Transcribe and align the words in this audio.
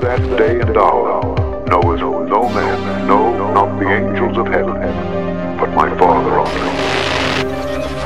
that 0.00 0.38
day 0.38 0.58
and 0.60 0.78
hour 0.78 1.20
knoweth 1.66 2.00
no 2.00 2.48
man, 2.48 3.06
no, 3.06 3.52
not 3.52 3.78
the 3.78 3.86
angels 3.86 4.38
of 4.38 4.46
heaven, 4.46 4.80
but 5.58 5.68
my 5.74 5.90
Father 5.98 6.38
only. 6.38 6.50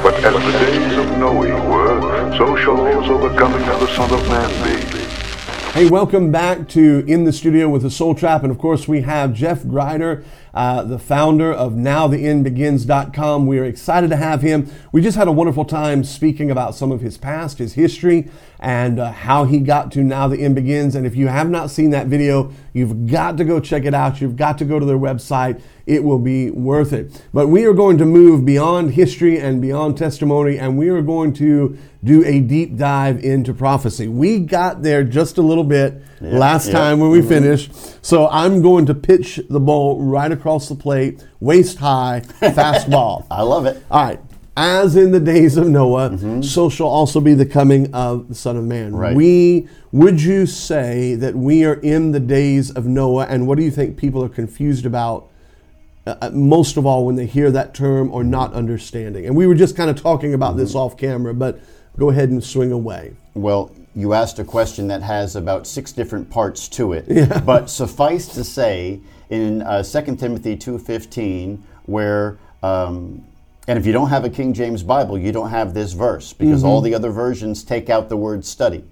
But 0.02 0.14
as 0.24 0.34
the 0.34 0.58
days 0.58 0.98
of 0.98 1.18
Noe 1.18 1.34
were, 1.34 2.36
so 2.36 2.56
shall 2.56 2.80
also 2.80 3.28
the 3.28 3.36
coming 3.38 3.62
of 3.68 3.78
the 3.78 3.86
Son 3.94 4.12
of 4.12 4.28
Man 4.28 4.50
be. 4.64 5.04
Hey, 5.72 5.88
welcome 5.88 6.32
back 6.32 6.68
to 6.70 7.04
In 7.06 7.24
the 7.24 7.32
Studio 7.32 7.68
with 7.68 7.82
the 7.82 7.90
Soul 7.90 8.16
Trap. 8.16 8.42
And 8.42 8.50
of 8.50 8.58
course, 8.58 8.88
we 8.88 9.02
have 9.02 9.32
Jeff 9.32 9.66
Grider, 9.66 10.24
uh, 10.54 10.84
the 10.84 10.98
founder 10.98 11.52
of 11.52 11.72
NowTheEndBegins.com. 11.72 13.46
We 13.46 13.58
are 13.58 13.64
excited 13.64 14.08
to 14.10 14.16
have 14.16 14.40
him. 14.40 14.70
We 14.92 15.02
just 15.02 15.16
had 15.16 15.26
a 15.26 15.32
wonderful 15.32 15.64
time 15.64 16.04
speaking 16.04 16.50
about 16.50 16.74
some 16.76 16.92
of 16.92 17.00
his 17.00 17.18
past, 17.18 17.58
his 17.58 17.74
history, 17.74 18.30
and 18.60 18.98
uh, 18.98 19.10
how 19.10 19.44
he 19.44 19.58
got 19.58 19.92
to 19.92 20.02
Now 20.02 20.28
the 20.28 20.40
End 20.40 20.54
Begins. 20.54 20.94
And 20.94 21.06
if 21.06 21.16
you 21.16 21.26
have 21.26 21.50
not 21.50 21.70
seen 21.70 21.90
that 21.90 22.06
video, 22.06 22.52
you've 22.72 23.08
got 23.08 23.36
to 23.36 23.44
go 23.44 23.60
check 23.60 23.84
it 23.84 23.94
out. 23.94 24.20
You've 24.20 24.36
got 24.36 24.56
to 24.58 24.64
go 24.64 24.78
to 24.78 24.86
their 24.86 24.96
website. 24.96 25.60
It 25.86 26.02
will 26.02 26.18
be 26.18 26.50
worth 26.50 26.92
it. 26.92 27.22
But 27.34 27.48
we 27.48 27.66
are 27.66 27.74
going 27.74 27.98
to 27.98 28.06
move 28.06 28.46
beyond 28.46 28.92
history 28.92 29.38
and 29.38 29.60
beyond 29.60 29.98
testimony, 29.98 30.58
and 30.58 30.78
we 30.78 30.88
are 30.88 31.02
going 31.02 31.34
to 31.34 31.76
do 32.02 32.24
a 32.24 32.40
deep 32.40 32.76
dive 32.76 33.22
into 33.24 33.52
prophecy. 33.52 34.08
We 34.08 34.38
got 34.38 34.82
there 34.82 35.04
just 35.04 35.36
a 35.36 35.42
little 35.42 35.64
bit 35.64 36.02
yeah, 36.20 36.38
last 36.38 36.68
yeah. 36.68 36.72
time 36.72 37.00
when 37.00 37.10
we 37.10 37.20
mm-hmm. 37.20 37.28
finished. 37.28 38.04
So 38.04 38.28
I'm 38.28 38.62
going 38.62 38.86
to 38.86 38.94
pitch 38.94 39.40
the 39.48 39.60
ball 39.60 40.02
right 40.02 40.30
across 40.30 40.43
the 40.44 40.76
plate, 40.76 41.24
waist 41.40 41.78
high, 41.78 42.22
fastball. 42.40 43.26
I 43.30 43.42
love 43.42 43.66
it. 43.66 43.82
All 43.90 44.04
right 44.04 44.20
as 44.56 44.94
in 44.94 45.10
the 45.10 45.20
days 45.20 45.56
of 45.56 45.66
Noah, 45.66 46.10
mm-hmm. 46.10 46.42
so 46.42 46.68
shall 46.68 46.86
also 46.86 47.20
be 47.20 47.34
the 47.34 47.46
coming 47.46 47.92
of 47.92 48.28
the 48.28 48.34
Son 48.34 48.56
of 48.56 48.64
Man. 48.64 48.94
Right. 48.94 49.14
We 49.14 49.68
would 49.90 50.22
you 50.22 50.46
say 50.46 51.14
that 51.16 51.34
we 51.34 51.64
are 51.64 51.74
in 51.74 52.12
the 52.12 52.20
days 52.20 52.70
of 52.70 52.86
Noah, 52.86 53.26
and 53.26 53.46
what 53.46 53.58
do 53.58 53.64
you 53.64 53.70
think 53.70 53.96
people 53.96 54.22
are 54.22 54.28
confused 54.28 54.86
about? 54.86 55.30
Uh, 56.06 56.16
uh 56.20 56.30
most 56.30 56.76
of 56.76 56.86
all, 56.86 57.04
when 57.04 57.16
they 57.16 57.26
hear 57.26 57.50
that 57.50 57.74
term 57.74 58.12
or 58.12 58.22
not 58.22 58.52
understanding. 58.52 59.26
And 59.26 59.34
we 59.34 59.46
were 59.46 59.54
just 59.54 59.76
kind 59.76 59.90
of 59.90 60.00
talking 60.00 60.34
about 60.34 60.50
mm-hmm. 60.50 60.60
this 60.60 60.74
off 60.74 60.96
camera, 60.96 61.34
but 61.34 61.60
go 61.98 62.10
ahead 62.10 62.28
and 62.28 62.42
swing 62.42 62.70
away. 62.70 63.14
Well, 63.34 63.72
you 63.94 64.12
asked 64.12 64.38
a 64.38 64.44
question 64.44 64.88
that 64.88 65.02
has 65.02 65.36
about 65.36 65.66
six 65.66 65.92
different 65.92 66.30
parts 66.30 66.68
to 66.68 66.92
it. 66.92 67.04
Yeah. 67.08 67.40
But 67.44 67.70
suffice 67.70 68.28
to 68.28 68.44
say, 68.44 69.00
in 69.30 69.62
uh, 69.62 69.82
2 69.82 70.16
Timothy 70.16 70.56
2.15, 70.56 71.60
where 71.86 72.38
um, 72.62 73.24
and 73.66 73.78
if 73.78 73.86
you 73.86 73.92
don't 73.92 74.08
have 74.08 74.24
a 74.24 74.30
King 74.30 74.52
James 74.52 74.82
Bible, 74.82 75.18
you 75.18 75.32
don't 75.32 75.50
have 75.50 75.72
this 75.72 75.92
verse 75.92 76.32
because 76.32 76.60
mm-hmm. 76.60 76.68
all 76.68 76.80
the 76.80 76.94
other 76.94 77.10
versions 77.10 77.64
take 77.64 77.88
out 77.88 78.08
the 78.08 78.16
word 78.16 78.44
study. 78.44 78.84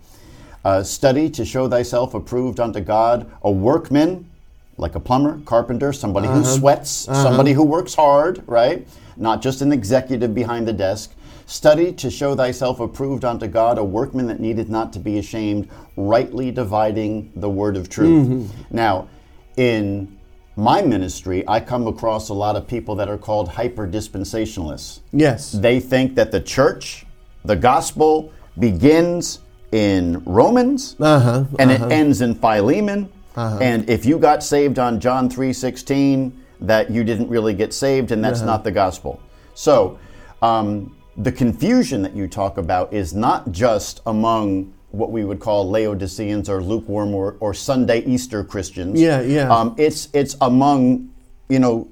Uh, 0.65 0.83
study 0.83 1.29
to 1.29 1.45
show 1.45 1.69
thyself 1.69 2.15
approved 2.15 2.61
unto 2.61 2.81
God, 2.81 3.31
a 3.43 3.51
workman, 3.51 4.31
like 4.79 4.95
a 4.95 5.01
plumber, 5.01 5.41
carpenter, 5.45 5.93
somebody 5.93 6.29
uh-huh. 6.29 6.39
who 6.39 6.45
sweats, 6.45 7.09
uh-huh. 7.09 7.23
somebody 7.23 7.53
who 7.53 7.65
works 7.65 7.95
hard, 7.95 8.43
right? 8.47 8.87
Not 9.17 9.43
just 9.43 9.61
an 9.61 9.73
executive 9.73 10.35
behind 10.35 10.67
the 10.67 10.73
desk. 10.73 11.13
Study 11.53 11.93
to 11.93 12.11
show 12.11 12.35
thyself 12.35 12.81
approved 12.81 13.27
unto 13.27 13.47
God, 13.47 13.77
a 13.77 13.85
workman 13.85 14.27
that 14.29 14.41
needed 14.41 14.71
not 14.71 14.91
to 14.95 14.99
be 14.99 15.19
ashamed, 15.19 15.69
rightly 15.97 16.51
dividing 16.51 17.31
the 17.37 17.51
word 17.51 17.77
of 17.77 17.91
truth. 17.91 18.27
Mm-hmm. 18.27 18.75
Now, 18.75 19.11
in 19.59 20.19
my 20.57 20.81
ministry, 20.81 21.45
I 21.47 21.61
come 21.61 21.87
across 21.87 22.31
a 22.31 22.33
lot 22.33 22.57
of 22.57 22.67
people 22.67 22.95
that 22.95 23.11
are 23.11 23.19
called 23.19 23.51
hyper 23.51 23.87
dispensationalists. 23.87 25.01
Yes. 25.13 25.53
They 25.53 25.79
think 25.79 26.15
that 26.15 26.33
the 26.33 26.41
church, 26.41 27.05
the 27.45 27.57
gospel, 27.57 28.33
begins 28.59 29.41
in 29.73 30.23
Romans 30.25 30.97
uh-huh, 30.99 31.45
and 31.59 31.71
uh-huh. 31.71 31.85
it 31.85 31.93
ends 31.93 32.23
in 32.23 32.35
Philemon. 32.35 33.13
Uh-huh. 33.37 33.59
And 33.61 33.91
if 33.91 34.07
you 34.07 34.19
got 34.19 34.43
saved 34.43 34.79
on 34.79 34.99
John 35.01 35.29
3:16, 35.29 36.33
that 36.63 36.91
you 36.91 37.05
didn't 37.05 37.29
really 37.29 37.53
get 37.53 37.75
saved, 37.75 38.11
and 38.11 38.25
that's 38.25 38.41
uh-huh. 38.41 38.53
not 38.53 38.65
the 38.65 38.73
gospel. 38.73 39.21
So, 39.53 39.99
um, 40.41 40.97
the 41.17 41.33
confusion 41.33 42.03
that 42.03 42.15
you 42.15 42.27
talk 42.27 42.59
about 42.59 42.93
is 42.93 43.15
not 43.15 43.53
just 43.53 44.01
among 44.07 44.73
what 44.91 45.11
we 45.11 45.25
would 45.25 45.41
call 45.41 45.69
Laodiceans 45.69 46.49
or 46.49 46.63
lukewarm 46.63 47.15
or, 47.15 47.37
or 47.41 47.55
Sunday 47.55 48.05
Easter 48.05 48.45
Christians. 48.45 49.01
Yeah, 49.01 49.21
yeah. 49.23 49.55
Um, 49.55 49.75
it's 49.79 50.09
it's 50.13 50.37
among 50.41 51.11
you 51.49 51.59
know 51.59 51.91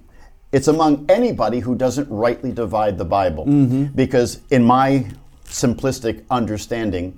it's 0.53 0.69
among 0.69 1.07
anybody 1.09 1.61
who 1.61 1.75
doesn't 1.75 2.09
rightly 2.11 2.53
divide 2.53 2.99
the 2.99 3.05
Bible. 3.05 3.47
Mm-hmm. 3.47 3.85
Because 3.95 4.41
in 4.51 4.65
my 4.65 5.11
simplistic 5.45 6.25
understanding, 6.31 7.17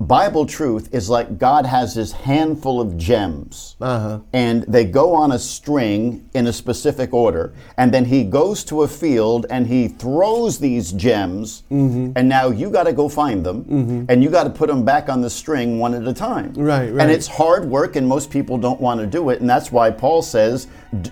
Bible 0.00 0.46
truth 0.46 0.94
is 0.94 1.10
like 1.10 1.38
God 1.38 1.66
has 1.66 1.94
this 1.94 2.12
handful 2.12 2.80
of 2.80 2.96
gems, 2.96 3.76
uh-huh. 3.80 4.20
and 4.32 4.62
they 4.64 4.84
go 4.84 5.12
on 5.12 5.32
a 5.32 5.38
string 5.38 6.28
in 6.34 6.46
a 6.46 6.52
specific 6.52 7.12
order, 7.12 7.52
and 7.76 7.92
then 7.92 8.04
He 8.04 8.22
goes 8.22 8.62
to 8.64 8.82
a 8.82 8.88
field 8.88 9.46
and 9.50 9.66
He 9.66 9.88
throws 9.88 10.60
these 10.60 10.92
gems, 10.92 11.64
mm-hmm. 11.70 12.12
and 12.14 12.28
now 12.28 12.48
you 12.48 12.70
got 12.70 12.84
to 12.84 12.92
go 12.92 13.08
find 13.08 13.44
them, 13.44 13.64
mm-hmm. 13.64 14.04
and 14.08 14.22
you 14.22 14.30
got 14.30 14.44
to 14.44 14.50
put 14.50 14.68
them 14.68 14.84
back 14.84 15.08
on 15.08 15.20
the 15.20 15.30
string 15.30 15.80
one 15.80 15.94
at 15.94 16.06
a 16.06 16.14
time. 16.14 16.52
Right, 16.54 16.92
right. 16.92 17.02
And 17.02 17.10
it's 17.10 17.26
hard 17.26 17.64
work, 17.64 17.96
and 17.96 18.06
most 18.06 18.30
people 18.30 18.56
don't 18.56 18.80
want 18.80 19.00
to 19.00 19.06
do 19.06 19.30
it, 19.30 19.40
and 19.40 19.50
that's 19.50 19.72
why 19.72 19.90
Paul 19.90 20.22
says, 20.22 20.68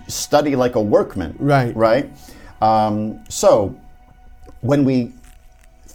"Study 0.07 0.55
like 0.55 0.75
a 0.75 0.81
workman." 0.81 1.35
Right, 1.39 1.75
right. 1.75 2.09
Um, 2.61 3.21
so 3.27 3.75
when 4.61 4.85
we 4.85 5.13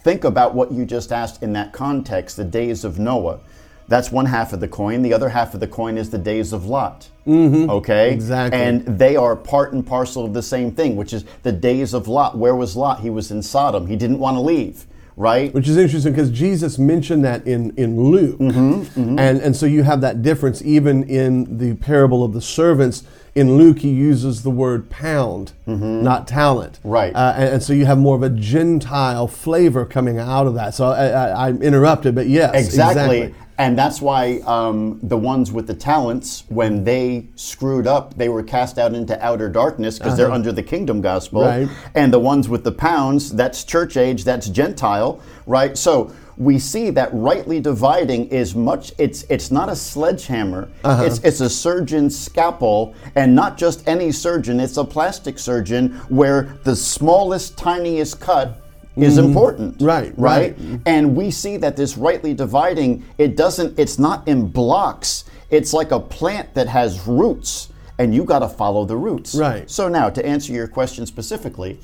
think 0.03 0.23
about 0.23 0.53
what 0.53 0.71
you 0.71 0.85
just 0.85 1.11
asked 1.11 1.41
in 1.41 1.53
that 1.53 1.73
context, 1.73 2.37
the 2.37 2.43
days 2.43 2.83
of 2.83 2.99
Noah. 2.99 3.39
That's 3.87 4.11
one 4.11 4.25
half 4.25 4.53
of 4.53 4.59
the 4.59 4.67
coin. 4.67 5.01
The 5.01 5.13
other 5.13 5.29
half 5.29 5.53
of 5.53 5.59
the 5.59 5.67
coin 5.67 5.97
is 5.97 6.09
the 6.09 6.17
days 6.17 6.53
of 6.53 6.65
Lot. 6.65 7.09
Mm-hmm. 7.27 7.69
Okay? 7.69 8.11
Exactly. 8.13 8.59
And 8.59 8.85
they 8.85 9.15
are 9.15 9.35
part 9.35 9.73
and 9.73 9.85
parcel 9.85 10.25
of 10.25 10.33
the 10.33 10.41
same 10.41 10.71
thing, 10.71 10.95
which 10.95 11.13
is 11.13 11.25
the 11.43 11.51
days 11.51 11.93
of 11.93 12.07
Lot. 12.07 12.37
Where 12.37 12.55
was 12.55 12.75
Lot? 12.75 13.01
He 13.01 13.09
was 13.09 13.31
in 13.31 13.41
Sodom. 13.41 13.87
He 13.87 13.95
didn't 13.95 14.19
want 14.19 14.35
to 14.35 14.41
leave 14.41 14.85
right? 15.15 15.53
Which 15.53 15.67
is 15.67 15.77
interesting 15.77 16.11
because 16.13 16.31
Jesus 16.31 16.79
mentioned 16.79 17.23
that 17.23 17.45
in, 17.45 17.71
in 17.77 18.01
Luke. 18.01 18.39
Mm-hmm, 18.39 18.81
mm-hmm. 18.81 19.19
And, 19.19 19.41
and 19.41 19.55
so 19.55 19.65
you 19.65 19.83
have 19.83 20.01
that 20.01 20.21
difference 20.21 20.61
even 20.63 21.03
in 21.03 21.59
the 21.59 21.75
parable 21.75 22.23
of 22.23 22.33
the 22.33 22.41
servants 22.41 23.03
in 23.35 23.57
Luke, 23.57 23.79
he 23.79 23.89
uses 23.89 24.43
the 24.43 24.51
word 24.51 24.89
pound, 24.89 25.53
mm-hmm. 25.67 26.03
not 26.03 26.27
talent. 26.27 26.79
Right. 26.83 27.13
Uh, 27.15 27.33
and, 27.35 27.53
and, 27.55 27.63
so 27.63 27.73
you 27.73 27.85
have 27.85 27.97
more 27.97 28.15
of 28.15 28.21
a 28.21 28.29
Gentile 28.29 29.27
flavor 29.27 29.85
coming 29.85 30.19
out 30.19 30.45
of 30.45 30.53
that. 30.53 30.75
So 30.75 30.85
I, 30.85 31.49
am 31.49 31.61
interrupted, 31.61 32.13
but 32.13 32.27
yes. 32.27 32.53
Exactly. 32.53 33.21
exactly. 33.21 33.43
And 33.63 33.79
that's 33.79 34.01
why 34.01 34.39
um, 34.39 34.99
the 35.01 35.15
ones 35.15 35.49
with 35.49 35.67
the 35.67 35.73
talents, 35.73 36.43
when 36.49 36.83
they 36.83 37.29
screwed 37.35 37.87
up, 37.87 38.13
they 38.17 38.27
were 38.27 38.43
cast 38.43 38.77
out 38.77 38.93
into 38.93 39.15
outer 39.23 39.47
darkness 39.47 39.97
because 39.97 40.13
uh-huh. 40.13 40.17
they're 40.17 40.31
under 40.31 40.51
the 40.51 40.61
kingdom 40.61 40.99
gospel. 40.99 41.43
Right. 41.43 41.69
And 41.95 42.11
the 42.11 42.19
ones 42.19 42.49
with 42.49 42.65
the 42.65 42.73
pounds, 42.73 43.31
that's 43.31 43.63
church 43.63 43.95
age, 43.95 44.25
that's 44.25 44.49
Gentile, 44.49 45.21
right? 45.45 45.77
So 45.77 46.13
we 46.35 46.59
see 46.59 46.89
that 46.89 47.09
rightly 47.13 47.61
dividing 47.61 48.27
is 48.29 48.53
much 48.53 48.91
it's 48.97 49.23
it's 49.29 49.51
not 49.51 49.69
a 49.69 49.75
sledgehammer 49.75 50.67
uh-huh. 50.83 51.03
it's 51.03 51.19
it's 51.19 51.41
a 51.41 51.49
surgeon's 51.49 52.19
scalpel 52.19 52.95
and 53.13 53.35
not 53.35 53.55
just 53.55 53.87
any 53.87 54.11
surgeon 54.11 54.59
it's 54.59 54.77
a 54.77 54.83
plastic 54.83 55.37
surgeon 55.37 55.91
where 56.09 56.57
the 56.63 56.75
smallest 56.75 57.55
tiniest 57.55 58.19
cut 58.19 58.62
is 58.95 59.17
mm-hmm. 59.17 59.27
important 59.27 59.81
right, 59.81 60.13
right. 60.17 60.57
right? 60.57 60.79
And 60.85 61.15
we 61.15 61.31
see 61.31 61.57
that 61.57 61.75
this 61.75 61.97
rightly 61.97 62.33
dividing 62.33 63.03
it 63.17 63.35
doesn't 63.35 63.77
it's 63.79 63.97
not 63.97 64.27
in 64.27 64.47
blocks. 64.47 65.25
It's 65.49 65.73
like 65.73 65.91
a 65.91 65.99
plant 65.99 66.53
that 66.53 66.67
has 66.67 67.07
roots 67.07 67.69
and 67.99 68.13
you 68.13 68.23
got 68.23 68.39
to 68.39 68.49
follow 68.49 68.85
the 68.85 68.97
roots. 68.97 69.35
Right. 69.35 69.69
So 69.69 69.87
now 69.87 70.09
to 70.09 70.25
answer 70.25 70.53
your 70.53 70.67
question 70.67 71.05
specifically 71.05 71.79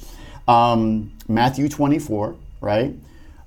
um, 0.47 1.11
matthew 1.27 1.69
24 1.69 2.35
right? 2.61 2.95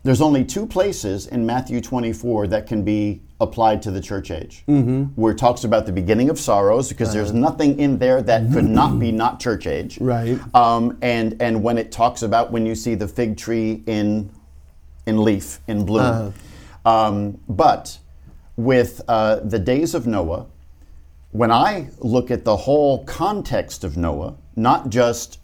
There's 0.05 0.21
only 0.21 0.45
two 0.45 0.67
places 0.67 1.27
in 1.27 1.47
Matthew 1.47 1.81
24 1.81 2.49
that 2.49 2.67
can 2.67 2.83
be 2.83 3.21
applied 3.43 3.83
to 3.83 3.91
the 3.91 4.01
church 4.01 4.31
age, 4.31 4.65
mm-hmm. 4.69 5.05
where 5.21 5.33
it 5.33 5.39
talks 5.39 5.65
about 5.65 5.87
the 5.87 5.93
beginning 5.93 6.31
of 6.31 6.39
sorrows, 6.39 6.89
because 6.89 7.09
uh-huh. 7.09 7.19
there's 7.19 7.33
nothing 7.33 7.79
in 7.79 7.99
there 7.99 8.23
that 8.23 8.53
could 8.53 8.65
not 8.65 8.99
be 8.99 9.13
not 9.13 9.41
church 9.41 9.67
age. 9.67 9.99
Right. 10.01 10.39
Um, 10.55 10.99
and 11.03 11.41
and 11.41 11.63
when 11.63 11.79
it 11.79 11.93
talks 11.93 12.23
about 12.23 12.53
when 12.53 12.65
you 12.65 12.75
see 12.75 12.95
the 12.95 13.09
fig 13.09 13.37
tree 13.37 13.83
in 13.87 14.31
in 15.07 15.23
leaf 15.23 15.61
in 15.67 15.85
bloom, 15.85 16.33
uh-huh. 16.85 16.91
um, 17.09 17.41
but 17.49 17.99
with 18.57 19.01
uh, 19.09 19.37
the 19.41 19.59
days 19.59 19.95
of 19.95 20.07
Noah, 20.07 20.47
when 21.33 21.51
I 21.51 21.89
look 21.99 22.31
at 22.31 22.45
the 22.45 22.57
whole 22.57 23.05
context 23.05 23.85
of 23.85 23.97
Noah, 23.97 24.37
not 24.55 24.91
just 24.91 25.39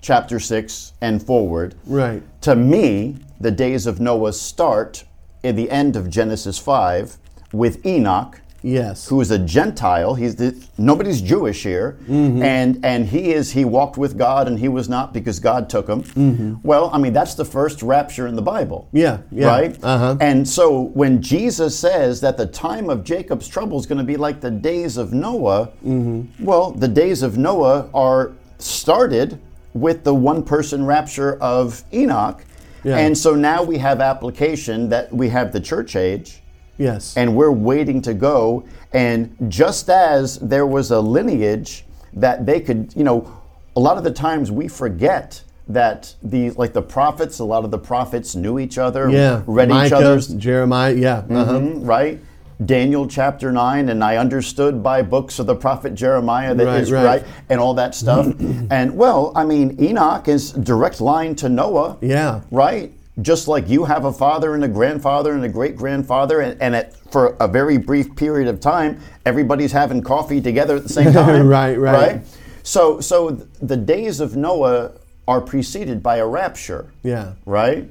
chapter 0.00 0.38
6 0.38 0.92
and 1.00 1.20
forward. 1.20 1.74
Right. 1.84 2.22
To 2.42 2.54
me, 2.54 3.16
the 3.40 3.50
days 3.50 3.86
of 3.86 3.98
Noah 3.98 4.32
start 4.32 5.04
in 5.42 5.56
the 5.56 5.70
end 5.70 5.96
of 5.96 6.08
Genesis 6.08 6.58
5 6.58 7.18
with 7.52 7.84
Enoch. 7.86 8.40
Yes. 8.62 9.06
who 9.06 9.20
is 9.20 9.30
a 9.30 9.38
Gentile. 9.38 10.14
He's 10.16 10.34
the, 10.34 10.56
nobody's 10.76 11.20
Jewish 11.22 11.62
here, 11.62 11.98
Mm-hmm. 12.08 12.42
and 12.42 12.84
and 12.84 13.06
he 13.06 13.32
is 13.32 13.52
he 13.52 13.64
walked 13.64 13.96
with 13.96 14.18
God 14.18 14.48
and 14.48 14.58
he 14.58 14.66
was 14.66 14.88
not 14.88 15.12
because 15.12 15.38
God 15.38 15.70
took 15.70 15.86
him. 15.86 16.58
Well, 16.64 16.90
I 16.92 16.98
mean 16.98 17.12
that's 17.12 17.34
the 17.34 17.44
first 17.44 17.80
rapture 17.82 18.26
in 18.26 18.34
the 18.34 18.42
Bible. 18.42 18.88
Mm-hmm. 18.88 18.96
Yeah, 18.96 19.18
yeah. 19.30 19.46
Right. 19.46 19.78
Uh-huh. 19.84 20.16
And 20.20 20.48
so 20.48 20.80
when 20.80 21.22
Jesus 21.22 21.78
says 21.78 22.20
that 22.22 22.36
the 22.36 22.46
time 22.46 22.90
of 22.90 23.04
Jacob's 23.04 23.46
trouble 23.46 23.78
is 23.78 23.86
going 23.86 23.98
to 23.98 24.04
be 24.04 24.16
like 24.16 24.40
the 24.40 24.50
days 24.50 24.96
of 24.96 25.12
Noah, 25.12 25.66
Mm-hmm. 25.86 26.44
well, 26.44 26.72
the 26.72 26.88
days 26.88 27.22
of 27.22 27.38
Noah 27.38 27.88
are 27.94 28.32
started 28.58 29.38
with 29.74 30.02
the 30.02 30.14
one 30.14 30.42
person 30.42 30.84
rapture 30.84 31.36
of 31.40 31.84
Enoch. 31.92 32.44
Yeah. 32.82 32.96
And 32.98 33.16
so 33.16 33.34
now 33.36 33.62
we 33.62 33.78
have 33.78 34.00
application 34.00 34.88
that 34.88 35.12
we 35.12 35.28
have 35.28 35.52
the 35.52 35.60
church 35.60 35.94
age 35.94 36.42
Yes. 36.78 37.16
and 37.16 37.34
we're 37.36 37.50
waiting 37.52 38.02
to 38.02 38.14
go. 38.14 38.64
And 38.92 39.34
just 39.48 39.88
as 39.90 40.38
there 40.38 40.66
was 40.66 40.90
a 40.90 41.00
lineage 41.00 41.84
that 42.14 42.46
they 42.46 42.60
could, 42.60 42.92
you 42.96 43.04
know, 43.04 43.30
a 43.74 43.80
lot 43.80 43.98
of 43.98 44.04
the 44.04 44.10
times 44.10 44.50
we 44.50 44.68
forget 44.68 45.42
that 45.68 46.14
the 46.22 46.50
like 46.52 46.72
the 46.72 46.82
prophets, 46.82 47.40
a 47.40 47.44
lot 47.44 47.64
of 47.64 47.70
the 47.70 47.78
prophets 47.78 48.34
knew 48.36 48.58
each 48.58 48.78
other, 48.78 49.10
yeah. 49.10 49.42
read 49.46 49.68
Micah, 49.68 49.86
each 49.86 49.92
other's 49.92 50.28
Jeremiah. 50.28 50.94
Yeah. 50.94 51.18
Uh-huh. 51.28 51.58
Mhm, 51.58 51.86
right? 51.86 52.20
Daniel 52.64 53.06
chapter 53.06 53.52
9, 53.52 53.90
and 53.90 54.02
I 54.02 54.16
understood 54.16 54.82
by 54.82 55.02
books 55.02 55.38
of 55.38 55.44
the 55.46 55.54
prophet 55.54 55.94
Jeremiah 55.94 56.54
that 56.54 56.66
Right, 56.66 56.80
is 56.80 56.90
right. 56.90 57.04
right, 57.04 57.24
and 57.50 57.60
all 57.60 57.74
that 57.74 57.94
stuff. 57.94 58.26
and 58.70 58.96
well, 58.96 59.30
I 59.36 59.44
mean, 59.44 59.76
Enoch 59.78 60.26
is 60.26 60.52
direct 60.52 61.02
line 61.02 61.34
to 61.36 61.50
Noah. 61.50 61.98
Yeah. 62.00 62.40
Right? 62.50 62.94
Just 63.22 63.48
like 63.48 63.68
you 63.68 63.84
have 63.84 64.04
a 64.04 64.12
father 64.12 64.54
and 64.54 64.64
a 64.64 64.68
grandfather 64.68 65.32
and 65.32 65.44
a 65.44 65.48
great 65.48 65.76
grandfather, 65.76 66.40
and, 66.40 66.60
and 66.60 66.76
at, 66.76 66.96
for 67.10 67.36
a 67.40 67.48
very 67.48 67.78
brief 67.78 68.14
period 68.14 68.46
of 68.46 68.60
time, 68.60 69.00
everybody's 69.24 69.72
having 69.72 70.02
coffee 70.02 70.40
together 70.40 70.76
at 70.76 70.82
the 70.82 70.88
same 70.88 71.12
time. 71.14 71.46
Right, 71.46 71.78
right. 71.78 72.12
right. 72.14 72.26
So, 72.62 73.00
so 73.00 73.30
the 73.30 73.76
days 73.76 74.20
of 74.20 74.36
Noah 74.36 74.92
are 75.26 75.40
preceded 75.40 76.02
by 76.02 76.16
a 76.16 76.26
rapture. 76.26 76.92
Yeah. 77.02 77.32
Right? 77.46 77.88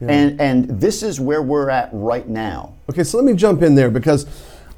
And, 0.00 0.40
and 0.40 0.80
this 0.80 1.02
is 1.02 1.18
where 1.18 1.42
we're 1.42 1.70
at 1.70 1.90
right 1.92 2.28
now. 2.28 2.74
Okay, 2.88 3.02
so 3.02 3.18
let 3.18 3.26
me 3.26 3.34
jump 3.34 3.62
in 3.62 3.74
there 3.74 3.90
because 3.90 4.26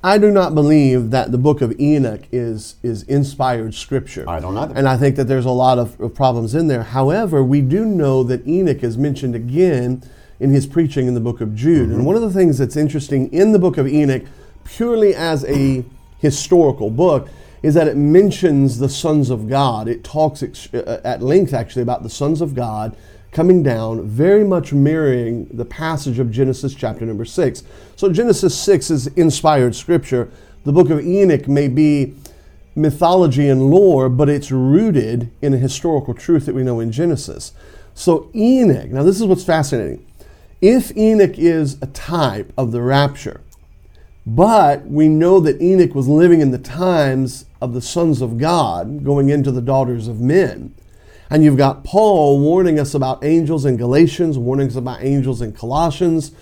I 0.02 0.16
do 0.16 0.30
not 0.30 0.54
believe 0.54 1.10
that 1.10 1.30
the 1.30 1.38
book 1.38 1.60
of 1.60 1.78
Enoch 1.78 2.22
is 2.32 2.76
is 2.82 3.02
inspired 3.02 3.74
scripture. 3.74 4.28
I 4.28 4.40
don't 4.40 4.56
either. 4.56 4.74
And 4.74 4.88
I 4.88 4.96
think 4.96 5.16
that 5.16 5.24
there's 5.24 5.44
a 5.44 5.50
lot 5.50 5.78
of, 5.78 6.00
of 6.00 6.14
problems 6.14 6.54
in 6.54 6.68
there. 6.68 6.82
However, 6.82 7.44
we 7.44 7.60
do 7.60 7.84
know 7.84 8.22
that 8.24 8.46
Enoch 8.46 8.82
is 8.82 8.96
mentioned 8.96 9.34
again 9.34 10.02
in 10.38 10.50
his 10.50 10.66
preaching 10.66 11.06
in 11.06 11.14
the 11.14 11.20
book 11.20 11.42
of 11.42 11.54
Jude. 11.54 11.88
Mm-hmm. 11.88 11.98
And 11.98 12.06
one 12.06 12.16
of 12.16 12.22
the 12.22 12.30
things 12.30 12.56
that's 12.56 12.76
interesting 12.76 13.30
in 13.32 13.52
the 13.52 13.58
book 13.58 13.76
of 13.76 13.86
Enoch, 13.86 14.22
purely 14.64 15.14
as 15.14 15.44
a 15.44 15.84
historical 16.18 16.90
book, 16.90 17.28
is 17.62 17.74
that 17.74 17.86
it 17.86 17.96
mentions 17.96 18.78
the 18.78 18.88
sons 18.88 19.28
of 19.28 19.50
God. 19.50 19.86
It 19.86 20.02
talks 20.02 20.42
ex- 20.42 20.72
uh, 20.72 21.02
at 21.04 21.20
length, 21.20 21.52
actually, 21.52 21.82
about 21.82 22.02
the 22.02 22.10
sons 22.10 22.40
of 22.40 22.54
God 22.54 22.96
coming 23.32 23.62
down, 23.62 24.06
very 24.06 24.44
much 24.44 24.72
mirroring 24.72 25.46
the 25.52 25.64
passage 25.64 26.18
of 26.18 26.30
Genesis 26.30 26.74
chapter 26.74 27.06
number 27.06 27.24
six. 27.24 27.62
So, 27.96 28.12
Genesis 28.12 28.58
6 28.58 28.90
is 28.90 29.06
inspired 29.08 29.74
scripture. 29.74 30.30
The 30.64 30.72
book 30.72 30.90
of 30.90 31.00
Enoch 31.00 31.48
may 31.48 31.68
be 31.68 32.14
mythology 32.74 33.48
and 33.48 33.70
lore, 33.70 34.08
but 34.08 34.28
it's 34.28 34.50
rooted 34.50 35.30
in 35.42 35.54
a 35.54 35.58
historical 35.58 36.14
truth 36.14 36.46
that 36.46 36.54
we 36.54 36.62
know 36.62 36.80
in 36.80 36.92
Genesis. 36.92 37.52
So, 37.94 38.30
Enoch, 38.34 38.90
now 38.90 39.02
this 39.02 39.20
is 39.20 39.26
what's 39.26 39.44
fascinating. 39.44 40.06
If 40.60 40.96
Enoch 40.96 41.38
is 41.38 41.78
a 41.80 41.86
type 41.86 42.52
of 42.56 42.72
the 42.72 42.82
rapture, 42.82 43.40
but 44.26 44.86
we 44.86 45.08
know 45.08 45.40
that 45.40 45.60
Enoch 45.62 45.94
was 45.94 46.06
living 46.06 46.40
in 46.40 46.50
the 46.50 46.58
times 46.58 47.46
of 47.60 47.72
the 47.72 47.80
sons 47.80 48.20
of 48.20 48.38
God 48.38 49.04
going 49.04 49.28
into 49.28 49.50
the 49.50 49.62
daughters 49.62 50.08
of 50.08 50.20
men. 50.20 50.74
And 51.30 51.44
you've 51.44 51.56
got 51.56 51.84
Paul 51.84 52.40
warning 52.40 52.80
us 52.80 52.92
about 52.92 53.22
angels 53.22 53.64
in 53.64 53.76
Galatians, 53.76 54.36
warnings 54.36 54.74
about 54.74 55.02
angels 55.02 55.40
in 55.40 55.52
Colossians. 55.52 56.32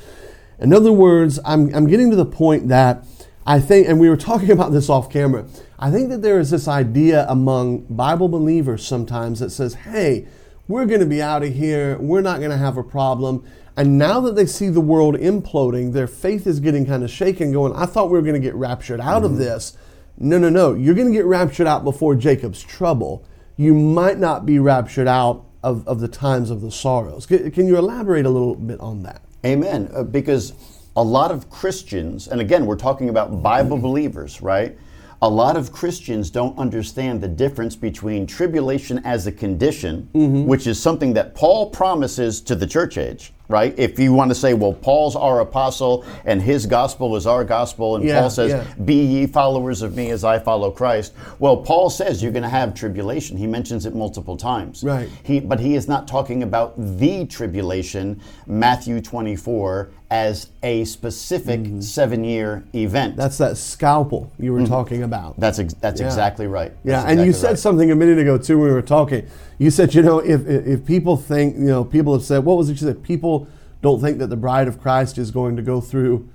In 0.58 0.72
other 0.72 0.92
words, 0.92 1.38
I'm, 1.44 1.72
I'm 1.74 1.86
getting 1.86 2.08
to 2.10 2.16
the 2.16 2.24
point 2.24 2.68
that 2.68 3.04
I 3.46 3.60
think, 3.60 3.86
and 3.86 4.00
we 4.00 4.08
were 4.08 4.16
talking 4.16 4.50
about 4.52 4.72
this 4.72 4.88
off 4.88 5.10
camera, 5.10 5.46
I 5.78 5.90
think 5.90 6.08
that 6.08 6.22
there 6.22 6.40
is 6.40 6.50
this 6.50 6.66
idea 6.66 7.26
among 7.28 7.80
Bible 7.84 8.28
believers 8.28 8.84
sometimes 8.84 9.40
that 9.40 9.50
says, 9.50 9.74
hey, 9.74 10.26
we're 10.66 10.86
going 10.86 11.00
to 11.00 11.06
be 11.06 11.22
out 11.22 11.42
of 11.42 11.52
here, 11.52 11.98
we're 11.98 12.22
not 12.22 12.38
going 12.38 12.50
to 12.50 12.56
have 12.56 12.76
a 12.76 12.82
problem. 12.82 13.44
And 13.76 13.96
now 13.96 14.20
that 14.20 14.36
they 14.36 14.46
see 14.46 14.70
the 14.70 14.80
world 14.80 15.14
imploding, 15.16 15.92
their 15.92 16.06
faith 16.06 16.46
is 16.46 16.60
getting 16.60 16.84
kind 16.84 17.04
of 17.04 17.10
shaken, 17.10 17.52
going, 17.52 17.74
I 17.74 17.86
thought 17.86 18.06
we 18.10 18.18
were 18.18 18.22
going 18.22 18.34
to 18.34 18.40
get 18.40 18.54
raptured 18.54 19.00
out 19.00 19.22
of 19.22 19.32
mm-hmm. 19.32 19.40
this. 19.40 19.76
No, 20.18 20.38
no, 20.38 20.48
no. 20.48 20.74
You're 20.74 20.96
going 20.96 21.06
to 21.06 21.12
get 21.12 21.26
raptured 21.26 21.66
out 21.66 21.84
before 21.84 22.16
Jacob's 22.16 22.62
trouble. 22.62 23.24
You 23.58 23.74
might 23.74 24.18
not 24.18 24.46
be 24.46 24.60
raptured 24.60 25.08
out 25.08 25.44
of, 25.64 25.86
of 25.88 25.98
the 25.98 26.06
times 26.06 26.50
of 26.50 26.60
the 26.60 26.70
sorrows. 26.70 27.26
Can, 27.26 27.50
can 27.50 27.66
you 27.66 27.76
elaborate 27.76 28.24
a 28.24 28.30
little 28.30 28.54
bit 28.54 28.78
on 28.78 29.02
that? 29.02 29.20
Amen. 29.44 29.90
Uh, 29.92 30.04
because 30.04 30.52
a 30.96 31.02
lot 31.02 31.32
of 31.32 31.50
Christians, 31.50 32.28
and 32.28 32.40
again, 32.40 32.66
we're 32.66 32.76
talking 32.76 33.08
about 33.08 33.42
Bible 33.42 33.76
believers, 33.76 34.40
right? 34.40 34.78
A 35.22 35.28
lot 35.28 35.56
of 35.56 35.72
Christians 35.72 36.30
don't 36.30 36.56
understand 36.56 37.20
the 37.20 37.26
difference 37.26 37.74
between 37.74 38.28
tribulation 38.28 39.00
as 39.04 39.26
a 39.26 39.32
condition, 39.32 40.08
which 40.46 40.68
is 40.68 40.80
something 40.80 41.12
that 41.14 41.34
Paul 41.34 41.70
promises 41.70 42.40
to 42.42 42.54
the 42.54 42.66
church 42.66 42.96
age, 42.96 43.32
right? 43.48 43.74
If 43.78 43.98
you 43.98 44.12
want 44.12 44.30
to 44.30 44.34
say, 44.34 44.54
well, 44.54 44.74
Paul's 44.74 45.16
our 45.16 45.40
apostle 45.40 46.04
and 46.24 46.40
his 46.40 46.66
gospel 46.66 47.16
is 47.16 47.26
our 47.26 47.44
gospel, 47.44 47.96
and 47.96 48.04
Yeah, 48.04 48.20
Paul 48.20 48.30
says, 48.30 48.50
yeah. 48.50 48.84
be 48.84 48.94
ye 48.94 49.26
followers 49.26 49.82
of 49.82 49.96
me 49.96 50.10
as 50.10 50.22
I 50.22 50.38
follow 50.38 50.70
Christ. 50.70 51.14
Well, 51.38 51.56
Paul 51.56 51.88
says 51.90 52.22
you're 52.22 52.32
going 52.32 52.42
to 52.42 52.48
have 52.48 52.74
tribulation. 52.74 53.36
He 53.36 53.46
mentions 53.46 53.86
it 53.86 53.94
multiple 53.94 54.36
times. 54.36 54.84
Right. 54.84 55.08
He, 55.22 55.40
but 55.40 55.58
he 55.60 55.74
is 55.74 55.88
not 55.88 56.06
talking 56.06 56.42
about 56.42 56.74
the 56.76 57.24
tribulation, 57.26 58.20
Matthew 58.46 59.00
24, 59.00 59.90
as 60.10 60.48
a 60.62 60.84
specific 60.84 61.66
seven 61.80 62.24
year 62.24 62.64
event. 62.74 63.12
Mm-hmm. 63.12 63.20
That's 63.20 63.38
that 63.38 63.56
scalpel 63.58 64.32
you 64.38 64.52
were 64.54 64.64
talking 64.66 65.02
about. 65.02 65.38
that's, 65.38 65.58
ex- 65.58 65.74
that's 65.74 66.00
Yeah. 66.00 66.06
exactly 66.06 66.46
right. 66.46 66.72
Yeah, 66.82 67.02
That's 67.02 67.12
and 67.12 67.26
you 67.26 67.32
said 67.32 67.50
right. 67.50 67.58
something 67.58 67.90
a 67.90 67.94
minute 67.94 68.18
ago 68.18 68.38
too 68.38 68.58
when 68.58 68.68
we 68.68 68.72
were 68.74 68.80
talking. 68.82 69.26
You 69.58 69.70
said, 69.70 69.94
you 69.94 70.02
know, 70.02 70.18
if 70.20 70.46
if 70.46 70.86
people 70.86 71.16
think, 71.16 71.56
you 71.56 71.64
know, 71.66 71.84
people 71.84 72.14
have 72.14 72.22
said, 72.22 72.44
what 72.44 72.56
was 72.56 72.70
it 72.70 72.80
you 72.80 72.86
said? 72.86 73.02
People 73.02 73.48
don't 73.82 74.00
think 74.00 74.18
that 74.18 74.28
the 74.28 74.36
bride 74.36 74.66
of 74.66 74.80
Christ 74.80 75.18
is 75.18 75.30
going 75.30 75.56
to 75.56 75.62
go 75.62 75.80
through. 75.80 76.28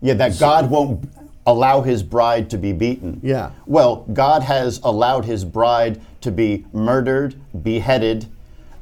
Yeah, 0.00 0.14
that 0.14 0.38
God 0.38 0.70
won't 0.70 1.04
allow 1.46 1.82
his 1.82 2.02
bride 2.02 2.48
to 2.50 2.58
be 2.58 2.72
beaten. 2.72 3.20
Yeah. 3.22 3.50
Well, 3.66 4.06
God 4.12 4.42
has 4.44 4.80
allowed 4.82 5.24
his 5.26 5.44
bride 5.44 6.00
to 6.22 6.30
be 6.30 6.64
murdered, 6.72 7.34
beheaded, 7.62 8.26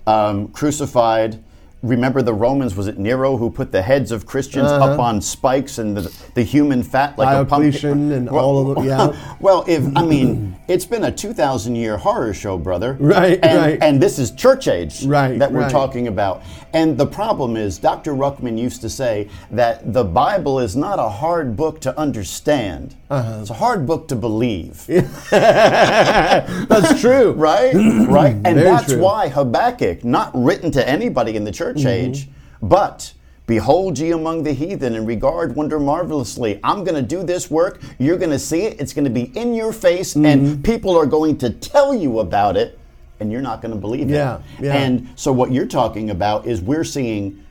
um, 0.07 0.49
crucified. 0.49 1.43
Remember 1.83 2.23
the 2.23 2.35
Romans, 2.35 2.75
was 2.75 2.89
it 2.89 2.99
Nero 2.99 3.37
who 3.37 3.51
put 3.51 3.71
the 3.71 3.83
heads 3.83 4.11
of 4.11 4.27
Christians 4.27 4.67
up 4.69 4.99
on 4.99 5.21
spikes 5.21 5.79
and 5.79 5.97
the, 5.97 6.13
the 6.35 6.43
human 6.43 6.83
fat 6.83 7.17
like 7.17 7.29
a 7.29 7.45
Diocletian 7.45 7.91
pumpkin? 7.91 8.13
and 8.13 8.29
all 8.29 8.77
of 8.77 8.85
yeah. 8.85 9.37
well, 9.41 9.65
if 9.69 9.85
I 9.97 10.05
mean, 10.05 10.57
it's 10.67 10.85
been 10.85 11.05
a 11.05 11.13
2,000 11.13 11.77
year 11.77 11.97
horror 11.97 12.35
show, 12.35 12.59
brother. 12.59 12.97
Right, 13.09 13.39
and, 13.43 13.59
right. 13.59 13.79
And 13.81 14.03
this 14.03 14.19
is 14.19 14.33
church 14.33 14.69
age 14.69 15.05
Right, 15.05 15.39
that 15.39 15.51
we're 15.51 15.61
right. 15.61 15.71
talking 15.71 16.09
about. 16.09 16.43
And 16.75 16.99
the 16.99 17.07
problem 17.07 17.57
is, 17.57 17.79
Dr. 17.79 18.13
Ruckman 18.13 18.59
used 18.59 18.83
to 18.83 18.91
say 18.91 19.31
that 19.51 19.95
the 19.95 20.05
Bible 20.05 20.59
is 20.61 20.77
not 20.77 20.99
a 20.99 21.09
hard 21.09 21.57
book 21.57 21.81
to 21.83 21.99
understand. 21.99 22.97
Uh-huh. 23.09 23.39
It's 23.41 23.51
a 23.51 23.55
hard 23.55 23.87
book 23.87 24.09
to 24.09 24.17
believe. 24.17 24.85
That's 25.31 27.01
true. 27.01 27.33
Right? 27.33 27.73
right? 27.75 28.37
And 28.45 28.57
Very 28.57 28.71
that's 28.71 28.93
true. 28.93 29.03
Why 29.03 29.29
Habakkuk, 29.29 30.05
not 30.05 30.31
written 30.35 30.71
to 30.73 30.89
anybody 30.89 31.37
in 31.37 31.45
the 31.45 31.53
church 31.53 31.68
age, 31.77 32.29
but 32.63 33.13
Behold 33.47 33.99
ye 33.99 34.11
among 34.11 34.43
the 34.43 34.53
heathen 34.53 34.95
and 34.95 35.07
regard 35.07 35.57
wonder 35.57 35.81
marvelously. 35.81 36.61
I'm 36.63 36.85
going 36.85 36.97
to 36.97 37.17
do 37.17 37.23
this 37.23 37.51
work. 37.51 37.81
You're 37.99 38.19
going 38.19 38.29
to 38.31 38.39
see 38.39 38.65
it. 38.65 38.79
It's 38.79 38.93
going 38.93 39.07
to 39.07 39.11
be 39.11 39.33
in 39.35 39.55
your 39.55 39.73
face, 39.73 40.13
Mm-hmm. 40.13 40.27
and 40.27 40.63
people 40.63 40.95
are 40.99 41.07
going 41.07 41.39
to 41.39 41.49
tell 41.49 41.95
you 41.95 42.19
about 42.19 42.59
it, 42.59 42.79
and 43.21 43.33
you're 43.33 43.41
not 43.41 43.63
going 43.63 43.73
to 43.73 43.81
believe 43.81 44.11
Yeah, 44.11 44.41
it. 44.59 44.65
yeah. 44.67 44.77
And 44.77 45.09
so, 45.17 45.33
what 45.33 45.51
you're 45.51 45.65
talking 45.65 46.11
about 46.11 46.47
is 46.47 46.61
we're 46.61 46.85
seeing 46.85 47.43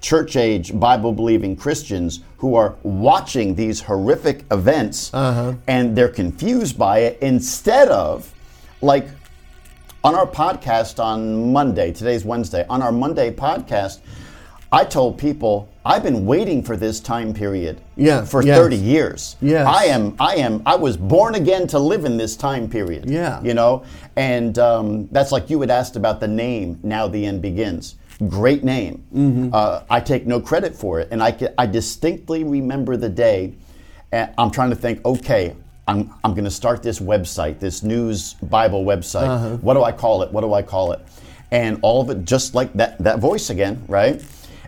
church 0.00 0.36
age 0.36 0.78
Bible 0.78 1.12
believing 1.12 1.56
Christians 1.56 2.20
who 2.36 2.54
are 2.54 2.76
watching 2.84 3.56
these 3.56 3.80
horrific 3.80 4.44
events 4.52 5.10
Uh-huh. 5.12 5.54
and 5.66 5.96
they're 5.96 6.08
confused 6.08 6.78
by 6.78 7.00
it 7.00 7.18
instead 7.20 7.88
of 7.88 8.32
like 8.82 9.08
on 10.04 10.14
our 10.14 10.26
podcast 10.26 11.02
on 11.02 11.52
Monday, 11.52 11.92
today's 11.92 12.24
Wednesday, 12.24 12.64
on 12.68 12.82
our 12.82 12.92
Monday 12.92 13.32
podcast, 13.32 14.00
I 14.70 14.84
told 14.84 15.18
people 15.18 15.68
I've 15.84 16.02
been 16.02 16.26
waiting 16.26 16.62
for 16.62 16.76
this 16.76 17.00
time 17.00 17.32
period 17.32 17.80
Yeah, 17.96 18.24
for 18.24 18.42
yes. 18.42 18.58
30 18.58 18.76
years. 18.76 19.36
Yes. 19.40 19.66
I 19.66 19.84
am 19.86 20.14
I 20.20 20.34
am 20.36 20.62
I 20.66 20.76
was 20.76 20.96
born 20.96 21.34
again 21.34 21.66
to 21.68 21.78
live 21.78 22.04
in 22.04 22.16
this 22.18 22.36
time 22.36 22.68
period. 22.68 23.08
Yeah. 23.08 23.42
You 23.42 23.54
know? 23.54 23.84
And 24.16 24.58
um, 24.58 25.08
that's 25.08 25.32
like 25.32 25.48
you 25.48 25.60
had 25.62 25.70
asked 25.70 25.96
about 25.96 26.20
the 26.20 26.28
name 26.28 26.78
Now 26.82 27.08
the 27.08 27.24
End 27.24 27.40
Begins. 27.40 27.96
Great 28.28 28.62
name. 28.62 29.04
Mm-hmm. 29.14 29.50
Uh, 29.54 29.82
I 29.88 30.00
take 30.00 30.26
no 30.26 30.40
credit 30.40 30.74
for 30.76 31.00
it. 31.00 31.08
And 31.10 31.22
I, 31.22 31.36
I 31.56 31.64
distinctly 31.66 32.44
remember 32.44 32.96
the 32.96 33.08
day 33.08 33.54
And 34.12 34.30
I'm 34.36 34.50
trying 34.50 34.70
to 34.70 34.76
think, 34.76 35.02
okay, 35.04 35.56
I'm, 35.88 36.12
I'm 36.22 36.32
going 36.34 36.44
to 36.44 36.50
start 36.50 36.82
this 36.82 37.00
website, 37.00 37.58
this 37.58 37.82
news 37.82 38.34
Bible 38.34 38.84
website. 38.84 39.26
Uh-huh. 39.28 39.56
What 39.56 39.74
do 39.74 39.82
I 39.82 39.90
call 39.90 40.22
it? 40.22 40.30
What 40.30 40.42
do 40.42 40.52
I 40.52 40.62
call 40.62 40.92
it? 40.92 41.00
And 41.50 41.78
all 41.80 42.02
of 42.02 42.10
it, 42.10 42.24
just 42.26 42.54
like 42.54 42.72
that, 42.74 42.98
that 42.98 43.20
voice 43.20 43.48
again, 43.48 43.82
right? 43.88 44.22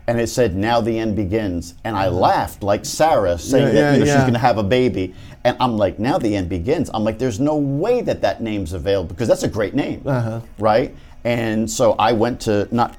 And 0.06 0.18
it 0.18 0.28
said, 0.28 0.56
now 0.56 0.80
the 0.80 0.98
end 0.98 1.14
begins. 1.14 1.74
And 1.84 1.94
I 1.94 2.08
laughed 2.08 2.62
like 2.62 2.86
Sarah 2.86 3.38
saying 3.38 3.66
Yeah, 3.66 3.72
that 3.72 3.78
yeah, 3.80 3.92
you 3.92 3.98
know, 4.00 4.04
yeah. 4.06 4.12
she's 4.14 4.22
going 4.22 4.32
to 4.32 4.38
have 4.40 4.56
a 4.56 4.62
baby. 4.62 5.14
And 5.44 5.56
I'm 5.60 5.76
like, 5.76 5.98
now 5.98 6.16
the 6.16 6.34
end 6.34 6.48
begins. 6.48 6.90
I'm 6.94 7.04
like, 7.04 7.18
there's 7.18 7.38
no 7.38 7.56
way 7.56 8.00
that 8.00 8.22
that 8.22 8.42
name's 8.42 8.72
available 8.72 9.08
because 9.10 9.28
that's 9.28 9.42
a 9.42 9.48
great 9.48 9.74
name, 9.74 10.02
Uh-huh. 10.06 10.40
right? 10.58 10.96
And 11.24 11.70
so 11.70 11.92
I 11.98 12.12
went 12.12 12.40
to 12.42 12.66
not 12.74 12.96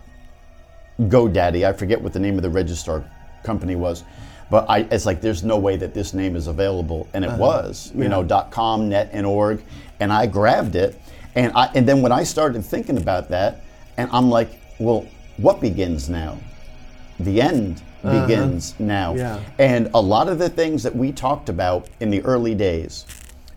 GoDaddy. 1.02 1.66
I 1.68 1.74
forget 1.74 2.00
what 2.00 2.14
the 2.14 2.20
name 2.20 2.36
of 2.38 2.44
the 2.44 2.50
registrar 2.52 3.04
company 3.44 3.76
was, 3.76 4.04
but 4.52 4.70
I, 4.70 4.80
it's 4.92 5.06
like 5.08 5.22
there's 5.22 5.44
no 5.44 5.58
way 5.58 5.78
that 5.78 5.94
this 5.96 6.14
name 6.14 6.36
is 6.36 6.46
available, 6.48 7.08
and 7.14 7.26
it 7.26 7.32
was, 7.40 7.92
you 7.96 8.10
know, 8.10 8.22
dot 8.22 8.52
.com, 8.52 8.90
net, 8.90 9.10
and 9.14 9.26
org, 9.26 9.64
and 10.02 10.12
I 10.14 10.28
grabbed 10.28 10.76
it, 10.76 11.00
and 11.36 11.52
I 11.56 11.72
and 11.74 11.88
then 11.88 12.02
when 12.04 12.12
I 12.12 12.24
started 12.24 12.64
thinking 12.64 12.98
about 12.98 13.30
that, 13.30 13.64
and 13.98 14.10
I'm 14.12 14.30
like, 14.30 14.60
well, 14.78 15.08
what 15.38 15.62
begins 15.62 16.10
now? 16.10 16.38
The 17.20 17.42
end 17.42 17.82
begins 18.04 18.74
now, 18.80 19.14
Yeah. 19.16 19.40
and 19.58 19.90
a 19.94 20.02
lot 20.02 20.28
of 20.28 20.38
the 20.38 20.50
things 20.50 20.84
that 20.84 20.96
we 20.96 21.12
talked 21.12 21.50
about 21.50 21.88
in 22.00 22.10
the 22.10 22.22
early 22.24 22.54
days, 22.56 23.06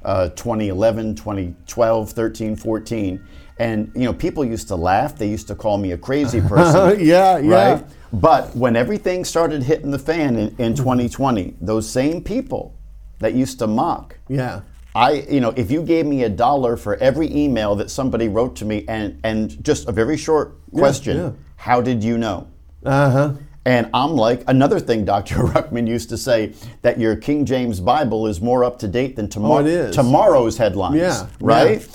uh, 0.05 0.29
2011, 0.31 1.15
2012, 1.17 2.11
13, 2.11 2.55
14. 2.57 3.21
And 3.59 3.91
you 3.95 4.03
know, 4.03 4.13
people 4.13 4.45
used 4.45 4.69
to 4.69 4.77
laugh. 4.77 5.17
They 5.17 5.29
used 5.29 5.47
to 5.49 5.55
call 5.55 5.79
me 5.79 5.93
a 5.93 5.99
crazy 5.99 6.41
person. 6.53 7.01
Yeah, 7.01 7.39
yeah. 7.39 7.73
Right? 7.73 7.85
But 8.21 8.55
when 8.55 8.77
everything 8.77 9.25
started 9.25 9.63
hitting 9.65 9.91
the 9.91 9.99
fan 9.99 10.37
in, 10.37 10.55
in 10.59 10.75
2020, 10.75 11.55
those 11.61 11.89
same 11.91 12.23
people 12.23 12.75
that 13.19 13.35
used 13.35 13.59
to 13.59 13.67
mock, 13.67 14.19
Yeah. 14.29 14.61
I, 14.97 15.25
you 15.29 15.41
know, 15.41 15.53
if 15.57 15.73
you 15.73 15.83
gave 15.83 16.07
me 16.07 16.23
a 16.23 16.29
dollar 16.29 16.77
for 16.77 16.95
every 16.97 17.29
email 17.35 17.75
that 17.77 17.91
somebody 17.91 18.29
wrote 18.29 18.55
to 18.57 18.65
me 18.65 18.85
and, 18.87 19.19
and 19.25 19.63
just 19.65 19.89
a 19.89 19.93
very 19.93 20.17
short 20.17 20.55
question, 20.73 21.17
yeah. 21.17 21.31
how 21.57 21.81
did 21.81 22.05
you 22.05 22.17
know? 22.17 22.47
Uh 22.85 23.11
huh. 23.11 23.33
And 23.65 23.91
I'm 23.93 24.13
like, 24.13 24.45
another 24.47 24.79
thing 24.79 25.05
Dr. 25.05 25.35
Ruckman 25.53 25.89
used 25.89 26.11
to 26.11 26.17
say 26.17 26.53
that 26.83 27.01
your 27.01 27.17
King 27.17 27.45
James 27.45 27.81
Bible 27.81 28.29
is 28.29 28.41
more 28.41 28.63
up 28.63 28.79
to 28.81 28.87
date 28.89 29.17
than 29.17 29.29
tomorrow, 29.29 29.65
Oh, 29.67 29.91
tomorrow's 29.91 30.57
headlines. 30.59 30.97
Yeah, 30.97 31.27
Right? 31.41 31.81
yeah. 31.81 31.87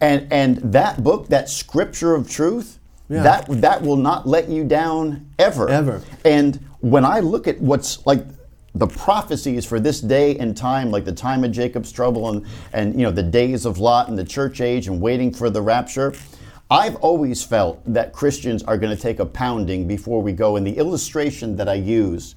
And 0.00 0.32
and 0.32 0.56
that 0.72 1.04
book, 1.04 1.28
that 1.28 1.48
scripture 1.48 2.14
of 2.14 2.28
truth, 2.30 2.77
Yeah. 3.08 3.22
that 3.22 3.46
that 3.62 3.82
will 3.82 3.96
not 3.96 4.26
let 4.28 4.48
you 4.48 4.64
down 4.64 5.26
ever. 5.38 5.68
Ever. 5.68 6.02
And 6.24 6.56
when 6.80 7.04
I 7.04 7.20
look 7.20 7.48
at 7.48 7.58
what's 7.60 8.04
like 8.06 8.24
the 8.74 8.86
prophecies 8.86 9.64
for 9.64 9.80
this 9.80 10.00
day 10.00 10.36
and 10.38 10.56
time, 10.56 10.90
like 10.90 11.04
the 11.04 11.12
time 11.12 11.42
of 11.42 11.50
Jacob's 11.52 11.90
trouble 11.90 12.28
and, 12.28 12.46
and 12.72 12.94
you 12.94 13.02
know 13.02 13.10
the 13.10 13.22
days 13.22 13.64
of 13.66 13.78
Lot 13.78 14.08
and 14.08 14.18
the 14.18 14.24
church 14.24 14.60
age 14.60 14.86
and 14.88 15.00
waiting 15.00 15.32
for 15.32 15.48
the 15.50 15.60
rapture, 15.62 16.12
I've 16.70 16.96
always 16.96 17.42
felt 17.42 17.80
that 17.92 18.12
Christians 18.12 18.62
are 18.64 18.76
going 18.76 18.94
to 18.94 19.02
take 19.02 19.20
a 19.20 19.26
pounding 19.26 19.88
before 19.88 20.20
we 20.22 20.32
go. 20.32 20.56
And 20.56 20.66
the 20.66 20.76
illustration 20.76 21.56
that 21.56 21.68
I 21.68 21.74
use, 21.74 22.34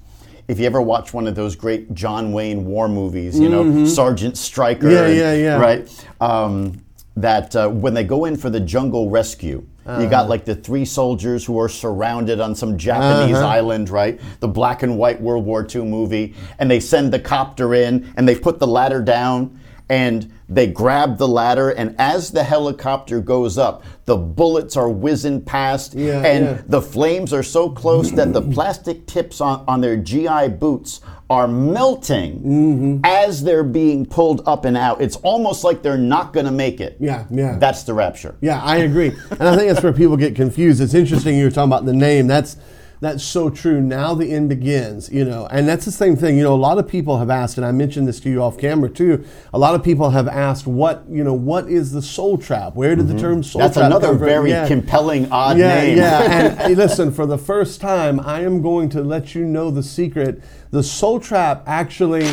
if 0.48 0.58
you 0.58 0.64
ever 0.64 0.80
watch 0.80 1.12
one 1.12 1.26
of 1.26 1.34
those 1.34 1.54
great 1.54 1.92
John 1.94 2.32
Wayne 2.32 2.64
war 2.64 2.88
movies, 2.88 3.38
you 3.38 3.50
know, 3.50 3.84
Sergeant 3.84 4.38
Stryker, 4.38 4.86
Mm-hmm. 4.86 4.94
Yeah, 4.94 5.04
and- 5.04 5.16
yeah, 5.18 5.34
yeah. 5.34 5.60
right? 5.60 6.06
Um, 6.20 6.82
that 7.14 7.54
uh, 7.54 7.68
when 7.68 7.92
they 7.92 8.04
go 8.04 8.24
in 8.24 8.38
for 8.38 8.48
the 8.48 8.58
jungle 8.60 9.10
rescue, 9.10 9.66
you 9.86 10.08
got 10.08 10.28
like 10.28 10.44
the 10.44 10.54
three 10.54 10.84
soldiers 10.84 11.44
who 11.44 11.58
are 11.58 11.68
surrounded 11.68 12.40
on 12.40 12.54
some 12.54 12.78
Japanese 12.78 13.36
Uh-huh. 13.36 13.46
island, 13.48 13.90
right? 13.90 14.20
The 14.40 14.48
black 14.48 14.82
and 14.84 14.96
white 14.96 15.20
World 15.20 15.44
War 15.44 15.66
II 15.74 15.82
movie, 15.86 16.34
and 16.58 16.70
they 16.70 16.78
send 16.80 17.12
the 17.12 17.18
copter 17.18 17.74
in 17.74 18.12
and 18.16 18.28
they 18.28 18.36
put 18.36 18.58
the 18.60 18.66
ladder 18.66 19.02
down 19.02 19.58
and 19.92 20.32
they 20.48 20.66
grab 20.66 21.18
the 21.18 21.28
ladder, 21.28 21.68
and 21.68 21.94
as 21.98 22.30
the 22.30 22.42
helicopter 22.42 23.20
goes 23.20 23.58
up, 23.58 23.84
the 24.06 24.16
bullets 24.16 24.74
are 24.74 24.88
whizzing 24.88 25.42
past, 25.42 25.92
Yeah, 25.92 26.22
and 26.24 26.44
yeah. 26.46 26.62
the 26.66 26.80
flames 26.80 27.32
are 27.34 27.42
so 27.42 27.68
close 27.68 28.10
that 28.12 28.32
the 28.32 28.40
plastic 28.56 29.06
tips 29.06 29.42
on, 29.42 29.64
on 29.68 29.82
their 29.82 29.98
GI 29.98 30.48
boots 30.58 31.02
are 31.28 31.46
melting 31.46 32.40
Mm-hmm. 32.40 33.00
as 33.04 33.42
they're 33.44 33.64
being 33.64 34.06
pulled 34.06 34.42
up 34.46 34.64
and 34.64 34.76
out. 34.78 35.02
It's 35.02 35.16
almost 35.16 35.62
like 35.62 35.82
they're 35.82 35.98
not 35.98 36.32
going 36.32 36.46
to 36.46 36.52
make 36.52 36.80
it. 36.80 36.96
Yeah, 36.98 37.26
yeah. 37.30 37.58
That's 37.58 37.82
the 37.82 37.92
rapture. 37.94 38.34
Yeah, 38.40 38.62
I 38.62 38.76
agree, 38.78 39.12
and 39.30 39.42
I 39.42 39.56
think 39.56 39.68
that's 39.70 39.82
where 39.84 39.92
people 39.92 40.16
get 40.16 40.34
confused. 40.34 40.80
It's 40.80 40.94
interesting 40.94 41.36
you 41.36 41.44
were 41.44 41.50
talking 41.50 41.70
about 41.70 41.84
the 41.84 41.92
name. 41.92 42.26
That's 42.28 42.56
that's 43.02 43.24
so 43.24 43.50
true. 43.50 43.80
Now 43.80 44.14
the 44.14 44.30
end 44.30 44.48
begins, 44.48 45.10
you 45.10 45.24
know, 45.24 45.48
and 45.50 45.66
that's 45.66 45.84
the 45.84 45.90
same 45.90 46.14
thing. 46.14 46.36
You 46.36 46.44
know, 46.44 46.54
a 46.54 46.54
lot 46.54 46.78
of 46.78 46.86
people 46.86 47.18
have 47.18 47.30
asked, 47.30 47.56
and 47.56 47.66
I 47.66 47.72
mentioned 47.72 48.06
this 48.06 48.20
to 48.20 48.30
you 48.30 48.40
off 48.40 48.56
camera 48.56 48.88
too. 48.88 49.24
A 49.52 49.58
lot 49.58 49.74
of 49.74 49.82
people 49.82 50.10
have 50.10 50.28
asked, 50.28 50.68
what 50.68 51.02
you 51.10 51.24
know, 51.24 51.34
what 51.34 51.68
is 51.68 51.90
the 51.90 52.00
soul 52.00 52.38
trap? 52.38 52.76
Where 52.76 52.94
did 52.94 53.08
the 53.08 53.18
term 53.18 53.42
soul 53.42 53.60
Mm-hmm. 53.60 53.66
That's 53.66 53.76
another 53.76 54.06
come 54.06 54.18
from? 54.18 54.26
very 54.28 54.50
Yeah. 54.50 54.68
compelling, 54.68 55.32
odd 55.32 55.58
yeah, 55.58 55.74
name. 55.82 55.98
Yeah, 55.98 56.22
and 56.22 56.58
hey, 56.60 56.74
listen, 56.76 57.10
for 57.10 57.26
the 57.26 57.38
first 57.38 57.80
time, 57.80 58.20
I 58.20 58.42
am 58.42 58.62
going 58.62 58.88
to 58.90 59.02
let 59.02 59.34
you 59.34 59.44
know 59.44 59.72
the 59.72 59.82
secret. 59.82 60.40
The 60.70 60.84
soul 60.84 61.18
trap 61.18 61.64
actually. 61.66 62.24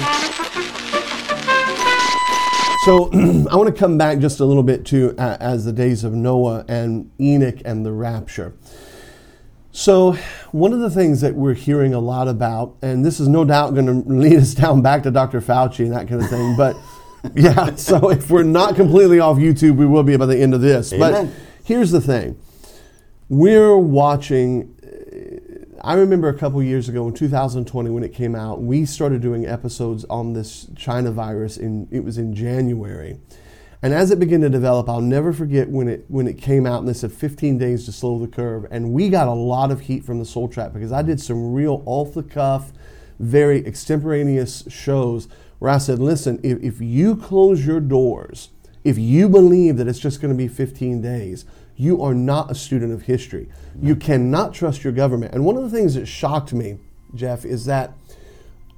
So 2.85 3.09
I 3.51 3.55
want 3.55 3.67
to 3.67 3.75
come 3.75 3.97
back 3.97 4.19
just 4.19 4.39
a 4.39 4.45
little 4.45 4.63
bit 4.63 4.85
to 4.85 5.15
uh, 5.17 5.37
as 5.39 5.65
the 5.65 5.73
days 5.73 6.03
of 6.03 6.13
Noah 6.13 6.63
and 6.67 7.09
Enoch 7.19 7.59
and 7.65 7.83
the 7.83 7.91
rapture. 7.91 8.53
So 9.79 10.11
one 10.51 10.73
of 10.73 10.81
the 10.81 10.89
things 10.89 11.21
that 11.21 11.35
we're 11.35 11.53
hearing 11.53 11.93
a 11.93 12.01
lot 12.01 12.27
about, 12.27 12.75
and 12.81 13.05
this 13.05 13.21
is 13.21 13.29
no 13.29 13.45
doubt 13.45 13.75
going 13.75 13.85
to 13.85 14.09
lead 14.13 14.35
us 14.35 14.53
down 14.53 14.81
back 14.81 15.03
to 15.03 15.11
Dr. 15.11 15.39
Fauci 15.39 15.85
and 15.85 15.93
that 15.93 16.09
kind 16.09 16.21
of 16.21 16.29
thing, 16.29 16.57
but 16.57 16.75
yeah. 17.33 17.75
So 17.75 18.09
if 18.09 18.29
we're 18.29 18.43
not 18.43 18.75
completely 18.75 19.21
off 19.21 19.37
YouTube, 19.37 19.77
we 19.77 19.85
will 19.85 20.03
be 20.03 20.17
by 20.17 20.25
the 20.25 20.37
end 20.37 20.53
of 20.53 20.59
this. 20.59 20.91
But 20.91 21.29
here's 21.63 21.91
the 21.91 22.01
thing: 22.01 22.37
we're 23.29 23.77
watching. 23.77 24.75
I 25.81 25.93
remember 25.93 26.27
a 26.27 26.37
couple 26.37 26.61
years 26.61 26.89
ago 26.89 27.07
in 27.07 27.13
2020 27.13 27.89
when 27.89 28.03
it 28.03 28.13
came 28.13 28.35
out, 28.35 28.61
we 28.61 28.85
started 28.85 29.21
doing 29.21 29.45
episodes 29.45 30.03
on 30.09 30.33
this 30.33 30.67
China 30.75 31.09
virus 31.09 31.55
in 31.55 31.87
it 31.89 32.03
was 32.03 32.17
in 32.17 32.35
January. 32.35 33.17
And 33.81 33.93
as 33.93 34.11
it 34.11 34.19
began 34.19 34.41
to 34.41 34.49
develop, 34.49 34.89
I'll 34.89 34.99
never 34.99 35.31
forget 35.31 35.69
when 35.69 35.87
it 35.87 36.05
when 36.09 36.27
it 36.27 36.37
came 36.37 36.65
out 36.65 36.79
and 36.79 36.87
they 36.87 36.93
said 36.93 37.13
15 37.13 37.57
days 37.57 37.85
to 37.85 37.91
slow 37.91 38.19
the 38.19 38.27
curve. 38.27 38.65
And 38.71 38.91
we 38.91 39.09
got 39.09 39.27
a 39.27 39.33
lot 39.33 39.71
of 39.71 39.81
heat 39.81 40.03
from 40.03 40.19
the 40.19 40.25
Soul 40.25 40.49
Trap 40.49 40.73
because 40.73 40.91
I 40.91 41.01
did 41.01 41.21
some 41.21 41.53
real 41.53 41.81
off 41.85 42.13
the 42.13 42.23
cuff, 42.23 42.73
very 43.19 43.65
extemporaneous 43.65 44.65
shows 44.69 45.29
where 45.59 45.71
I 45.71 45.77
said, 45.77 45.99
listen, 45.99 46.39
if, 46.43 46.61
if 46.61 46.81
you 46.81 47.15
close 47.15 47.65
your 47.65 47.79
doors, 47.79 48.49
if 48.83 48.97
you 48.97 49.29
believe 49.29 49.77
that 49.77 49.87
it's 49.87 49.99
just 49.99 50.21
going 50.21 50.33
to 50.33 50.37
be 50.37 50.47
15 50.47 51.01
days, 51.01 51.45
you 51.75 52.01
are 52.01 52.13
not 52.13 52.51
a 52.51 52.55
student 52.55 52.91
of 52.91 53.03
history. 53.03 53.49
You 53.81 53.95
cannot 53.95 54.53
trust 54.53 54.83
your 54.83 54.93
government. 54.93 55.33
And 55.33 55.45
one 55.45 55.55
of 55.55 55.63
the 55.63 55.69
things 55.69 55.95
that 55.95 56.05
shocked 56.05 56.53
me, 56.53 56.79
Jeff, 57.13 57.45
is 57.45 57.65
that 57.65 57.93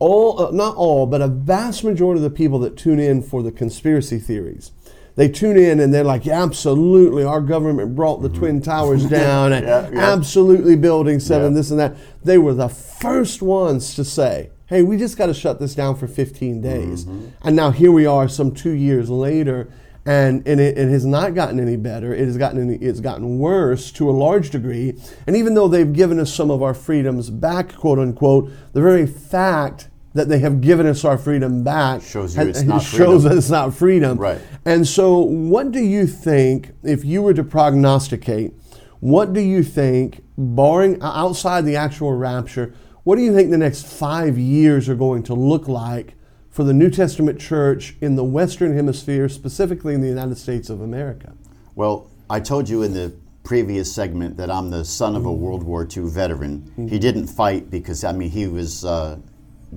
all, 0.02 0.42
uh, 0.48 0.52
not 0.52 0.76
all, 0.76 1.06
but 1.06 1.22
a 1.22 1.28
vast 1.28 1.84
majority 1.84 2.18
of 2.18 2.24
the 2.24 2.36
people 2.36 2.58
that 2.60 2.76
tune 2.76 3.00
in 3.00 3.22
for 3.22 3.44
the 3.44 3.52
conspiracy 3.52 4.18
theories, 4.18 4.72
they 5.16 5.30
tune 5.30 5.58
in 5.58 5.80
and 5.80 5.94
they're 5.94 6.04
like, 6.04 6.26
yeah, 6.26 6.42
absolutely, 6.42 7.24
our 7.24 7.40
government 7.42 7.96
brought 7.96 8.22
the 8.24 8.30
Twin 8.30 8.62
Towers 8.62 9.06
down, 9.06 9.54
and 9.58 9.66
Yeah, 9.68 9.90
yeah. 9.94 10.12
absolutely 10.12 10.76
building 10.76 11.20
seven, 11.20 11.52
Yeah. 11.52 11.58
this 11.58 11.70
and 11.70 11.80
that. 11.80 11.96
They 12.24 12.40
were 12.40 12.56
the 12.56 12.70
first 12.70 13.44
ones 13.44 13.94
to 13.96 14.04
say, 14.04 14.50
hey, 14.66 14.82
we 14.82 14.98
just 14.98 15.18
got 15.18 15.28
to 15.28 15.34
shut 15.36 15.60
this 15.60 15.76
down 15.76 15.96
for 15.98 16.08
15 16.08 16.62
days. 16.62 17.06
And 17.44 17.56
now 17.56 17.70
here 17.72 17.92
we 17.92 18.06
are, 18.08 18.28
some 18.28 18.54
two 18.56 18.72
years 18.72 19.10
later, 19.10 19.70
and, 20.06 20.42
and 20.48 20.60
it, 20.60 20.80
it 20.80 20.90
has 20.90 21.06
not 21.06 21.36
gotten 21.36 21.60
any 21.60 21.76
better. 21.78 22.12
It 22.12 22.26
has 22.26 22.38
gotten 22.38 22.60
any, 22.60 22.78
it's 22.84 23.02
gotten 23.02 23.38
worse 23.38 23.92
to 23.92 24.10
a 24.10 24.14
large 24.26 24.50
degree. 24.50 24.94
And 25.28 25.36
even 25.36 25.54
though 25.54 25.68
they've 25.68 25.94
given 25.94 26.20
us 26.20 26.34
some 26.34 26.50
of 26.50 26.64
our 26.64 26.74
freedoms 26.74 27.30
back, 27.30 27.76
quote 27.76 28.00
unquote, 28.00 28.50
the 28.74 28.82
very 28.82 29.06
fact 29.06 29.90
that 30.14 30.28
they 30.28 30.40
have 30.40 30.62
given 30.62 30.86
us 30.86 31.06
our 31.06 31.18
freedom 31.18 31.64
back 31.64 32.02
Shows 32.02 32.36
you 32.36 32.44
it's 32.44 32.64
not 32.64 32.82
shows 32.82 32.98
freedom. 32.98 33.22
that 33.24 33.38
it's 33.38 33.50
not 33.50 33.74
freedom. 33.74 34.18
Right. 34.18 34.42
And 34.66 34.86
so, 34.88 35.20
what 35.20 35.72
do 35.72 35.80
you 35.80 36.06
think, 36.06 36.72
if 36.84 37.06
you 37.06 37.22
were 37.22 37.34
to 37.34 37.44
prognosticate, 37.44 38.54
what 39.00 39.34
do 39.34 39.40
you 39.42 39.64
think, 39.64 40.24
barring 40.38 41.02
outside 41.02 41.66
the 41.66 41.76
actual 41.76 42.14
rapture, 42.14 42.74
what 43.04 43.16
do 43.16 43.22
you 43.22 43.34
think 43.34 43.50
the 43.50 43.58
next 43.58 43.88
five 43.88 44.38
years 44.38 44.88
are 44.90 44.96
going 44.96 45.24
to 45.24 45.34
look 45.34 45.68
like 45.68 46.16
for 46.50 46.64
the 46.64 46.74
New 46.74 46.90
Testament 46.90 47.40
church 47.40 47.96
in 48.02 48.16
the 48.16 48.24
Western 48.24 48.76
Hemisphere, 48.76 49.30
specifically 49.30 49.94
in 49.94 50.02
the 50.02 50.08
United 50.08 50.38
States 50.38 50.70
of 50.70 50.82
America? 50.82 51.34
Well, 51.74 52.12
I 52.30 52.42
told 52.42 52.70
you 52.70 52.84
in 52.84 52.94
the 52.94 53.14
previous 53.44 53.92
segment 53.92 54.38
that 54.38 54.52
I'm 54.52 54.70
the 54.70 54.86
son 54.86 55.16
of 55.16 55.26
a 55.26 55.32
World 55.34 55.64
War 55.64 55.88
II 55.90 56.10
veteran. 56.10 56.72
He 56.90 57.00
didn't 57.00 57.28
fight 57.28 57.72
because, 57.72 58.04
I 58.04 58.12
mean, 58.12 58.30
he 58.30 58.46
was 58.46 58.86
uh, 58.86 59.18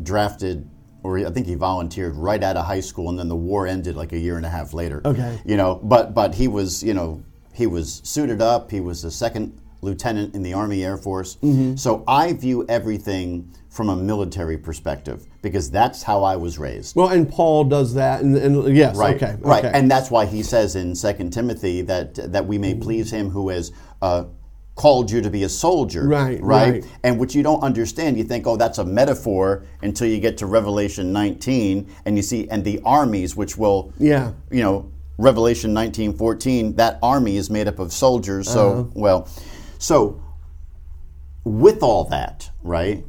drafted, 0.02 0.68
or 1.02 1.18
I 1.18 1.30
think 1.30 1.46
he 1.46 1.54
volunteered 1.54 2.16
right 2.16 2.42
out 2.42 2.56
of 2.56 2.66
high 2.66 2.80
school, 2.80 3.08
and 3.10 3.18
then 3.18 3.28
the 3.28 3.36
war 3.36 3.66
ended 3.66 3.96
like 3.96 4.12
a 4.12 4.18
year 4.18 4.36
and 4.36 4.46
a 4.46 4.50
half 4.50 4.72
later. 4.74 5.02
Okay. 5.04 5.38
You 5.44 5.56
know, 5.56 5.80
but 5.82 6.14
but 6.14 6.34
he 6.34 6.48
was, 6.48 6.82
you 6.82 6.94
know, 6.94 7.22
he 7.52 7.66
was 7.66 8.00
suited 8.04 8.42
up. 8.42 8.70
He 8.70 8.80
was 8.80 9.02
the 9.02 9.10
second 9.10 9.60
lieutenant 9.80 10.34
in 10.34 10.42
the 10.42 10.54
Army 10.54 10.84
Air 10.84 10.96
Force. 10.96 11.36
Mm-hmm. 11.36 11.76
So 11.76 12.02
I 12.08 12.32
view 12.32 12.64
everything 12.68 13.52
from 13.68 13.90
a 13.90 13.96
military 13.96 14.56
perspective 14.56 15.26
because 15.42 15.70
that's 15.70 16.02
how 16.02 16.22
I 16.22 16.36
was 16.36 16.58
raised. 16.58 16.96
Well, 16.96 17.08
and 17.08 17.28
Paul 17.28 17.64
does 17.64 17.94
that, 17.94 18.22
and, 18.22 18.36
and 18.36 18.74
yes, 18.76 18.96
Right, 18.96 19.16
okay, 19.16 19.36
right, 19.40 19.64
okay. 19.64 19.78
and 19.78 19.90
that's 19.90 20.10
why 20.10 20.26
he 20.26 20.42
says 20.42 20.76
in 20.76 20.94
Second 20.94 21.32
Timothy 21.32 21.82
that 21.82 22.32
that 22.32 22.46
we 22.46 22.56
may 22.56 22.74
please 22.74 23.10
Him 23.10 23.30
who 23.30 23.50
has 23.50 23.72
uh, 24.00 24.24
called 24.76 25.11
you 25.11 25.21
to 25.21 25.31
be 25.31 25.45
a 25.45 25.49
soldier. 25.49 26.07
Right, 26.07 26.40
right, 26.43 26.73
right. 26.73 26.85
And 27.04 27.19
what 27.19 27.35
you 27.35 27.43
don't 27.45 27.62
understand, 27.62 28.16
you 28.19 28.25
think, 28.25 28.47
oh, 28.47 28.57
that's 28.57 28.78
a 28.78 28.85
metaphor 28.85 29.64
until 29.83 30.09
you 30.09 30.19
get 30.19 30.37
to 30.38 30.47
Revelation 30.47 31.12
19, 31.12 31.87
and 32.04 32.16
you 32.16 32.23
see, 32.23 32.49
and 32.49 32.64
the 32.64 32.81
armies 32.85 33.37
which 33.37 33.57
will, 33.57 33.93
Yeah. 33.99 34.33
you 34.50 34.62
know, 34.62 34.90
Revelation 35.16 35.73
19, 35.73 36.14
14, 36.14 36.75
that 36.75 36.99
army 37.02 37.37
is 37.37 37.49
made 37.50 37.69
up 37.69 37.78
of 37.78 37.93
soldiers. 37.93 38.49
So, 38.50 38.71
Uh-huh. 38.71 38.85
well, 38.95 39.28
so 39.78 40.21
with 41.45 41.83
all 41.83 42.04
that, 42.04 42.50
right? 42.62 43.04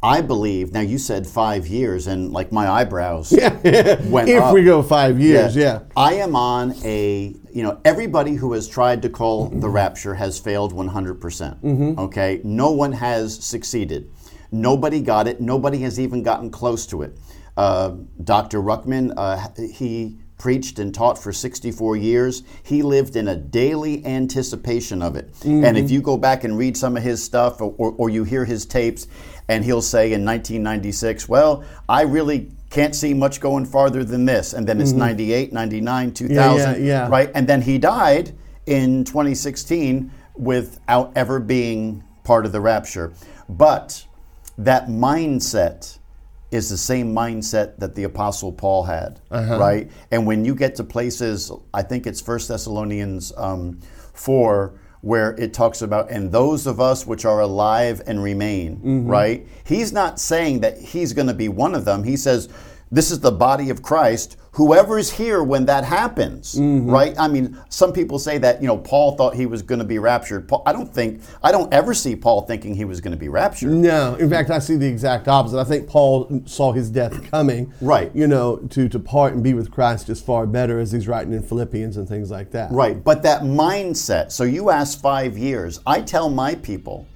I 0.00 0.20
believe 0.20 0.72
now. 0.72 0.80
You 0.80 0.96
said 0.96 1.26
five 1.26 1.66
years, 1.66 2.06
and 2.06 2.32
like 2.32 2.52
my 2.52 2.68
eyebrows 2.70 3.32
went 3.32 4.28
if 4.28 4.40
up. 4.42 4.54
we 4.54 4.62
go 4.62 4.80
five 4.80 5.18
years, 5.18 5.56
yeah. 5.56 5.80
I 5.96 6.14
am 6.14 6.36
on 6.36 6.72
a, 6.84 7.34
you 7.58 7.64
know, 7.64 7.80
everybody 7.84 8.34
who 8.36 8.52
has 8.52 8.68
tried 8.68 9.02
to 9.02 9.08
call 9.08 9.48
the 9.48 9.68
rapture 9.68 10.14
has 10.14 10.38
failed 10.38 10.72
100%. 10.72 11.20
percent 11.20 11.60
Mm-hmm. 11.60 11.98
Okay? 11.98 12.40
No 12.44 12.70
one 12.70 12.92
has 12.92 13.34
succeeded. 13.44 14.08
Nobody 14.52 15.00
got 15.00 15.26
it. 15.26 15.40
Nobody 15.40 15.78
has 15.78 15.98
even 15.98 16.22
gotten 16.22 16.50
close 16.50 16.86
to 16.86 17.02
it. 17.02 17.18
Uh, 17.56 17.96
Dr. 18.22 18.60
Ruckman, 18.62 19.12
uh, 19.16 19.48
he 19.74 20.18
preached 20.38 20.78
and 20.78 20.94
taught 20.94 21.18
for 21.20 21.32
64 21.32 21.96
years. 21.96 22.44
He 22.62 22.84
lived 22.84 23.16
in 23.16 23.26
a 23.26 23.34
daily 23.34 24.06
anticipation 24.06 25.02
of 25.02 25.16
it. 25.16 25.24
And 25.42 25.64
Mm-hmm. 25.64 25.76
if 25.84 25.90
you 25.90 26.00
go 26.00 26.16
back 26.16 26.44
and 26.44 26.56
read 26.56 26.76
some 26.76 26.96
of 26.96 27.02
his 27.02 27.24
stuff 27.24 27.60
or, 27.60 27.74
or, 27.76 27.90
or 27.98 28.08
you 28.08 28.22
hear 28.22 28.44
his 28.44 28.64
tapes, 28.66 29.08
and 29.48 29.64
he'll 29.64 29.82
say 29.82 30.12
in 30.12 30.24
1996, 30.24 31.28
well, 31.28 31.64
I 31.88 32.02
really 32.02 32.52
can't 32.70 32.94
see 32.94 33.14
much 33.14 33.40
going 33.40 33.64
farther 33.64 34.04
than 34.04 34.24
this. 34.26 34.52
And 34.52 34.66
then 34.66 34.80
it's 34.80 34.92
98, 34.92 35.52
99, 35.52 36.12
2000, 36.12 36.74
Mm-hmm. 36.74 36.84
yeah. 36.84 37.08
right? 37.08 37.30
And 37.34 37.46
then 37.48 37.62
he 37.62 37.78
died 37.78 38.32
in 38.66 39.04
2016 39.04 40.10
without 40.36 41.12
ever 41.16 41.40
being 41.40 42.04
part 42.24 42.44
of 42.46 42.52
the 42.52 42.60
rapture. 42.60 43.12
But 43.48 44.04
that 44.58 44.88
mindset 44.88 45.98
is 46.50 46.68
the 46.68 46.76
same 46.78 47.14
mindset 47.14 47.76
that 47.78 47.94
the 47.94 48.04
apostle 48.04 48.50
paul 48.52 48.82
had 48.84 49.20
Uh-huh. 49.30 49.58
right 49.58 49.90
and 50.10 50.26
when 50.26 50.46
you 50.46 50.54
get 50.54 50.74
to 50.76 50.82
places 50.84 51.52
i 51.74 51.82
think 51.82 52.06
it's 52.06 52.22
First 52.22 52.48
thessalonians 52.48 53.32
um, 53.36 53.80
4 54.14 54.72
where 55.00 55.30
it 55.36 55.52
talks 55.54 55.80
about 55.82 56.10
and 56.10 56.32
those 56.32 56.66
of 56.66 56.80
us 56.80 57.06
which 57.06 57.24
are 57.24 57.40
alive 57.40 58.02
and 58.06 58.22
remain 58.22 58.76
Mm-hmm. 58.76 59.06
right 59.08 59.46
he's 59.64 59.92
not 59.92 60.18
saying 60.18 60.60
that 60.60 60.78
he's 60.78 61.12
going 61.12 61.28
to 61.28 61.34
be 61.34 61.48
one 61.48 61.74
of 61.74 61.84
them 61.84 62.02
he 62.04 62.16
says 62.16 62.48
this 62.90 63.10
is 63.10 63.20
the 63.20 63.30
body 63.32 63.70
of 63.70 63.82
christ 63.82 64.36
whoever's 64.52 65.10
here 65.10 65.42
when 65.42 65.66
that 65.66 65.84
happens 65.84 66.54
Mm-hmm. 66.54 66.90
right 66.90 67.14
i 67.18 67.28
mean 67.28 67.56
some 67.68 67.92
people 67.92 68.18
say 68.18 68.38
that 68.38 68.60
you 68.62 68.66
know 68.66 68.76
paul 68.78 69.16
thought 69.16 69.34
he 69.34 69.46
was 69.46 69.62
going 69.62 69.78
to 69.78 69.84
be 69.84 69.98
raptured 69.98 70.48
paul, 70.48 70.62
i 70.66 70.72
don't 70.72 70.92
think 70.92 71.20
i 71.42 71.52
don't 71.52 71.72
ever 71.72 71.92
see 71.94 72.16
paul 72.16 72.42
thinking 72.42 72.74
he 72.74 72.84
was 72.84 73.00
going 73.00 73.12
to 73.12 73.18
be 73.18 73.28
raptured 73.28 73.70
No, 73.72 74.14
in 74.16 74.28
fact, 74.30 74.50
I 74.50 74.58
see 74.58 74.76
the 74.76 74.86
exact 74.86 75.28
opposite. 75.28 75.58
I 75.58 75.64
think 75.64 75.88
Paul 75.88 76.42
saw 76.46 76.72
his 76.72 76.90
death 76.90 77.30
coming, 77.30 77.72
Right. 77.80 78.10
You 78.14 78.26
know, 78.26 78.56
to 78.70 78.88
to 78.88 78.98
part 78.98 79.34
and 79.34 79.42
be 79.42 79.54
with 79.54 79.70
Christ 79.70 80.08
is 80.08 80.20
far 80.20 80.46
better, 80.46 80.78
as 80.80 80.92
he's 80.92 81.06
writing 81.06 81.32
in 81.32 81.42
Philippians 81.42 81.96
and 81.96 82.08
things 82.08 82.30
like 82.30 82.50
that. 82.52 82.70
Right, 82.72 83.02
but 83.02 83.22
that 83.22 83.42
mindset. 83.42 84.32
So 84.32 84.44
you 84.44 84.70
ask 84.70 85.00
five 85.00 85.36
years. 85.38 85.80
I 85.86 86.00
tell 86.00 86.28
my 86.30 86.54
people 86.56 87.06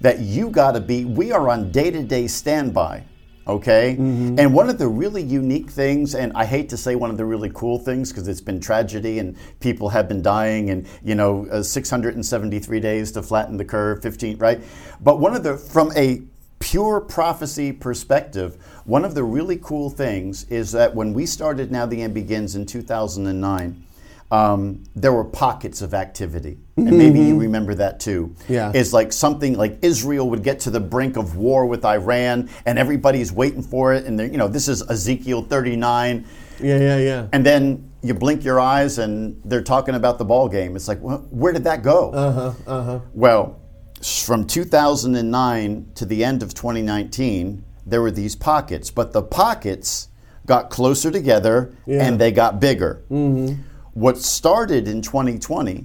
that 0.00 0.20
you 0.20 0.50
got 0.50 0.72
to 0.72 0.80
be. 0.80 1.04
We 1.04 1.32
are 1.32 1.48
on 1.50 1.70
day 1.70 1.90
to 1.90 2.02
day 2.02 2.26
standby. 2.26 3.04
Okay, 3.48 3.96
and 4.38 4.52
one 4.52 4.68
of 4.68 4.76
the 4.76 4.86
really 4.86 5.22
unique 5.22 5.70
things, 5.70 6.14
and 6.14 6.32
I 6.34 6.44
hate 6.44 6.68
to 6.68 6.76
say 6.76 6.96
one 6.96 7.10
of 7.10 7.16
the 7.16 7.24
really 7.24 7.50
cool 7.54 7.78
things 7.78 8.10
because 8.12 8.28
it's 8.28 8.42
been 8.42 8.60
tragedy 8.60 9.18
and 9.20 9.36
people 9.60 9.88
have 9.88 10.06
been 10.06 10.20
dying, 10.20 10.68
and 10.68 10.86
you 11.02 11.14
know, 11.14 11.46
uh, 11.50 11.62
673 11.62 12.80
days 12.80 13.12
to 13.12 13.22
flatten 13.22 13.56
the 13.56 13.64
curve, 13.64 14.02
15, 14.02 14.36
right? 14.36 14.60
But 15.00 15.18
one 15.18 15.34
of 15.34 15.44
the, 15.44 15.56
from 15.56 15.92
a 15.96 16.20
pure 16.58 17.00
prophecy 17.00 17.72
perspective, 17.72 18.56
one 18.84 19.04
of 19.04 19.14
the 19.14 19.24
really 19.24 19.56
cool 19.56 19.88
things 19.88 20.44
is 20.50 20.72
that 20.72 20.94
when 20.94 21.14
we 21.14 21.24
started 21.24 21.72
Now 21.72 21.86
the 21.86 22.02
End 22.02 22.12
Begins 22.12 22.54
in 22.54 22.66
2009, 22.66 23.84
um, 24.30 24.84
there 24.94 25.12
were 25.12 25.24
pockets 25.24 25.80
of 25.82 25.94
activity. 25.94 26.58
And 26.76 26.96
maybe 26.96 27.18
you 27.20 27.38
remember 27.38 27.74
that 27.76 27.98
too. 27.98 28.34
Yeah. 28.48 28.70
It's 28.74 28.92
like 28.92 29.12
something 29.12 29.56
like 29.56 29.78
Israel 29.82 30.28
would 30.30 30.42
get 30.44 30.60
to 30.60 30.70
the 30.70 30.80
brink 30.80 31.16
of 31.16 31.36
war 31.36 31.66
with 31.66 31.84
Iran 31.84 32.50
and 32.66 32.78
everybody's 32.78 33.32
waiting 33.32 33.62
for 33.62 33.94
it. 33.94 34.04
And, 34.04 34.20
you 34.20 34.36
know, 34.38 34.46
this 34.48 34.68
is 34.68 34.82
Ezekiel 34.88 35.42
39. 35.42 36.24
Yeah, 36.60 36.78
yeah, 36.78 36.98
yeah. 36.98 37.26
And 37.32 37.44
then 37.44 37.90
you 38.02 38.14
blink 38.14 38.44
your 38.44 38.60
eyes 38.60 38.98
and 38.98 39.40
they're 39.44 39.62
talking 39.62 39.94
about 39.94 40.18
the 40.18 40.24
ball 40.24 40.48
game. 40.48 40.76
It's 40.76 40.88
like, 40.88 41.00
well, 41.00 41.26
where 41.30 41.52
did 41.52 41.64
that 41.64 41.82
go? 41.82 42.10
Uh 42.12 42.32
huh. 42.32 42.52
Uh 42.66 42.82
huh. 42.84 43.00
Well, 43.14 43.60
from 44.02 44.46
2009 44.46 45.86
to 45.96 46.04
the 46.04 46.24
end 46.24 46.42
of 46.42 46.54
2019, 46.54 47.64
there 47.86 48.02
were 48.02 48.10
these 48.10 48.36
pockets, 48.36 48.90
but 48.90 49.12
the 49.12 49.22
pockets 49.22 50.08
got 50.46 50.70
closer 50.70 51.10
together 51.10 51.74
Yeah. 51.86 52.06
and 52.06 52.20
they 52.20 52.30
got 52.30 52.60
bigger. 52.60 53.02
Mm-hmm. 53.10 53.62
What 53.98 54.16
started 54.18 54.86
in 54.86 55.02
2020, 55.02 55.84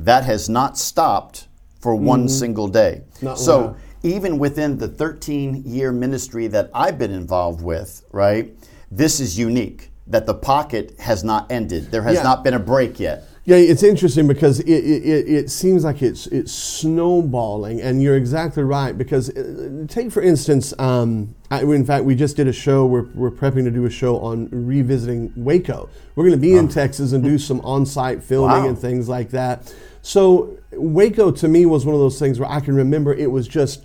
that 0.00 0.24
has 0.24 0.48
not 0.48 0.76
stopped 0.76 1.46
for 1.80 1.94
one 1.94 2.22
mm-hmm. 2.22 2.28
single 2.28 2.66
day. 2.66 3.02
Not 3.22 3.38
so 3.38 3.58
wow. 3.58 3.76
even 4.02 4.36
within 4.36 4.78
the 4.78 4.88
13 4.88 5.62
year 5.64 5.92
ministry 5.92 6.48
that 6.48 6.70
I've 6.74 6.98
been 6.98 7.12
involved 7.12 7.62
with, 7.62 8.04
right, 8.10 8.52
this 8.90 9.20
is 9.20 9.38
unique 9.38 9.92
that 10.08 10.26
the 10.26 10.34
pocket 10.34 10.98
has 10.98 11.22
not 11.22 11.52
ended. 11.52 11.92
There 11.92 12.02
has 12.02 12.16
Yeah. 12.16 12.24
not 12.24 12.42
been 12.42 12.54
a 12.54 12.58
break 12.58 12.98
yet. 12.98 13.22
Yeah, 13.48 13.56
it's 13.56 13.82
interesting 13.82 14.28
because 14.28 14.60
it, 14.60 14.68
it, 14.68 15.26
it, 15.26 15.50
seems 15.50 15.82
like 15.82 16.02
it's 16.02 16.26
it's 16.26 16.52
snowballing, 16.52 17.80
and 17.80 18.02
you're 18.02 18.18
exactly 18.18 18.62
right. 18.62 18.92
Because 18.92 19.30
uh, 19.30 19.86
take 19.88 20.12
for 20.12 20.20
instance, 20.20 20.74
um, 20.78 21.34
I, 21.50 21.62
in 21.62 21.86
fact, 21.86 22.04
we 22.04 22.14
just 22.14 22.36
did 22.36 22.46
a 22.46 22.52
show. 22.52 22.84
We're, 22.84 23.06
we're 23.14 23.30
prepping 23.30 23.64
to 23.64 23.70
do 23.70 23.86
a 23.86 23.90
show 23.90 24.18
on 24.18 24.50
revisiting 24.50 25.32
Waco. 25.34 25.88
We're 26.14 26.24
going 26.24 26.38
to 26.38 26.46
be 26.46 26.56
in 26.56 26.68
Texas 26.68 27.12
and 27.12 27.24
do 27.24 27.38
some 27.38 27.62
on-site 27.62 28.22
filming 28.22 28.64
Wow. 28.64 28.68
and 28.68 28.78
things 28.78 29.08
like 29.08 29.30
that. 29.30 29.74
So 30.02 30.58
Waco 30.72 31.30
to 31.30 31.48
me 31.48 31.64
was 31.64 31.86
one 31.86 31.94
of 31.94 32.02
those 32.02 32.18
things 32.18 32.38
where 32.38 32.50
I 32.50 32.60
can 32.60 32.74
remember 32.74 33.14
it 33.14 33.30
was 33.30 33.48
just, 33.48 33.82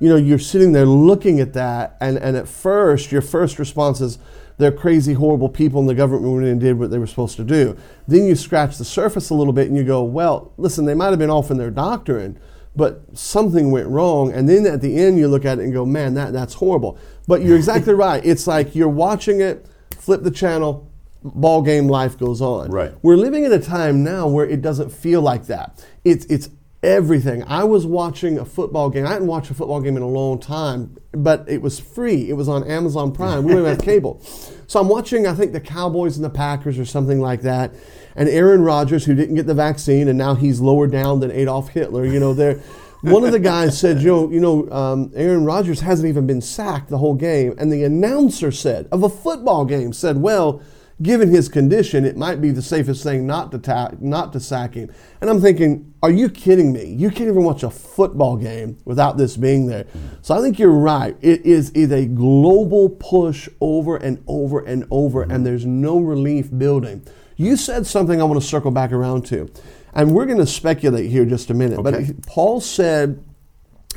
you 0.00 0.08
know, 0.08 0.16
you're 0.16 0.40
sitting 0.40 0.72
there 0.72 0.86
looking 0.86 1.38
at 1.38 1.52
that, 1.52 1.96
and 2.00 2.18
and 2.18 2.36
at 2.36 2.48
first 2.48 3.12
your 3.12 3.22
first 3.22 3.60
response 3.60 4.00
is 4.00 4.18
they're 4.58 4.72
crazy, 4.72 5.14
horrible 5.14 5.48
people, 5.48 5.80
and 5.80 5.88
the 5.88 5.94
government 5.94 6.32
went 6.32 6.44
in 6.44 6.52
and 6.52 6.60
did 6.60 6.78
what 6.78 6.90
they 6.90 6.98
were 6.98 7.06
supposed 7.06 7.36
to 7.36 7.44
do. 7.44 7.76
Then 8.06 8.24
you 8.24 8.36
scratch 8.36 8.78
the 8.78 8.84
surface 8.84 9.30
a 9.30 9.34
little 9.34 9.52
bit 9.52 9.68
and 9.68 9.76
you 9.76 9.84
go, 9.84 10.02
well, 10.04 10.52
listen, 10.56 10.84
they 10.84 10.94
might 10.94 11.10
have 11.10 11.18
been 11.18 11.30
off 11.30 11.50
in 11.50 11.56
their 11.56 11.70
doctrine, 11.70 12.38
but 12.76 13.02
something 13.16 13.70
went 13.70 13.88
wrong. 13.88 14.32
And 14.32 14.48
then 14.48 14.66
at 14.66 14.80
the 14.80 14.96
end, 14.96 15.18
you 15.18 15.28
look 15.28 15.44
at 15.44 15.58
it 15.58 15.64
and 15.64 15.72
go, 15.72 15.84
man, 15.84 16.14
that, 16.14 16.32
that's 16.32 16.54
horrible. 16.54 16.98
But 17.26 17.42
you're 17.42 17.56
exactly 17.56 17.94
right. 17.94 18.24
It's 18.24 18.46
like 18.46 18.74
you're 18.74 18.88
watching 18.88 19.40
it, 19.40 19.66
flip 19.98 20.22
the 20.22 20.30
channel, 20.30 20.90
ball 21.24 21.62
game 21.62 21.88
life 21.88 22.18
goes 22.18 22.40
on. 22.40 22.70
Right. 22.70 22.92
We're 23.02 23.16
living 23.16 23.44
in 23.44 23.52
a 23.52 23.60
time 23.60 24.04
now 24.04 24.28
where 24.28 24.46
it 24.46 24.62
doesn't 24.62 24.90
feel 24.90 25.22
like 25.22 25.46
that. 25.46 25.84
It's 26.04 26.26
it's 26.26 26.50
everything. 26.84 27.42
I 27.44 27.64
was 27.64 27.86
watching 27.86 28.38
a 28.38 28.44
football 28.44 28.90
game. 28.90 29.06
I 29.06 29.12
hadn't 29.12 29.26
watched 29.26 29.50
a 29.50 29.54
football 29.54 29.80
game 29.80 29.96
in 29.96 30.02
a 30.02 30.08
long 30.08 30.38
time, 30.38 30.96
but 31.12 31.44
it 31.48 31.62
was 31.62 31.80
free. 31.80 32.28
It 32.28 32.34
was 32.34 32.48
on 32.48 32.62
Amazon 32.70 33.12
Prime. 33.12 33.44
We 33.44 33.54
didn't 33.54 33.66
have 33.66 33.78
cable. 33.84 34.20
So 34.66 34.80
I'm 34.80 34.88
watching, 34.88 35.26
I 35.26 35.34
think, 35.34 35.52
the 35.52 35.60
Cowboys 35.60 36.16
and 36.16 36.24
the 36.24 36.30
Packers 36.30 36.78
or 36.78 36.84
something 36.84 37.20
like 37.20 37.42
that. 37.42 37.74
And 38.14 38.28
Aaron 38.28 38.62
Rodgers, 38.62 39.04
who 39.04 39.14
didn't 39.14 39.34
get 39.34 39.46
the 39.46 39.54
vaccine, 39.54 40.08
and 40.08 40.18
now 40.18 40.34
he's 40.34 40.60
lower 40.60 40.86
down 40.86 41.20
than 41.20 41.30
Adolf 41.32 41.70
Hitler, 41.70 42.04
you 42.04 42.20
know, 42.20 42.34
they're. 42.34 42.60
One 43.02 43.22
of 43.22 43.32
the 43.32 43.38
guys 43.38 43.78
said, 43.80 44.00
you 44.00 44.06
know, 44.06 44.30
you 44.30 44.40
know 44.40 44.70
um, 44.70 45.12
Aaron 45.14 45.44
Rodgers 45.44 45.80
hasn't 45.80 46.08
even 46.08 46.26
been 46.26 46.40
sacked 46.40 46.88
the 46.88 46.96
whole 46.96 47.14
game. 47.14 47.54
And 47.58 47.70
the 47.70 47.84
announcer 47.84 48.50
said, 48.50 48.88
of 48.90 49.02
a 49.02 49.10
football 49.10 49.66
game, 49.66 49.92
said, 49.92 50.16
well, 50.16 50.62
given 51.02 51.30
his 51.30 51.48
condition, 51.48 52.04
it 52.04 52.16
might 52.16 52.40
be 52.40 52.50
the 52.50 52.62
safest 52.62 53.02
thing 53.02 53.26
not 53.26 53.50
to 53.52 53.58
ta- 53.58 53.92
not 54.00 54.32
to 54.32 54.40
sack 54.40 54.74
him. 54.74 54.92
And 55.20 55.28
I'm 55.28 55.40
thinking, 55.40 55.92
are 56.02 56.10
you 56.10 56.28
kidding 56.28 56.72
me? 56.72 56.84
You 56.84 57.10
can't 57.10 57.28
even 57.28 57.44
watch 57.44 57.62
a 57.62 57.70
football 57.70 58.36
game 58.36 58.78
without 58.84 59.16
this 59.16 59.36
being 59.36 59.66
there. 59.66 59.86
So 60.22 60.34
I 60.34 60.40
think 60.40 60.58
you're 60.58 60.70
right. 60.70 61.16
It 61.20 61.44
is 61.44 61.70
is 61.70 61.90
a 61.90 62.06
global 62.06 62.88
push 62.90 63.48
over 63.60 63.96
and 63.96 64.22
over 64.26 64.60
and 64.60 64.86
over, 64.90 65.22
and 65.22 65.44
there's 65.44 65.66
no 65.66 65.98
relief 65.98 66.48
building. 66.56 67.06
You 67.36 67.56
said 67.56 67.86
something 67.86 68.20
I 68.20 68.24
want 68.24 68.40
to 68.40 68.46
circle 68.46 68.70
back 68.70 68.92
around 68.92 69.26
to, 69.26 69.50
and 69.92 70.14
we're 70.14 70.26
going 70.26 70.38
to 70.38 70.46
speculate 70.46 71.10
here 71.10 71.24
just 71.24 71.50
a 71.50 71.54
minute. 71.54 71.80
Okay. 71.80 72.12
But 72.12 72.26
Paul 72.26 72.60
said 72.60 73.24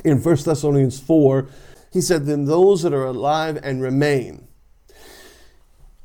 in 0.04 0.22
1 0.22 0.36
Thessalonians 0.44 1.00
4, 1.00 1.48
he 1.92 2.02
said, 2.02 2.26
Then 2.26 2.46
those 2.46 2.84
that 2.84 2.94
are 2.94 3.06
alive 3.06 3.60
and 3.64 3.82
remain. 3.82 4.47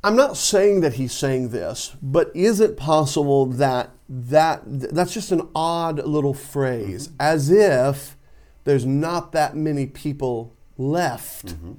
I'm 0.05 0.17
not 0.17 0.37
saying 0.37 0.81
that 0.81 0.95
he's 0.95 1.13
saying 1.13 1.51
this, 1.51 1.97
but 2.03 2.33
is 2.35 2.61
it 2.61 2.77
possible 2.77 3.47
that 3.47 3.91
that 4.09 4.63
that's 4.67 5.15
just 5.15 5.31
an 5.31 5.49
odd 5.55 6.05
little 6.05 6.35
phrase, 6.35 7.09
mm-hmm. 7.09 7.17
as 7.21 7.51
if 7.51 8.17
there's 8.65 8.85
not 8.85 9.33
that 9.33 9.57
many 9.57 9.87
people 9.87 10.55
left? 10.77 11.47
Mm-hmm. 11.47 11.73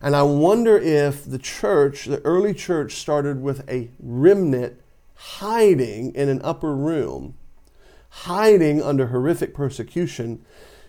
And 0.00 0.16
I 0.16 0.22
wonder 0.22 0.76
if 0.76 1.24
the 1.24 1.38
church, 1.38 2.06
the 2.06 2.20
early 2.22 2.54
church, 2.54 2.94
started 2.94 3.42
with 3.42 3.68
a 3.68 3.90
remnant 4.00 4.80
hiding 5.14 6.14
in 6.14 6.28
an 6.28 6.40
upper 6.42 6.74
room, 6.74 7.34
hiding 8.10 8.82
under 8.82 9.08
horrific 9.08 9.54
persecution. 9.54 10.44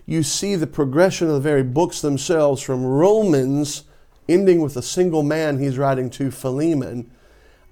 You 0.06 0.22
see 0.22 0.56
the 0.56 0.66
progression 0.66 1.28
of 1.28 1.34
the 1.34 1.40
very 1.40 1.62
books 1.62 2.00
themselves 2.00 2.62
from 2.62 2.84
Romans 2.84 3.84
ending 4.30 4.60
with 4.60 4.76
a 4.76 4.82
single 4.82 5.22
man 5.22 5.58
he's 5.58 5.78
writing 5.78 6.10
to 6.10 6.30
Philemon. 6.30 7.10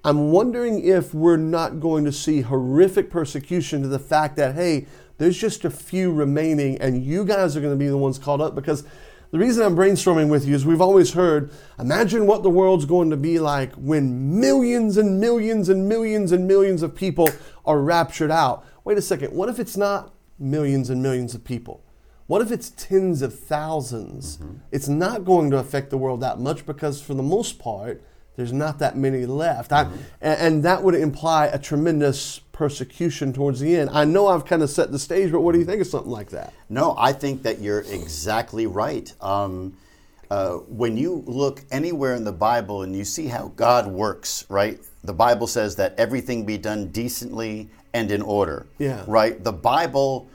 I'm 0.03 0.31
wondering 0.31 0.83
if 0.83 1.13
we're 1.13 1.37
not 1.37 1.79
going 1.79 2.05
to 2.05 2.11
see 2.11 2.41
horrific 2.41 3.09
persecution 3.09 3.81
to 3.81 3.87
the 3.87 3.99
fact 3.99 4.37
that, 4.37 4.55
hey, 4.55 4.87
there's 5.17 5.37
just 5.37 5.65
a 5.65 5.69
few 5.69 6.11
remaining 6.11 6.77
and 6.79 7.03
you 7.03 7.25
guys 7.25 7.55
are 7.55 7.61
going 7.61 7.73
to 7.73 7.77
be 7.77 7.87
the 7.87 7.97
ones 7.97 8.17
called 8.17 8.41
up 8.41 8.55
because 8.55 8.85
the 9.31 9.37
reason 9.37 9.63
I'm 9.63 9.75
brainstorming 9.75 10.29
with 10.29 10.47
you 10.47 10.55
is 10.55 10.65
we've 10.65 10.81
always 10.81 11.13
heard 11.13 11.51
imagine 11.77 12.25
what 12.25 12.41
the 12.41 12.49
world's 12.49 12.85
going 12.85 13.09
to 13.11 13.17
be 13.17 13.37
like 13.37 13.73
when 13.75 14.39
millions 14.39 14.97
and 14.97 15.19
millions 15.19 15.69
and 15.69 15.87
millions 15.87 16.31
and 16.31 16.47
millions 16.47 16.81
of 16.81 16.95
people 16.95 17.29
are 17.65 17.79
raptured 17.79 18.31
out. 18.31 18.65
Wait 18.85 18.97
a 18.97 19.01
second, 19.01 19.33
what 19.33 19.49
if 19.49 19.59
it's 19.59 19.77
not 19.77 20.13
millions 20.39 20.89
and 20.89 21.03
millions 21.03 21.35
of 21.35 21.43
people? 21.43 21.83
What 22.29 22.43
if 22.43 22.51
it's 22.51 22.69
tens 22.69 23.23
of 23.23 23.33
1000s 23.33 24.37
mm-hmm. 24.37 24.57
It's 24.71 24.87
not 24.87 25.25
going 25.25 25.49
to 25.49 25.57
affect 25.57 25.89
the 25.89 25.97
world 25.97 26.21
that 26.21 26.39
much 26.39 26.63
because, 26.63 27.01
for 27.01 27.15
the 27.15 27.23
most 27.23 27.57
part, 27.57 28.03
there's 28.35 28.53
not 28.53 28.77
that 28.77 28.95
many 28.95 29.25
left. 29.25 29.71
Mm-hmm. 29.71 29.95
I, 29.95 29.97
and, 30.21 30.39
and 30.39 30.63
that 30.63 30.83
would 30.83 30.93
imply 30.93 31.47
a 31.47 31.57
tremendous 31.57 32.37
persecution 32.51 33.33
towards 33.33 33.59
the 33.59 33.75
end. 33.75 33.89
I 33.91 34.05
know 34.05 34.27
I've 34.27 34.45
kind 34.45 34.61
of 34.61 34.69
set 34.69 34.91
the 34.91 34.99
stage, 34.99 35.31
but 35.31 35.41
what 35.41 35.53
do 35.53 35.59
you 35.59 35.65
think 35.65 35.81
of 35.81 35.87
something 35.87 36.11
like 36.11 36.29
that? 36.29 36.53
No, 36.69 36.93
I 36.99 37.13
think 37.13 37.41
that 37.41 37.61
you're 37.61 37.79
exactly 37.79 38.67
right. 38.67 39.11
Um, 39.21 39.75
uh, 40.29 40.57
when 40.67 40.97
you 40.97 41.23
look 41.25 41.63
anywhere 41.71 42.13
in 42.13 42.25
the 42.25 42.31
Bible 42.31 42.83
and 42.83 42.95
you 42.95 43.05
see 43.05 43.25
how 43.25 43.51
God 43.55 43.87
works, 43.87 44.45
right? 44.49 44.79
The 45.03 45.15
Bible 45.15 45.47
says 45.47 45.77
that 45.77 45.95
everything 45.97 46.45
be 46.45 46.59
done 46.59 46.89
decently 46.89 47.71
and 47.95 48.11
in 48.11 48.21
order. 48.21 48.67
Yeah. 48.77 49.03
Right? 49.07 49.43
The 49.43 49.51
Bible 49.51 50.29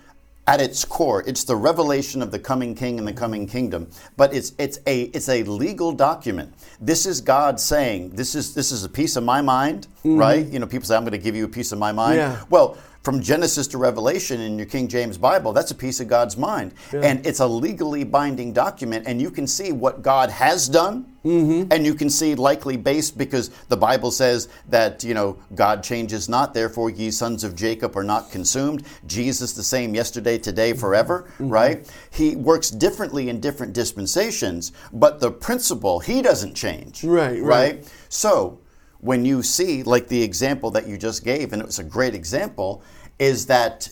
at 0.46 0.60
its 0.60 0.84
core, 0.84 1.24
it's 1.26 1.44
the 1.44 1.56
revelation 1.56 2.20
of 2.22 2.30
the 2.30 2.38
coming 2.38 2.74
king 2.74 2.98
and 2.98 3.08
the 3.08 3.12
coming 3.12 3.46
kingdom. 3.46 3.88
But 4.16 4.34
it's 4.34 4.52
it's 4.58 4.78
a 4.86 5.02
it's 5.02 5.28
a 5.28 5.42
legal 5.44 5.92
document. 5.92 6.54
This 6.80 7.06
is 7.06 7.20
God 7.20 7.58
saying, 7.58 8.10
"This 8.10 8.34
is 8.34 8.54
this 8.54 8.70
is 8.70 8.84
a 8.84 8.88
piece 8.88 9.16
of 9.16 9.24
my 9.24 9.40
mind." 9.40 9.86
Mm-hmm. 10.04 10.16
Right? 10.16 10.46
You 10.46 10.58
know, 10.58 10.66
people 10.66 10.86
say, 10.86 10.96
"I'm 10.96 11.02
going 11.02 11.12
to 11.12 11.18
give 11.18 11.36
you 11.36 11.44
a 11.44 11.48
piece 11.48 11.72
of 11.72 11.78
my 11.78 11.92
mind." 11.92 12.16
Yeah. 12.16 12.42
Well, 12.50 12.76
from 13.04 13.20
Genesis 13.20 13.66
to 13.68 13.78
Revelation 13.78 14.40
in 14.40 14.58
your 14.58 14.66
King 14.66 14.88
James 14.88 15.18
Bible, 15.18 15.52
that's 15.52 15.70
a 15.70 15.74
piece 15.74 16.00
of 16.00 16.08
God's 16.08 16.38
mind. 16.38 16.72
Yeah. 16.90 17.00
And 17.00 17.26
it's 17.26 17.40
a 17.40 17.46
legally 17.46 18.02
binding 18.02 18.54
document, 18.54 19.06
and 19.06 19.20
you 19.20 19.30
can 19.30 19.46
see 19.46 19.72
what 19.72 20.00
God 20.00 20.30
has 20.30 20.70
done, 20.70 21.14
mm-hmm. 21.22 21.70
and 21.70 21.84
you 21.84 21.94
can 21.94 22.08
see 22.08 22.34
likely 22.34 22.78
based 22.78 23.18
because 23.18 23.50
the 23.68 23.76
Bible 23.76 24.10
says 24.10 24.48
that, 24.70 25.04
you 25.04 25.12
know, 25.12 25.36
God 25.54 25.84
changes 25.84 26.30
not, 26.30 26.54
therefore 26.54 26.88
ye 26.88 27.10
sons 27.10 27.44
of 27.44 27.54
Jacob 27.54 27.94
are 27.94 28.02
not 28.02 28.30
consumed. 28.30 28.86
Jesus 29.06 29.52
the 29.52 29.62
same 29.62 29.94
yesterday, 29.94 30.38
today, 30.38 30.72
forever, 30.72 31.26
mm-hmm. 31.34 31.50
right? 31.50 31.92
He 32.10 32.36
works 32.36 32.70
differently 32.70 33.28
in 33.28 33.38
different 33.38 33.74
dispensations, 33.74 34.72
but 34.94 35.20
the 35.20 35.30
principle, 35.30 36.00
he 36.00 36.22
doesn't 36.22 36.54
change. 36.54 37.04
Right, 37.04 37.42
right. 37.42 37.42
right? 37.42 37.92
So, 38.08 38.60
when 39.04 39.26
you 39.26 39.42
see, 39.42 39.82
like 39.82 40.08
the 40.08 40.22
example 40.22 40.70
that 40.70 40.88
you 40.88 40.96
just 40.96 41.22
gave, 41.22 41.52
and 41.52 41.60
it 41.60 41.66
was 41.66 41.78
a 41.78 41.84
great 41.84 42.14
example, 42.14 42.82
is 43.18 43.46
that 43.46 43.88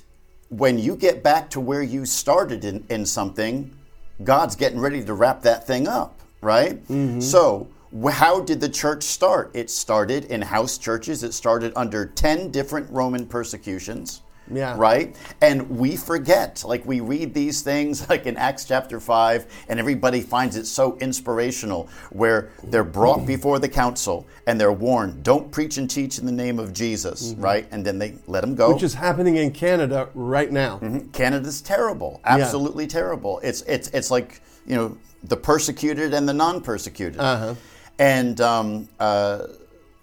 when 0.48 0.78
you 0.78 0.96
get 0.96 1.22
back 1.22 1.48
to 1.50 1.60
where 1.60 1.82
you 1.82 2.04
started 2.04 2.64
in, 2.64 2.84
in 2.90 3.06
something, 3.06 3.74
God's 4.22 4.54
getting 4.54 4.78
ready 4.78 5.02
to 5.04 5.14
wrap 5.14 5.42
that 5.42 5.66
thing 5.66 5.88
up, 5.88 6.20
right? 6.40 6.82
Mm-hmm. 6.84 7.20
So, 7.20 7.68
how 8.10 8.40
did 8.40 8.60
the 8.60 8.68
church 8.68 9.02
start? 9.02 9.50
It 9.54 9.70
started 9.70 10.26
in 10.26 10.42
house 10.42 10.78
churches, 10.78 11.22
it 11.22 11.32
started 11.32 11.72
under 11.76 12.06
10 12.06 12.50
different 12.50 12.90
Roman 12.90 13.26
persecutions. 13.26 14.22
Yeah. 14.52 14.74
Right? 14.76 15.16
And 15.40 15.68
we 15.70 15.96
forget. 15.96 16.62
Like 16.66 16.84
we 16.84 17.00
read 17.00 17.34
these 17.34 17.62
things 17.62 18.08
like 18.10 18.26
in 18.26 18.36
Acts 18.36 18.64
chapter 18.64 19.00
5 19.00 19.64
and 19.68 19.80
everybody 19.80 20.20
finds 20.20 20.56
it 20.56 20.66
so 20.66 20.96
inspirational 20.98 21.88
where 22.10 22.50
they're 22.64 22.84
brought 22.84 23.26
before 23.26 23.58
the 23.58 23.68
council 23.68 24.26
and 24.46 24.60
they're 24.60 24.72
warned, 24.72 25.22
don't 25.22 25.50
preach 25.50 25.76
and 25.78 25.88
teach 25.88 26.18
in 26.18 26.26
the 26.26 26.32
name 26.32 26.58
of 26.58 26.72
Jesus, 26.72 27.32
mm-hmm. 27.32 27.42
right? 27.42 27.68
And 27.70 27.84
then 27.84 27.98
they 27.98 28.14
let 28.26 28.40
them 28.40 28.54
go. 28.54 28.72
Which 28.72 28.82
is 28.82 28.94
happening 28.94 29.36
in 29.36 29.52
Canada 29.52 30.08
right 30.14 30.50
now. 30.50 30.78
Mm-hmm. 30.78 31.10
Canada's 31.10 31.60
terrible. 31.60 32.20
Absolutely 32.24 32.84
yeah. 32.84 32.90
terrible. 32.90 33.40
It's 33.42 33.62
it's 33.62 33.88
it's 33.88 34.10
like, 34.10 34.40
you 34.66 34.76
know, 34.76 34.96
the 35.24 35.36
persecuted 35.36 36.14
and 36.14 36.28
the 36.28 36.34
non-persecuted. 36.34 37.20
Uh-huh. 37.20 37.54
And 37.98 38.40
um, 38.40 38.88
uh, 38.98 39.46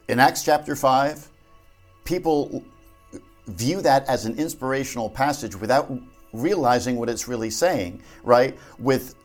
in 0.08 0.20
Acts 0.20 0.44
chapter 0.44 0.76
5, 0.76 1.28
people 2.06 2.64
view 3.50 3.82
that 3.82 4.08
as 4.08 4.26
an 4.26 4.38
inspirational 4.38 5.10
passage 5.10 5.56
without 5.56 5.92
realizing 6.34 6.96
what 6.96 7.10
it's 7.10 7.28
really 7.28 7.50
saying, 7.50 8.02
right? 8.24 8.58
With 8.78 9.16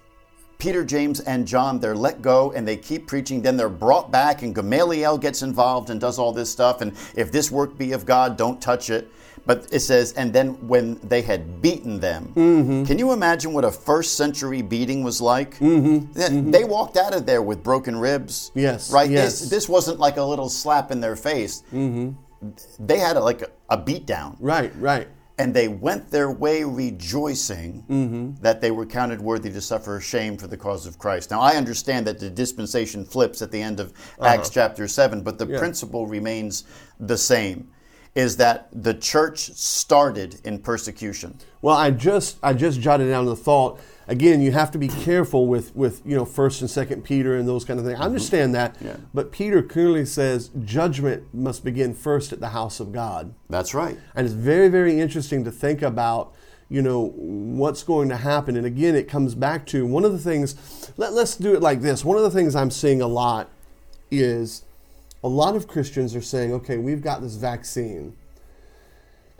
Peter, 0.58 0.84
James, 0.84 1.20
and 1.20 1.46
John, 1.46 1.78
they're 1.78 1.96
let 1.96 2.22
go 2.22 2.52
and 2.52 2.66
they 2.66 2.76
keep 2.76 3.06
preaching. 3.06 3.42
Then 3.42 3.56
they're 3.56 3.68
brought 3.68 4.10
back, 4.10 4.42
and 4.42 4.54
Gamaliel 4.54 5.18
gets 5.18 5.42
involved 5.42 5.90
and 5.90 6.00
does 6.00 6.18
all 6.18 6.32
this 6.32 6.50
stuff. 6.50 6.80
And 6.80 6.92
if 7.14 7.30
this 7.30 7.50
work 7.50 7.76
be 7.76 7.92
of 7.92 8.06
God, 8.06 8.36
don't 8.36 8.60
touch 8.60 8.90
it. 8.90 9.10
But 9.46 9.68
it 9.70 9.80
says, 9.80 10.14
and 10.14 10.32
then 10.32 10.52
when 10.66 10.98
they 11.06 11.20
had 11.20 11.60
beaten 11.60 12.00
them, 12.00 12.32
mm-hmm. 12.34 12.84
can 12.84 12.98
you 12.98 13.12
imagine 13.12 13.52
what 13.52 13.64
a 13.64 13.70
first 13.70 14.16
century 14.16 14.62
beating 14.62 15.04
was 15.04 15.20
like? 15.20 15.58
Mm-hmm. 15.58 16.12
They, 16.12 16.28
mm-hmm. 16.28 16.50
they, 16.50 16.64
walked 16.64 16.96
out 16.96 17.14
of 17.14 17.26
there 17.26 17.42
with 17.42 17.62
broken 17.62 17.94
ribs. 17.94 18.50
Yes. 18.54 18.90
Right? 18.90 19.10
Yes. 19.10 19.40
This, 19.40 19.50
this 19.50 19.68
wasn't 19.68 19.98
like 19.98 20.16
a 20.16 20.22
little 20.22 20.48
slap 20.48 20.90
in 20.90 21.00
their 21.00 21.14
face. 21.14 21.62
They 22.78 22.98
had 22.98 23.16
a, 23.16 23.20
like 23.20 23.42
a, 23.42 23.48
a 23.70 23.76
beat 23.76 24.06
down. 24.06 24.36
Right, 24.40 24.72
right. 24.76 25.08
And 25.36 25.52
they 25.52 25.66
went 25.66 26.10
their 26.10 26.30
way 26.30 26.62
rejoicing 26.62 27.84
mm-hmm. 27.88 28.42
that 28.42 28.60
they 28.60 28.70
were 28.70 28.86
counted 28.86 29.20
worthy 29.20 29.50
to 29.50 29.60
suffer 29.60 29.98
shame 30.00 30.36
for 30.36 30.46
the 30.46 30.56
cause 30.56 30.86
of 30.86 30.96
Christ. 30.96 31.32
Now, 31.32 31.40
I 31.40 31.56
understand 31.56 32.06
that 32.06 32.20
the 32.20 32.30
dispensation 32.30 33.04
flips 33.04 33.42
at 33.42 33.50
the 33.50 33.60
end 33.60 33.80
of 33.80 33.90
uh-huh. 33.90 34.26
Acts 34.26 34.48
chapter 34.48 34.86
7, 34.86 35.22
but 35.22 35.38
the 35.38 35.46
yeah. 35.46 35.58
principle 35.58 36.06
remains 36.06 36.64
the 37.00 37.18
same 37.18 37.68
is 38.14 38.36
that 38.36 38.68
the 38.72 38.94
church 38.94 39.50
started 39.54 40.40
in 40.44 40.58
persecution. 40.58 41.36
Well, 41.62 41.76
I 41.76 41.90
just 41.90 42.38
I 42.42 42.52
just 42.52 42.80
jotted 42.80 43.08
down 43.08 43.24
the 43.24 43.36
thought 43.36 43.80
again, 44.08 44.40
you 44.40 44.52
have 44.52 44.70
to 44.72 44.78
be 44.78 44.88
careful 44.88 45.46
with 45.46 45.74
with 45.74 46.02
you 46.04 46.16
know 46.16 46.24
First 46.24 46.60
and 46.60 46.70
Second 46.70 47.04
Peter 47.04 47.36
and 47.36 47.48
those 47.48 47.64
kind 47.64 47.78
of 47.78 47.86
things. 47.86 47.94
I 47.94 48.02
mm-hmm. 48.02 48.06
understand 48.06 48.54
that, 48.54 48.76
yeah. 48.80 48.96
but 49.12 49.32
Peter 49.32 49.62
clearly 49.62 50.04
says 50.04 50.50
judgment 50.64 51.32
must 51.34 51.64
begin 51.64 51.94
first 51.94 52.32
at 52.32 52.40
the 52.40 52.50
house 52.50 52.80
of 52.80 52.92
God. 52.92 53.34
That's 53.48 53.74
right, 53.74 53.98
and 54.14 54.26
it's 54.26 54.34
very 54.34 54.68
very 54.68 55.00
interesting 55.00 55.44
to 55.44 55.50
think 55.50 55.82
about. 55.82 56.34
You 56.70 56.80
know 56.80 57.12
what's 57.14 57.82
going 57.82 58.08
to 58.08 58.16
happen, 58.16 58.56
and 58.56 58.66
again, 58.66 58.96
it 58.96 59.06
comes 59.06 59.34
back 59.34 59.66
to 59.66 59.84
one 59.86 60.02
of 60.04 60.12
the 60.12 60.18
things. 60.18 60.90
Let, 60.96 61.12
let's 61.12 61.36
do 61.36 61.54
it 61.54 61.60
like 61.60 61.82
this. 61.82 62.04
One 62.04 62.16
of 62.16 62.22
the 62.22 62.30
things 62.30 62.56
I'm 62.56 62.70
seeing 62.70 63.02
a 63.02 63.06
lot 63.06 63.50
is 64.10 64.64
a 65.22 65.28
lot 65.28 65.56
of 65.56 65.68
Christians 65.68 66.16
are 66.16 66.22
saying, 66.22 66.54
"Okay, 66.54 66.78
we've 66.78 67.02
got 67.02 67.20
this 67.20 67.34
vaccine." 67.34 68.16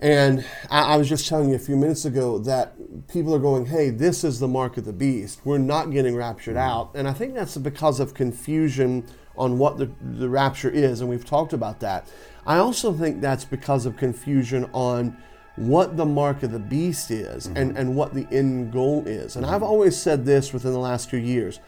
And 0.04 0.44
I, 0.68 0.82
I, 0.92 0.96
was 0.98 1.08
just 1.08 1.28
telling 1.28 1.48
you 1.48 1.54
a 1.54 1.58
few 1.58 1.76
minutes 1.76 2.04
ago 2.04 2.38
that 2.40 2.74
people 3.08 3.34
are 3.34 3.38
going, 3.38 3.64
hey, 3.64 3.88
this 3.88 4.22
is 4.22 4.38
the 4.38 4.46
mark 4.46 4.76
of 4.76 4.84
the 4.84 4.92
beast. 4.92 5.40
We're 5.44 5.56
not 5.56 5.90
getting 5.92 6.14
raptured 6.14 6.56
mm-hmm. 6.56 6.70
out. 6.70 6.90
And 6.94 7.08
I 7.08 7.14
think 7.14 7.32
that's 7.32 7.56
because 7.56 8.00
of 8.00 8.12
confusion 8.12 9.06
on 9.34 9.56
what 9.56 9.78
the, 9.78 9.90
the 10.02 10.28
rapture 10.28 10.68
is. 10.68 11.00
And 11.00 11.08
we've 11.08 11.24
talked 11.24 11.54
about 11.54 11.80
that. 11.80 12.06
I 12.46 12.58
also 12.58 12.92
think 12.92 13.22
that's 13.22 13.46
because 13.46 13.86
of 13.86 13.96
confusion 13.96 14.68
on 14.74 15.16
what 15.56 15.96
the 15.96 16.04
mark 16.04 16.42
of 16.42 16.52
the 16.52 16.58
beast 16.58 17.10
is 17.10 17.46
mm-hmm. 17.46 17.56
and, 17.56 17.78
and 17.78 17.96
what 17.96 18.12
the 18.12 18.28
end 18.30 18.74
goal 18.74 19.04
is. 19.06 19.36
And 19.36 19.46
mm-hmm. 19.46 19.54
I've 19.54 19.62
always 19.62 19.96
said 19.96 20.26
this 20.26 20.52
within 20.52 20.74
the 20.74 20.78
last 20.78 21.08
few 21.08 21.18
years. 21.18 21.60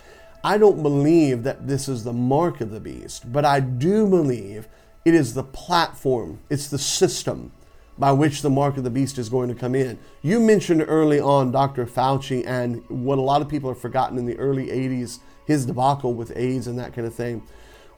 I 0.44 0.58
don't 0.58 0.82
believe 0.82 1.42
that 1.44 1.66
this 1.66 1.88
is 1.88 2.04
the 2.04 2.12
mark 2.12 2.60
of 2.60 2.70
the 2.70 2.80
beast, 2.80 3.32
but 3.32 3.46
I 3.46 3.60
do 3.60 4.06
believe 4.06 4.68
it 5.06 5.14
is 5.14 5.32
the 5.32 5.42
platform, 5.42 6.40
it's 6.50 6.68
the 6.68 6.78
system 6.78 7.52
by 7.98 8.12
which 8.12 8.42
the 8.42 8.50
mark 8.50 8.76
of 8.76 8.84
the 8.84 8.90
beast 8.90 9.18
is 9.18 9.28
going 9.28 9.48
to 9.48 9.54
come 9.54 9.74
in. 9.74 9.98
You 10.22 10.40
mentioned 10.40 10.84
early 10.86 11.20
on 11.20 11.50
Dr. 11.50 11.86
Fauci 11.86 12.44
and 12.46 12.84
what 12.88 13.18
a 13.18 13.22
lot 13.22 13.42
of 13.42 13.48
people 13.48 13.70
have 13.70 13.80
forgotten 13.80 14.18
in 14.18 14.26
the 14.26 14.36
early 14.38 14.66
80s, 14.66 15.20
his 15.46 15.66
debacle 15.66 16.14
with 16.14 16.32
AIDS 16.36 16.66
and 16.66 16.78
that 16.78 16.92
kind 16.92 17.06
of 17.06 17.14
thing. 17.14 17.42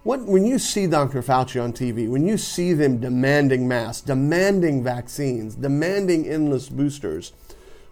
What, 0.04 0.20
when 0.22 0.46
you 0.46 0.58
see 0.58 0.86
Dr. 0.86 1.22
Fauci 1.22 1.62
on 1.62 1.72
TV, 1.72 2.08
when 2.08 2.26
you 2.26 2.38
see 2.38 2.72
them 2.72 2.98
demanding 2.98 3.66
masks, 3.66 4.02
demanding 4.02 4.84
vaccines, 4.84 5.56
demanding 5.56 6.26
endless 6.28 6.68
boosters, 6.68 7.32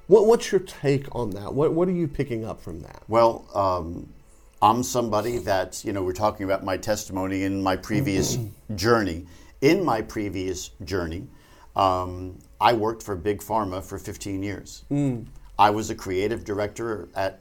what, 0.07 0.27
what's 0.27 0.53
your 0.53 0.61
take 0.61 1.13
on 1.15 1.31
that? 1.31 1.53
What, 1.53 1.73
what 1.73 1.89
are 1.89 1.93
you 1.93 2.07
picking 2.07 2.45
up 2.45 2.61
from 2.61 2.81
that? 2.83 3.03
Well, 3.09 3.45
um, 3.55 4.09
I'm 4.63 4.83
somebody 4.83 5.39
that, 5.39 5.85
you 5.85 5.93
know, 5.93 6.03
we're 6.03 6.13
talking 6.13 6.45
about 6.45 6.65
my 6.65 6.77
testimony 6.77 7.43
in 7.43 7.63
my 7.63 7.77
previous 7.77 8.39
journey. 8.77 9.27
In 9.61 9.85
my 9.85 10.03
previous 10.03 10.71
journey, 10.85 11.27
um, 11.77 12.39
I 12.61 12.73
worked 12.73 13.03
for 13.03 13.15
Big 13.17 13.41
Pharma 13.41 13.83
for 13.85 13.99
15 13.99 14.43
years. 14.43 14.85
I 15.59 15.71
was 15.71 15.91
a 15.91 15.95
creative 15.95 16.45
director 16.45 17.09
at 17.15 17.41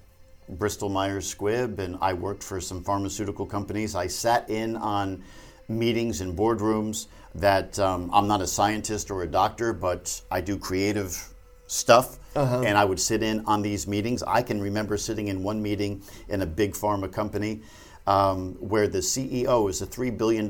Bristol 0.49 0.89
Myers 0.89 1.33
Squibb, 1.33 1.79
and 1.79 1.97
I 2.01 2.13
worked 2.13 2.43
for 2.43 2.61
some 2.61 2.83
pharmaceutical 2.83 3.45
companies. 3.45 3.95
I 3.95 4.07
sat 4.07 4.49
in 4.49 4.75
on 4.75 5.23
meetings 5.67 6.21
in 6.21 6.35
boardrooms 6.35 7.07
that 7.33 7.79
um, 7.79 8.09
I'm 8.13 8.27
not 8.27 8.41
a 8.41 8.47
scientist 8.47 9.09
or 9.09 9.23
a 9.23 9.27
doctor, 9.27 9.73
but 9.73 10.21
I 10.29 10.41
do 10.41 10.57
creative 10.57 11.33
stuff. 11.67 12.19
And 12.63 12.77
I 12.77 12.85
would 12.85 12.99
sit 12.99 13.23
in 13.23 13.43
on 13.45 13.61
these 13.61 13.87
meetings. 13.87 14.21
I 14.23 14.41
can 14.41 14.61
remember 14.61 14.97
sitting 14.97 15.29
in 15.29 15.41
one 15.41 15.61
meeting 15.61 16.01
in 16.27 16.41
a 16.41 16.45
big 16.45 16.73
pharma 16.73 17.11
company 17.11 17.61
um, 18.05 18.53
where 18.59 18.87
the 18.87 18.99
CEO 18.99 19.69
is 19.69 19.81
a 19.81 19.87
$3 19.87 20.15
billion 20.17 20.47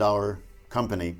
company, 0.70 1.16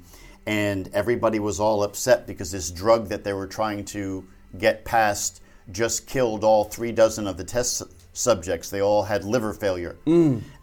and 0.46 0.90
everybody 0.94 1.40
was 1.40 1.60
all 1.60 1.84
upset 1.84 2.28
because 2.28 2.52
this 2.52 2.72
drug 2.72 3.10
that 3.10 3.24
they 3.24 3.34
were 3.34 3.48
trying 3.48 3.86
to 3.86 4.28
get 4.58 4.86
past 4.86 5.42
just 5.72 6.08
killed 6.08 6.44
all 6.44 6.64
three 6.64 6.92
dozen 6.92 7.28
of 7.28 7.38
the 7.38 7.44
test 7.44 7.84
subjects. 8.14 8.70
They 8.70 8.82
all 8.82 9.04
had 9.04 9.24
liver 9.24 9.54
failure. 9.54 9.98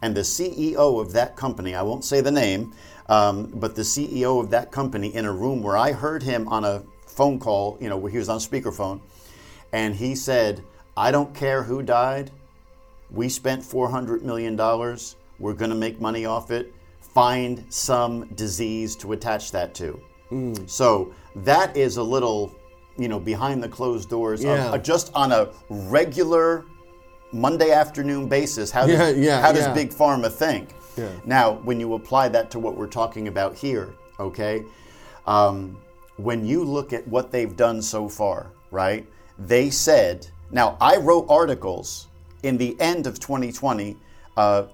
And 0.00 0.14
the 0.14 0.20
CEO 0.20 1.00
of 1.00 1.12
that 1.12 1.36
company, 1.36 1.74
I 1.74 1.82
won't 1.82 2.04
say 2.04 2.20
the 2.20 2.30
name, 2.30 2.72
um, 3.08 3.50
but 3.54 3.74
the 3.74 3.82
CEO 3.82 4.40
of 4.40 4.50
that 4.50 4.70
company 4.70 5.14
in 5.14 5.24
a 5.24 5.32
room 5.32 5.62
where 5.62 5.76
I 5.76 5.92
heard 5.92 6.22
him 6.22 6.48
on 6.48 6.64
a 6.64 6.82
phone 7.06 7.38
call, 7.38 7.76
you 7.80 7.88
know, 7.88 7.96
where 7.96 8.10
he 8.10 8.18
was 8.18 8.28
on 8.28 8.38
speakerphone, 8.38 9.00
and 9.72 9.94
he 9.94 10.14
said, 10.14 10.62
I 10.96 11.10
don't 11.10 11.34
care 11.34 11.62
who 11.62 11.82
died. 11.82 12.30
We 13.10 13.28
spent 13.28 13.62
$400 13.62 14.22
million. 14.22 14.56
We're 15.38 15.54
going 15.54 15.70
to 15.70 15.76
make 15.76 16.00
money 16.00 16.24
off 16.24 16.50
it. 16.50 16.72
Find 17.14 17.64
some 17.68 18.26
disease 18.34 18.96
to 18.96 19.12
attach 19.12 19.52
that 19.52 19.74
to. 19.74 20.00
So 20.66 21.12
that 21.36 21.76
is 21.76 21.98
a 21.98 22.02
little, 22.02 22.50
you 22.96 23.06
know, 23.06 23.20
behind 23.20 23.62
the 23.62 23.68
closed 23.68 24.08
doors, 24.08 24.42
of- 24.44 24.74
uh, 24.74 24.78
just 24.78 25.10
on 25.14 25.30
a 25.30 25.50
regular 25.68 26.64
Monday 27.32 27.70
afternoon 27.70 28.28
basis. 28.28 28.70
How 28.70 28.86
does, 28.86 28.98
Yeah, 28.98 29.08
yeah, 29.10 29.40
how 29.42 29.52
does 29.52 29.66
yeah. 29.66 29.74
Big 29.74 29.90
Pharma 29.90 30.32
think? 30.32 30.74
Yeah. 30.96 31.08
Now, 31.26 31.52
when 31.64 31.78
you 31.80 31.94
apply 31.94 32.28
that 32.30 32.50
to 32.52 32.58
what 32.58 32.76
we're 32.76 32.86
talking 32.86 33.28
about 33.28 33.54
here, 33.54 33.92
okay, 34.18 34.64
um, 35.26 35.76
when 36.16 36.46
you 36.46 36.64
look 36.64 36.92
at 36.94 37.06
what 37.08 37.30
they've 37.30 37.54
done 37.56 37.82
so 37.82 38.08
far, 38.08 38.52
right? 38.70 39.06
They 39.38 39.68
said, 39.70 40.26
now 40.50 40.76
I 40.80 40.96
wrote 40.96 41.26
articles 41.28 42.08
in 42.42 42.56
the 42.58 42.74
end 42.80 43.06
of 43.06 43.18
2020, 43.20 43.96
uh, 44.36 44.64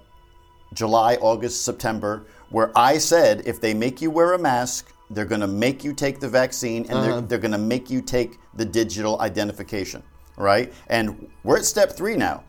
July, 0.72 1.14
August, 1.16 1.64
September, 1.64 2.26
where 2.50 2.70
I 2.76 2.98
said 2.98 3.42
if 3.46 3.60
they 3.60 3.74
make 3.74 4.00
you 4.00 4.10
wear 4.10 4.32
a 4.32 4.38
mask, 4.38 4.92
they're 5.10 5.24
going 5.24 5.40
to 5.40 5.46
make 5.46 5.84
you 5.84 5.92
take 5.92 6.20
the 6.20 6.28
vaccine 6.28 6.86
and 6.88 7.02
they're, 7.02 7.12
mm-hmm. 7.14 7.26
they're 7.26 7.38
going 7.38 7.52
to 7.52 7.58
make 7.58 7.90
you 7.90 8.02
take 8.02 8.38
the 8.54 8.64
digital 8.64 9.20
identification, 9.20 10.02
right? 10.36 10.72
And 10.88 11.30
we're 11.44 11.58
at 11.58 11.64
step 11.64 11.92
three 11.92 12.16
now. 12.16 12.44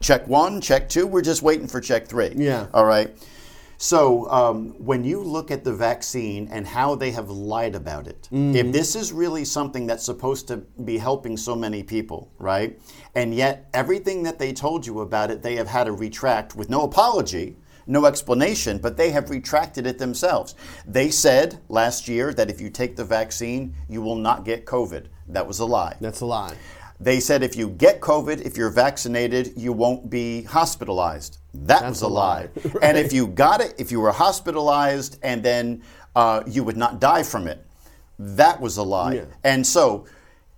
Check 0.00 0.26
one, 0.26 0.60
check 0.60 0.88
two, 0.88 1.06
we're 1.06 1.22
just 1.22 1.42
waiting 1.42 1.68
for 1.68 1.80
check 1.80 2.08
three. 2.08 2.32
Yeah. 2.34 2.66
All 2.74 2.84
right. 2.84 3.16
So 3.82 4.30
um, 4.30 4.74
when 4.78 5.02
you 5.02 5.20
look 5.20 5.50
at 5.50 5.64
the 5.64 5.72
vaccine 5.72 6.46
and 6.52 6.64
how 6.64 6.94
they 6.94 7.10
have 7.10 7.30
lied 7.30 7.74
about 7.74 8.06
it, 8.06 8.28
if 8.54 8.72
this 8.72 8.94
is 8.94 9.12
really 9.12 9.44
something 9.44 9.88
that's 9.88 10.04
supposed 10.04 10.46
to 10.48 10.58
be 10.84 10.98
helping 10.98 11.36
so 11.36 11.56
many 11.56 11.82
people, 11.82 12.30
right? 12.38 12.80
And 13.16 13.34
yet 13.34 13.68
everything 13.74 14.22
that 14.22 14.38
they 14.38 14.52
told 14.52 14.86
you 14.86 15.00
about 15.00 15.32
it, 15.32 15.42
they 15.42 15.56
have 15.56 15.66
had 15.66 15.84
to 15.84 15.92
retract 15.92 16.54
with 16.54 16.70
no 16.70 16.82
apology, 16.82 17.56
no 17.88 18.06
explanation, 18.06 18.78
but 18.78 18.96
they 18.96 19.10
have 19.10 19.30
retracted 19.30 19.84
it 19.84 19.98
themselves. 19.98 20.54
They 20.86 21.10
said 21.10 21.58
last 21.68 22.06
year 22.06 22.32
that 22.34 22.48
if 22.48 22.60
you 22.60 22.70
take 22.70 22.94
the 22.94 23.04
vaccine, 23.04 23.74
you 23.88 24.00
will 24.00 24.14
not 24.14 24.44
get 24.44 24.64
COVID. 24.64 25.06
That 25.26 25.48
was 25.48 25.58
a 25.58 25.66
lie. 25.66 25.96
That's 26.00 26.20
a 26.20 26.26
lie. 26.26 26.54
They 27.00 27.18
said 27.18 27.42
if 27.42 27.56
you 27.56 27.68
get 27.68 28.00
COVID, 28.00 28.46
if 28.46 28.56
you're 28.56 28.70
vaccinated, 28.70 29.54
you 29.56 29.72
won't 29.72 30.08
be 30.08 30.44
hospitalized. 30.44 31.38
That 31.54 31.84
was 31.84 32.02
a 32.02 32.08
lie. 32.08 32.48
lie. 32.56 32.72
And 32.82 32.96
if 32.96 33.12
you 33.12 33.26
got 33.26 33.60
it, 33.60 33.74
if 33.78 33.92
you 33.92 34.00
were 34.00 34.12
hospitalized 34.12 35.18
and 35.22 35.42
then 35.42 35.82
uh, 36.16 36.42
you 36.46 36.64
would 36.64 36.76
not 36.76 37.00
die 37.00 37.22
from 37.22 37.46
it, 37.46 37.64
that 38.18 38.60
was 38.60 38.76
a 38.76 38.82
lie. 38.82 39.14
Yeah. 39.14 39.24
And 39.44 39.66
so 39.66 40.06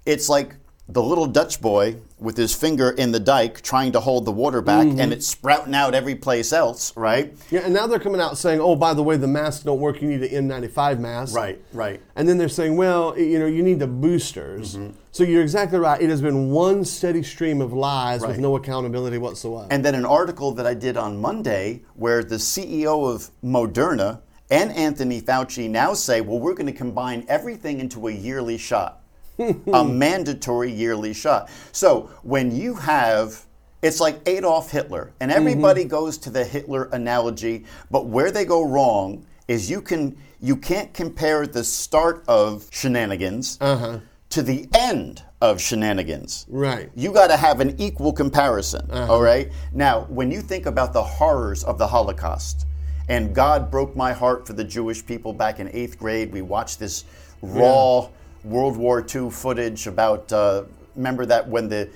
it's 0.07 0.29
like 0.29 0.57
the 0.87 1.03
little 1.03 1.27
Dutch 1.27 1.63
boy 1.63 1.97
with 2.19 2.37
his 2.37 2.55
finger 2.55 2.91
in 2.91 3.11
the 3.13 3.21
dike 3.21 3.63
trying 3.63 3.93
to 3.93 4.01
hold 4.01 4.27
the 4.27 4.33
water 4.33 4.61
back 4.61 4.87
Mm-hmm. 4.87 5.01
and 5.01 5.13
it's 5.15 5.27
sprouting 5.27 5.75
out 5.75 5.95
every 5.95 6.15
place 6.15 6.53
else, 6.53 6.95
right? 6.97 7.35
Yeah, 7.51 7.61
and 7.65 7.73
now 7.73 7.87
they're 7.87 7.99
coming 7.99 8.21
out 8.21 8.37
saying, 8.37 8.61
"Oh, 8.61 8.77
by 8.77 8.93
the 8.93 9.03
way, 9.03 9.17
the 9.17 9.27
masks 9.27 9.65
don't 9.65 9.81
work. 9.81 10.03
You 10.03 10.09
need 10.09 10.23
an 10.23 10.49
N95 10.49 10.99
mask." 10.99 11.35
Right, 11.35 11.59
right. 11.73 12.01
And 12.17 12.29
then 12.29 12.37
they're 12.37 12.49
saying, 12.51 12.77
"Well, 12.77 13.19
you 13.19 13.39
know, 13.39 13.47
you 13.47 13.63
need 13.63 13.79
the 13.79 13.87
boosters." 13.87 14.77
Mm-hmm. 14.77 14.91
So 15.13 15.25
you're 15.25 15.43
exactly 15.43 15.79
right. 15.79 16.01
It 16.03 16.11
has 16.11 16.21
been 16.21 16.51
one 16.51 16.85
steady 16.85 17.23
stream 17.23 17.61
of 17.63 17.73
lies 17.73 18.21
with 18.21 18.39
no 18.39 18.57
accountability 18.57 19.17
whatsoever. 19.17 19.69
And 19.71 19.85
then 19.85 19.95
an 19.95 20.05
article 20.05 20.53
that 20.53 20.67
I 20.67 20.75
did 20.75 20.97
on 20.97 21.19
Monday 21.21 21.83
where 21.95 22.25
the 22.25 22.37
CEO 22.37 23.09
of 23.15 23.31
Moderna 23.43 24.21
and 24.51 24.73
Anthony 24.73 25.23
Fauci 25.23 25.71
now 25.71 25.95
say, 25.95 26.21
well, 26.21 26.41
we're 26.41 26.55
going 26.55 26.67
to 26.67 26.73
combine 26.73 27.25
everything 27.29 27.79
into 27.81 28.09
a 28.09 28.13
yearly 28.13 28.59
shot, 28.59 29.04
a 29.39 29.85
mandatory 29.85 30.71
yearly 30.71 31.15
shot. 31.15 31.51
So 31.73 32.11
when 32.23 32.55
you 32.55 32.75
have, 32.75 33.45
it's 33.83 34.01
like 34.01 34.21
Adolf 34.27 34.71
Hitler, 34.71 35.13
and 35.21 35.31
mm-hmm. 35.31 35.41
everybody 35.41 35.85
goes 35.85 36.19
to 36.19 36.31
the 36.31 36.45
Hitler 36.45 36.85
analogy, 36.93 37.65
but 37.91 38.07
where 38.07 38.31
they 38.31 38.45
go 38.45 38.65
wrong 38.67 39.27
is 39.49 39.71
you 39.71 39.83
can 39.83 40.17
you 40.41 40.57
can't 40.57 40.93
compare 40.93 41.47
the 41.47 41.65
start 41.65 42.23
of 42.29 42.67
shenanigans 42.71 43.57
uh-huh. 43.61 44.01
to 44.31 44.43
the 44.43 44.69
end 44.75 45.23
of 45.41 45.61
shenanigans. 45.61 46.47
Right. 46.49 46.91
You 46.95 47.13
got 47.13 47.29
to 47.29 47.37
have 47.37 47.61
an 47.61 47.81
equal 47.81 48.13
comparison. 48.13 48.91
Uh-huh. 48.91 49.13
all 49.13 49.23
right. 49.23 49.51
Now, 49.73 50.03
when 50.03 50.31
you 50.31 50.41
think 50.41 50.67
about 50.67 50.93
the 50.93 51.03
horrors 51.03 51.65
of 51.65 51.79
the 51.79 51.87
Holocaust, 51.87 52.67
and 53.09 53.35
God 53.35 53.71
broke 53.71 53.95
my 53.95 54.13
heart 54.13 54.47
for 54.47 54.55
the 54.55 54.65
Jewish 54.65 55.05
people 55.05 55.33
back 55.33 55.61
in 55.61 55.69
eighth 55.73 55.99
grade, 55.99 56.33
we 56.33 56.43
watched 56.43 56.79
this 56.79 57.05
raw 57.43 58.09
World 58.45 58.77
War 58.77 59.05
II 59.15 59.31
footage 59.31 59.87
about. 59.87 60.33
Uh, 60.33 60.65
remember 60.97 61.27
that 61.27 61.49
when 61.49 61.69
the 61.69 61.89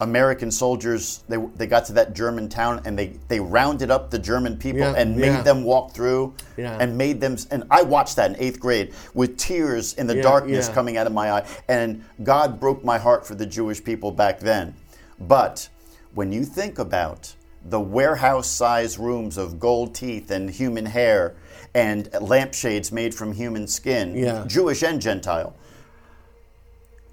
American 0.00 0.50
soldiers 0.50 1.22
they, 1.28 1.36
they 1.54 1.66
got 1.66 1.84
to 1.86 1.92
that 1.94 2.12
German 2.12 2.48
town 2.48 2.82
and 2.84 2.98
they, 2.98 3.12
they 3.28 3.40
rounded 3.40 3.90
up 3.90 4.10
the 4.10 4.18
German 4.18 4.56
people 4.58 4.80
Yeah, 4.80 4.94
and 4.96 5.16
made 5.16 5.26
yeah. 5.28 5.42
them 5.42 5.64
walk 5.64 5.92
through 5.92 6.34
Yeah. 6.56 6.76
and 6.78 6.98
made 6.98 7.20
them 7.20 7.36
and 7.50 7.64
I 7.70 7.82
watched 7.82 8.16
that 8.16 8.30
in 8.32 8.36
eighth 8.38 8.60
grade 8.60 8.92
with 9.14 9.38
tears 9.38 9.94
in 9.94 10.06
the 10.06 10.20
darkness 10.20 10.68
coming 10.68 10.96
out 10.98 11.06
of 11.06 11.12
my 11.14 11.30
eye 11.32 11.46
and 11.68 12.04
God 12.24 12.60
broke 12.60 12.84
my 12.84 12.98
heart 12.98 13.26
for 13.26 13.34
the 13.36 13.46
Jewish 13.46 13.82
people 13.82 14.10
back 14.10 14.38
then. 14.40 14.74
But 15.18 15.68
when 16.14 16.30
you 16.32 16.44
think 16.44 16.78
about 16.78 17.32
the 17.64 17.80
warehouse 17.80 18.48
sized 18.48 18.98
rooms 18.98 19.38
of 19.38 19.58
gold 19.58 19.94
teeth 19.94 20.30
and 20.30 20.50
human 20.50 20.84
hair 20.84 21.36
and 21.74 22.08
lampshades 22.20 22.92
made 22.92 23.14
from 23.14 23.32
human 23.32 23.66
skin, 23.66 24.14
Yeah. 24.14 24.44
Jewish 24.46 24.82
and 24.82 25.00
Gentile. 25.00 25.54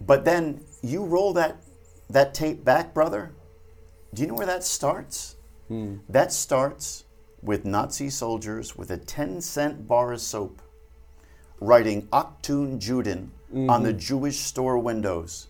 But 0.05 0.25
then 0.25 0.63
you 0.81 1.03
roll 1.03 1.33
that 1.33 1.57
that 2.09 2.33
tape 2.33 2.63
back, 2.63 2.93
brother. 2.93 3.33
Do 4.13 4.21
you 4.21 4.27
know 4.27 4.35
where 4.35 4.45
that 4.45 4.63
starts? 4.63 5.35
Hmm. 5.67 5.97
That 6.09 6.31
starts 6.31 7.05
with 7.41 7.65
Nazi 7.65 8.09
soldiers 8.09 8.77
with 8.77 8.91
a 8.91 8.97
10 8.97 9.41
cent 9.41 9.87
bar 9.87 10.13
of 10.13 10.21
soap 10.21 10.61
writing 11.59 12.03
Achtung 12.07 12.79
Juden 12.79 13.29
on 13.69 13.83
the 13.83 13.89
mm-hmm. 13.89 13.97
Jewish 13.97 14.37
store 14.37 14.77
windows. 14.77 15.47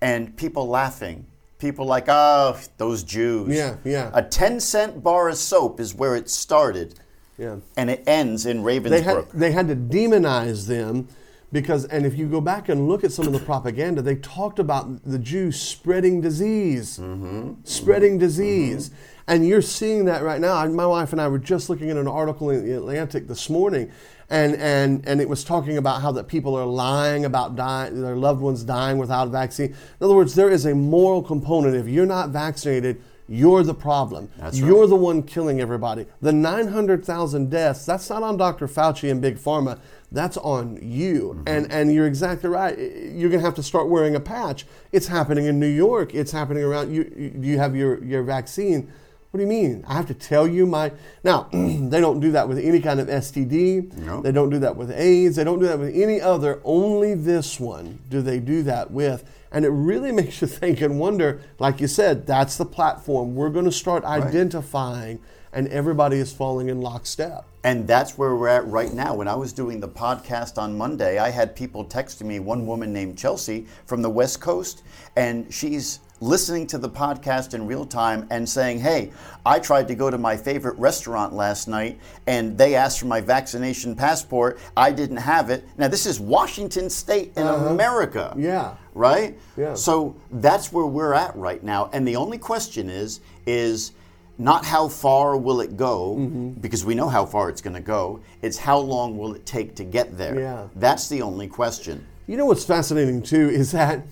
And 0.00 0.36
people 0.36 0.68
laughing. 0.68 1.26
People 1.58 1.86
like, 1.86 2.04
oh, 2.08 2.58
those 2.76 3.02
Jews. 3.02 3.56
Yeah, 3.56 3.76
yeah. 3.84 4.10
A 4.14 4.22
10 4.22 4.60
cent 4.60 5.02
bar 5.02 5.28
of 5.28 5.36
soap 5.36 5.80
is 5.80 5.94
where 5.94 6.14
it 6.14 6.30
started. 6.30 6.94
Yeah. 7.36 7.56
And 7.76 7.90
it 7.90 8.04
ends 8.06 8.46
in 8.46 8.62
they 8.62 8.80
Ravensbrück. 8.80 9.30
had 9.30 9.30
they 9.32 9.52
had 9.52 9.68
to 9.68 9.76
demonize 9.76 10.66
them 10.66 11.08
because 11.52 11.84
and 11.86 12.04
if 12.04 12.16
you 12.16 12.26
go 12.26 12.40
back 12.40 12.68
and 12.68 12.88
look 12.88 13.04
at 13.04 13.12
some 13.12 13.26
of 13.26 13.32
the 13.32 13.38
propaganda 13.38 14.02
they 14.02 14.16
talked 14.16 14.58
about 14.58 15.02
the 15.04 15.18
Jews 15.18 15.60
spreading 15.60 16.20
disease 16.20 16.98
mm-hmm. 16.98 17.24
Mm-hmm. 17.24 17.52
spreading 17.64 18.12
mm-hmm. 18.12 18.20
disease 18.20 18.90
and 19.26 19.46
you're 19.46 19.62
seeing 19.62 20.04
that 20.06 20.22
right 20.22 20.40
now 20.40 20.54
I- 20.54 20.68
my 20.68 20.86
wife 20.86 21.12
and 21.12 21.20
I 21.20 21.28
were 21.28 21.38
just 21.38 21.70
looking 21.70 21.90
at 21.90 21.96
an 21.96 22.08
article 22.08 22.50
in 22.50 22.66
the 22.66 22.76
Atlantic 22.76 23.28
this 23.28 23.48
morning 23.48 23.90
and 24.28 24.54
and 24.56 25.06
and 25.06 25.20
it 25.20 25.28
was 25.28 25.42
talking 25.42 25.78
about 25.78 26.02
how 26.02 26.12
that 26.12 26.28
people 26.28 26.54
are 26.54 26.66
lying 26.66 27.24
about 27.24 27.56
dying 27.56 28.02
their 28.02 28.16
loved 28.16 28.42
ones 28.42 28.62
dying 28.62 28.98
without 28.98 29.28
a 29.28 29.30
vaccine 29.30 29.70
in 29.70 29.76
other 30.04 30.14
words 30.14 30.34
there 30.34 30.50
is 30.50 30.66
a 30.66 30.74
moral 30.74 31.22
component 31.22 31.74
if 31.74 31.88
you're 31.88 32.06
not 32.06 32.30
vaccinated 32.30 33.00
you're 33.28 33.62
the 33.62 33.74
problem. 33.74 34.30
Right. 34.38 34.54
You're 34.54 34.86
the 34.86 34.96
one 34.96 35.22
killing 35.22 35.60
everybody. 35.60 36.06
The 36.22 36.32
900,000 36.32 37.50
deaths, 37.50 37.84
that's 37.84 38.08
not 38.08 38.22
on 38.22 38.38
Dr. 38.38 38.66
Fauci 38.66 39.10
and 39.10 39.20
Big 39.20 39.36
Pharma. 39.36 39.78
That's 40.10 40.36
on 40.38 40.78
you. 40.82 41.34
Mm-hmm. 41.34 41.42
And 41.46 41.72
and 41.72 41.92
you're 41.92 42.06
exactly 42.06 42.48
right. 42.48 42.78
You're 42.78 43.30
going 43.30 43.40
to 43.40 43.46
have 43.46 43.54
to 43.56 43.62
start 43.62 43.88
wearing 43.88 44.14
a 44.14 44.20
patch. 44.20 44.66
It's 44.92 45.08
happening 45.08 45.46
in 45.46 45.60
New 45.60 45.66
York. 45.66 46.14
It's 46.14 46.32
happening 46.32 46.64
around 46.64 46.92
you 46.92 47.12
you 47.16 47.52
you 47.52 47.58
have 47.58 47.76
your 47.76 48.02
your 48.02 48.22
vaccine. 48.22 48.90
What 49.30 49.38
do 49.38 49.42
you 49.42 49.48
mean? 49.48 49.84
I 49.86 49.94
have 49.94 50.06
to 50.06 50.14
tell 50.14 50.48
you 50.48 50.64
my. 50.64 50.92
Now, 51.22 51.48
they 51.52 52.00
don't 52.00 52.20
do 52.20 52.32
that 52.32 52.48
with 52.48 52.58
any 52.58 52.80
kind 52.80 52.98
of 52.98 53.08
STD. 53.08 53.94
No. 53.98 54.22
They 54.22 54.32
don't 54.32 54.48
do 54.48 54.58
that 54.60 54.76
with 54.76 54.90
AIDS. 54.90 55.36
They 55.36 55.44
don't 55.44 55.58
do 55.58 55.66
that 55.66 55.78
with 55.78 55.94
any 55.94 56.18
other. 56.20 56.62
Only 56.64 57.14
this 57.14 57.60
one 57.60 57.98
do 58.08 58.22
they 58.22 58.40
do 58.40 58.62
that 58.62 58.90
with. 58.90 59.24
And 59.52 59.66
it 59.66 59.70
really 59.70 60.12
makes 60.20 60.40
you 60.40 60.46
think 60.46 60.80
and 60.80 60.98
wonder, 60.98 61.42
like 61.58 61.80
you 61.80 61.88
said, 61.88 62.26
that's 62.26 62.56
the 62.56 62.64
platform. 62.64 63.34
We're 63.34 63.50
going 63.50 63.66
to 63.66 63.72
start 63.72 64.04
identifying, 64.04 65.20
and 65.58 65.66
everybody 65.70 66.18
is 66.18 66.32
falling 66.32 66.68
in 66.68 66.80
lockstep. 66.80 67.44
And 67.64 67.84
that's 67.84 68.16
where 68.16 68.36
we're 68.36 68.46
at 68.46 68.64
right 68.68 68.92
now. 68.92 69.16
When 69.16 69.26
I 69.26 69.34
was 69.34 69.52
doing 69.52 69.80
the 69.80 69.88
podcast 69.88 70.56
on 70.56 70.78
Monday, 70.78 71.18
I 71.18 71.30
had 71.30 71.56
people 71.56 71.84
texting 71.84 72.26
me, 72.26 72.38
one 72.38 72.64
woman 72.64 72.92
named 72.92 73.18
Chelsea 73.18 73.66
from 73.84 74.00
the 74.00 74.08
West 74.08 74.40
Coast, 74.40 74.84
and 75.16 75.52
she's 75.52 75.98
listening 76.20 76.68
to 76.68 76.78
the 76.78 76.88
podcast 76.88 77.54
in 77.54 77.66
real 77.66 77.84
time 77.84 78.24
and 78.30 78.48
saying, 78.48 78.78
Hey, 78.78 79.10
I 79.44 79.58
tried 79.58 79.88
to 79.88 79.96
go 79.96 80.10
to 80.10 80.18
my 80.18 80.36
favorite 80.36 80.78
restaurant 80.78 81.32
last 81.32 81.66
night 81.66 81.98
and 82.28 82.56
they 82.56 82.76
asked 82.76 83.00
for 83.00 83.06
my 83.06 83.20
vaccination 83.20 83.96
passport. 83.96 84.60
I 84.76 84.92
didn't 84.92 85.16
have 85.16 85.50
it. 85.50 85.64
Now, 85.76 85.88
this 85.88 86.06
is 86.06 86.20
Washington 86.20 86.88
State 86.88 87.32
in 87.36 87.42
uh-huh. 87.42 87.66
America. 87.66 88.32
Yeah. 88.38 88.76
Right? 88.94 89.36
Yeah. 89.56 89.74
So 89.74 90.14
that's 90.30 90.72
where 90.72 90.86
we're 90.86 91.14
at 91.14 91.34
right 91.34 91.64
now. 91.64 91.90
And 91.92 92.06
the 92.06 92.14
only 92.14 92.38
question 92.38 92.88
is, 92.88 93.20
is 93.44 93.92
not 94.38 94.64
how 94.64 94.88
far 94.88 95.36
will 95.36 95.60
it 95.60 95.76
go, 95.76 96.14
Mm-hmm. 96.16 96.60
because 96.60 96.84
we 96.84 96.94
know 96.94 97.08
how 97.08 97.26
far 97.26 97.48
it's 97.50 97.60
going 97.60 97.74
to 97.74 97.80
go. 97.82 98.20
It's 98.40 98.56
how 98.56 98.78
long 98.78 99.18
will 99.18 99.34
it 99.34 99.44
take 99.44 99.74
to 99.76 99.84
get 99.84 100.16
there. 100.16 100.38
Yeah. 100.38 100.68
That's 100.76 101.08
the 101.08 101.22
only 101.22 101.48
question. 101.48 102.06
You 102.26 102.36
know 102.36 102.46
what's 102.46 102.64
fascinating 102.64 103.22
too 103.22 103.48
is 103.50 103.72
that 103.72 104.02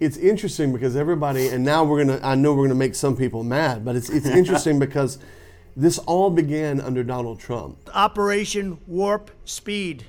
it's 0.00 0.16
interesting 0.16 0.72
because 0.72 0.96
everybody, 0.96 1.48
and 1.48 1.64
now 1.64 1.82
we're 1.84 2.04
gonna, 2.04 2.20
I 2.22 2.34
know 2.34 2.54
we're 2.54 2.64
gonna 2.66 2.74
make 2.74 2.94
some 2.94 3.16
people 3.16 3.42
mad, 3.42 3.84
but 3.84 3.96
it's 3.96 4.10
it's 4.10 4.26
interesting 4.40 4.78
because 4.78 5.18
this 5.76 5.98
all 5.98 6.30
began 6.30 6.80
under 6.80 7.02
Donald 7.02 7.40
Trump, 7.40 7.78
Operation 7.94 8.78
Warp 8.86 9.30
Speed. 9.44 10.04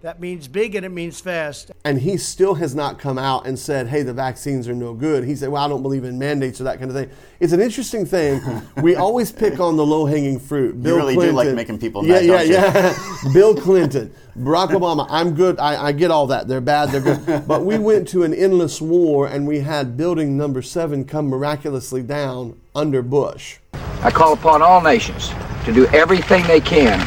That 0.00 0.20
means 0.20 0.46
big 0.46 0.76
and 0.76 0.86
it 0.86 0.90
means 0.90 1.20
fast. 1.20 1.72
and 1.84 2.00
he 2.00 2.16
still 2.18 2.54
has 2.54 2.72
not 2.72 3.00
come 3.00 3.18
out 3.18 3.48
and 3.48 3.58
said, 3.58 3.88
"Hey, 3.88 4.02
the 4.02 4.12
vaccines 4.12 4.68
are 4.68 4.74
no 4.74 4.94
good." 4.94 5.24
He 5.24 5.34
said, 5.34 5.48
"Well, 5.48 5.64
I 5.64 5.68
don't 5.68 5.82
believe 5.82 6.04
in 6.04 6.16
mandates 6.20 6.60
or 6.60 6.64
that 6.64 6.78
kind 6.78 6.88
of 6.88 6.96
thing." 6.96 7.10
It's 7.40 7.52
an 7.52 7.60
interesting 7.60 8.06
thing. 8.06 8.40
we 8.82 8.94
always 8.94 9.32
pick 9.32 9.58
on 9.58 9.76
the 9.76 9.84
low-hanging 9.84 10.38
fruit. 10.38 10.80
Bill 10.80 10.96
really 10.98 11.16
do 11.16 11.32
like 11.32 11.52
making 11.52 11.78
people 11.78 12.06
yeah, 12.06 12.14
mad, 12.20 12.24
Yeah, 12.24 12.36
don't 12.36 12.46
you? 12.46 12.54
yeah, 12.54 12.98
Bill 13.32 13.56
Clinton, 13.56 14.12
Barack 14.38 14.68
Obama. 14.68 15.04
I'm 15.10 15.34
good. 15.34 15.58
I, 15.58 15.86
I 15.86 15.92
get 15.92 16.12
all 16.12 16.28
that. 16.28 16.46
They're 16.46 16.60
bad. 16.60 16.90
They're 16.90 17.00
good. 17.00 17.18
But 17.48 17.64
we 17.64 17.76
went 17.78 18.06
to 18.08 18.22
an 18.22 18.32
endless 18.32 18.80
war, 18.80 19.26
and 19.26 19.48
we 19.48 19.60
had 19.60 19.96
building 19.96 20.36
number 20.36 20.62
seven 20.62 21.04
come 21.04 21.26
miraculously 21.26 22.02
down 22.02 22.56
under 22.72 23.02
Bush. 23.02 23.58
I 24.02 24.12
call 24.12 24.32
upon 24.32 24.62
all 24.62 24.80
nations 24.80 25.32
to 25.64 25.72
do 25.72 25.86
everything 25.88 26.46
they 26.46 26.60
can 26.60 27.04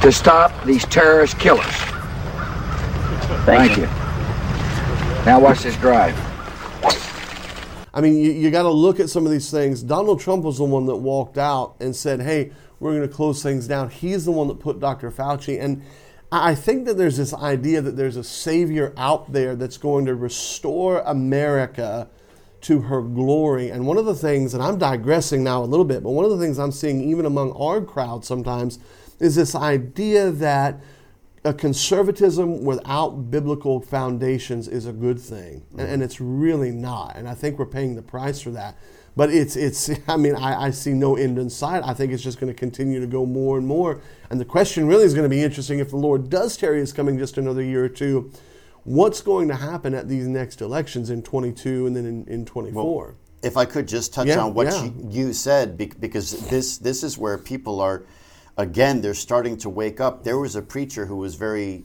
to 0.00 0.10
stop 0.10 0.50
these 0.64 0.86
terrorist 0.86 1.38
killers. 1.38 1.91
Thank, 3.44 3.76
you. 3.76 3.86
Now 5.24 5.40
watch 5.40 5.62
this 5.62 5.76
drive. 5.76 6.16
I 7.94 8.00
mean, 8.00 8.16
you, 8.16 8.32
you 8.32 8.50
got 8.50 8.62
to 8.62 8.70
look 8.70 9.00
at 9.00 9.10
some 9.10 9.26
of 9.26 9.32
these 9.32 9.50
things. 9.50 9.82
Donald 9.82 10.20
Trump 10.20 10.44
was 10.44 10.58
the 10.58 10.64
one 10.64 10.86
that 10.86 10.96
walked 10.96 11.36
out 11.36 11.76
and 11.80 11.94
said, 11.94 12.20
hey, 12.20 12.52
we're 12.80 12.96
going 12.96 13.08
to 13.08 13.14
close 13.14 13.42
things 13.42 13.68
down. 13.68 13.90
He's 13.90 14.24
the 14.24 14.32
one 14.32 14.48
that 14.48 14.60
put 14.60 14.80
Dr. 14.80 15.10
Fauci. 15.10 15.60
And 15.60 15.82
I 16.30 16.52
I 16.52 16.54
think 16.54 16.86
that 16.86 16.96
there's 16.96 17.18
this 17.18 17.34
idea 17.34 17.82
that 17.82 17.96
there's 17.96 18.16
a 18.16 18.24
savior 18.24 18.94
out 18.96 19.32
there 19.32 19.54
that's 19.54 19.76
going 19.76 20.06
to 20.06 20.14
restore 20.14 21.00
America 21.00 22.08
to 22.62 22.80
her 22.80 23.02
glory. 23.02 23.68
And 23.68 23.86
one 23.86 23.98
of 23.98 24.06
the 24.06 24.14
things, 24.14 24.54
and 24.54 24.62
I'm 24.62 24.78
digressing 24.78 25.44
now 25.44 25.62
a 25.62 25.66
little 25.66 25.84
bit, 25.84 26.02
but 26.02 26.10
one 26.10 26.24
of 26.24 26.30
the 26.30 26.38
things 26.38 26.58
I'm 26.58 26.72
seeing 26.72 27.02
even 27.02 27.26
among 27.26 27.52
our 27.52 27.82
crowd 27.82 28.24
sometimes 28.24 28.78
is 29.20 29.34
this 29.34 29.54
idea 29.54 30.30
that 30.30 30.80
a 31.44 31.52
conservatism 31.52 32.64
without 32.64 33.30
biblical 33.30 33.80
foundations 33.80 34.68
is 34.68 34.86
a 34.86 34.92
good 34.92 35.18
thing, 35.18 35.64
and, 35.72 35.80
mm-hmm. 35.80 35.94
and 35.94 36.02
it's 36.02 36.20
really 36.20 36.70
not. 36.70 37.16
And 37.16 37.28
I 37.28 37.34
think 37.34 37.58
we're 37.58 37.66
paying 37.66 37.96
the 37.96 38.02
price 38.02 38.40
for 38.40 38.50
that. 38.50 38.76
But 39.16 39.30
it's 39.30 39.56
it's. 39.56 39.90
I 40.08 40.16
mean, 40.16 40.36
I, 40.36 40.66
I 40.66 40.70
see 40.70 40.92
no 40.92 41.16
end 41.16 41.38
in 41.38 41.50
sight. 41.50 41.82
I 41.84 41.94
think 41.94 42.12
it's 42.12 42.22
just 42.22 42.40
going 42.40 42.52
to 42.52 42.58
continue 42.58 43.00
to 43.00 43.06
go 43.06 43.26
more 43.26 43.58
and 43.58 43.66
more. 43.66 44.00
And 44.30 44.40
the 44.40 44.44
question 44.44 44.86
really 44.86 45.04
is 45.04 45.14
going 45.14 45.24
to 45.24 45.34
be 45.34 45.42
interesting 45.42 45.80
if 45.80 45.90
the 45.90 45.96
Lord 45.96 46.30
does 46.30 46.56
tarry 46.56 46.80
is 46.80 46.92
coming 46.92 47.18
just 47.18 47.38
another 47.38 47.62
year 47.62 47.84
or 47.84 47.88
two. 47.88 48.32
What's 48.84 49.20
going 49.20 49.48
to 49.48 49.54
happen 49.54 49.94
at 49.94 50.08
these 50.08 50.26
next 50.26 50.60
elections 50.60 51.10
in 51.10 51.22
22 51.22 51.86
and 51.86 51.94
then 51.94 52.04
in, 52.04 52.26
in 52.26 52.44
24? 52.44 53.14
If 53.42 53.56
I 53.56 53.64
could 53.64 53.86
just 53.86 54.12
touch 54.12 54.26
Yeah, 54.26 54.40
on 54.40 54.54
what 54.54 54.66
yeah. 54.66 54.84
you, 54.84 55.08
you 55.08 55.32
said, 55.32 55.76
because 55.76 56.48
this 56.48 56.78
this 56.78 57.02
is 57.02 57.18
where 57.18 57.36
people 57.38 57.80
are, 57.80 58.04
again, 58.56 59.00
they're 59.00 59.14
starting 59.14 59.56
to 59.58 59.68
wake 59.68 60.00
up. 60.00 60.24
There 60.24 60.38
was 60.38 60.56
a 60.56 60.62
preacher 60.62 61.06
who 61.06 61.16
was 61.16 61.34
very 61.34 61.84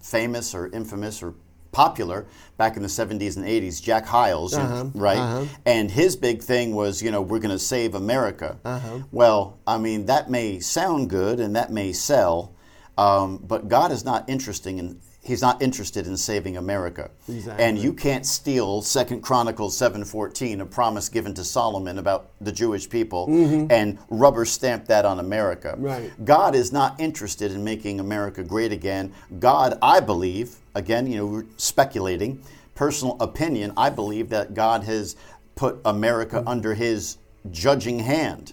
famous 0.00 0.54
or 0.54 0.68
infamous 0.68 1.22
or 1.22 1.34
popular 1.70 2.26
back 2.58 2.76
in 2.76 2.82
the 2.82 2.88
70s 2.88 3.36
and 3.36 3.46
80s, 3.46 3.82
Jack 3.82 4.04
Hyles, 4.06 4.52
Uh-huh, 4.54 4.86
right? 4.94 5.16
uh-huh. 5.16 5.44
And 5.64 5.90
his 5.90 6.16
big 6.16 6.42
thing 6.42 6.74
was, 6.74 7.02
you 7.02 7.10
know, 7.10 7.22
we're 7.22 7.38
going 7.38 7.50
to 7.56 7.58
save 7.58 7.94
America. 7.94 8.58
Uh-huh. 8.64 8.98
Well, 9.10 9.58
I 9.66 9.78
mean, 9.78 10.06
that 10.06 10.30
may 10.30 10.60
sound 10.60 11.08
good 11.08 11.40
and 11.40 11.56
that 11.56 11.72
may 11.72 11.92
sell, 11.92 12.54
um, 12.98 13.38
but 13.38 13.68
God 13.68 13.90
is 13.92 14.04
not 14.04 14.28
interesting 14.28 14.78
in. 14.78 15.00
He's 15.24 15.40
not 15.40 15.62
interested 15.62 16.08
in 16.08 16.16
saving 16.16 16.56
America, 16.56 17.08
Exactly. 17.28 17.64
and 17.64 17.78
you 17.78 17.92
can't 17.92 18.26
steal 18.26 18.82
Second 18.82 19.20
Chronicles 19.22 19.76
seven 19.76 20.04
fourteen, 20.04 20.60
a 20.60 20.66
promise 20.66 21.08
given 21.08 21.32
to 21.34 21.44
Solomon 21.44 21.98
about 21.98 22.30
the 22.40 22.50
Jewish 22.50 22.90
people, 22.90 23.26
and 23.70 23.98
rubber 24.10 24.44
stamp 24.44 24.86
that 24.86 25.04
on 25.04 25.20
America. 25.20 25.74
Mm-hmm. 25.74 25.84
Right. 25.84 26.24
God 26.24 26.56
is 26.56 26.72
not 26.72 26.98
interested 26.98 27.52
in 27.52 27.62
making 27.62 28.00
America 28.00 28.42
great 28.42 28.72
again. 28.72 29.12
God, 29.38 29.78
I 29.80 30.00
believe, 30.00 30.56
again, 30.74 31.06
you 31.06 31.18
know, 31.18 31.26
we're 31.26 31.46
speculating, 31.56 32.42
personal 32.74 33.16
opinion, 33.20 33.72
I 33.76 33.90
believe 33.90 34.28
that 34.30 34.54
God 34.54 34.82
has 34.84 35.14
put 35.54 35.80
America 35.84 36.42
under 36.48 36.74
his 36.74 37.18
judging 37.52 38.00
hand. 38.00 38.50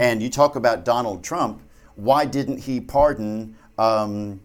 And 0.00 0.22
you 0.22 0.30
talk 0.30 0.54
about 0.54 0.84
Donald 0.84 1.24
Trump, 1.24 1.62
why 1.96 2.26
didn't 2.26 2.58
he 2.58 2.80
pardon 2.80 3.56
um, 3.78 4.40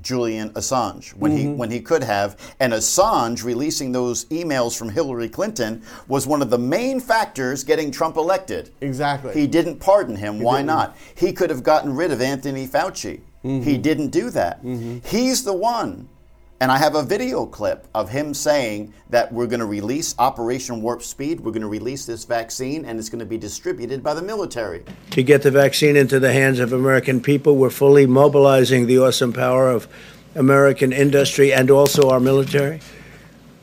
Julian 0.00 0.50
Assange 0.50 1.10
when 1.14 1.32
he 1.32 1.44
mm-hmm. 1.44 1.56
when 1.56 1.70
he 1.70 1.80
could 1.80 2.02
have 2.02 2.36
and 2.60 2.72
Assange 2.72 3.42
releasing 3.42 3.92
those 3.92 4.26
emails 4.26 4.76
from 4.76 4.90
Hillary 4.90 5.28
Clinton 5.28 5.82
was 6.06 6.26
one 6.26 6.42
of 6.42 6.50
the 6.50 6.58
main 6.58 7.00
factors 7.00 7.64
getting 7.64 7.90
Trump 7.90 8.16
elected. 8.16 8.70
Exactly. 8.80 9.32
He 9.32 9.46
didn't 9.46 9.78
pardon 9.78 10.16
him. 10.16 10.40
Why 10.40 10.62
not? 10.62 10.96
He 11.14 11.32
could 11.32 11.50
have 11.50 11.62
gotten 11.62 11.94
rid 11.94 12.10
of 12.12 12.20
Anthony 12.20 12.66
Fauci. 12.66 13.20
He 13.42 13.48
mm-hmm. 13.48 13.82
didn't 13.82 14.08
do 14.08 14.30
that. 14.30 14.62
Mm-hmm. 14.62 15.06
He's 15.06 15.44
the 15.44 15.52
one. 15.52 16.08
And 16.58 16.72
I 16.72 16.78
have 16.78 16.94
a 16.94 17.02
video 17.02 17.44
clip 17.44 17.86
of 17.94 18.08
him 18.08 18.32
saying 18.32 18.94
that 19.10 19.30
we're 19.30 19.46
going 19.46 19.60
to 19.60 19.66
release 19.66 20.14
Operation 20.18 20.80
Warp 20.80 21.02
Speed. 21.02 21.40
We're 21.40 21.50
going 21.50 21.60
to 21.60 21.68
release 21.68 22.06
this 22.06 22.24
vaccine 22.24 22.86
and 22.86 22.98
it's 22.98 23.10
going 23.10 23.18
to 23.18 23.26
be 23.26 23.36
distributed 23.36 24.02
by 24.02 24.14
the 24.14 24.22
military. 24.22 24.82
To 25.10 25.22
get 25.22 25.42
the 25.42 25.50
vaccine 25.50 25.96
into 25.96 26.18
the 26.18 26.32
hands 26.32 26.58
of 26.58 26.72
American 26.72 27.20
people, 27.20 27.56
we're 27.56 27.68
fully 27.68 28.06
mobilizing 28.06 28.86
the 28.86 28.98
awesome 28.98 29.34
power 29.34 29.68
of 29.68 29.86
American 30.34 30.92
industry 30.92 31.52
and 31.52 31.70
also 31.70 32.08
our 32.08 32.20
military. 32.20 32.80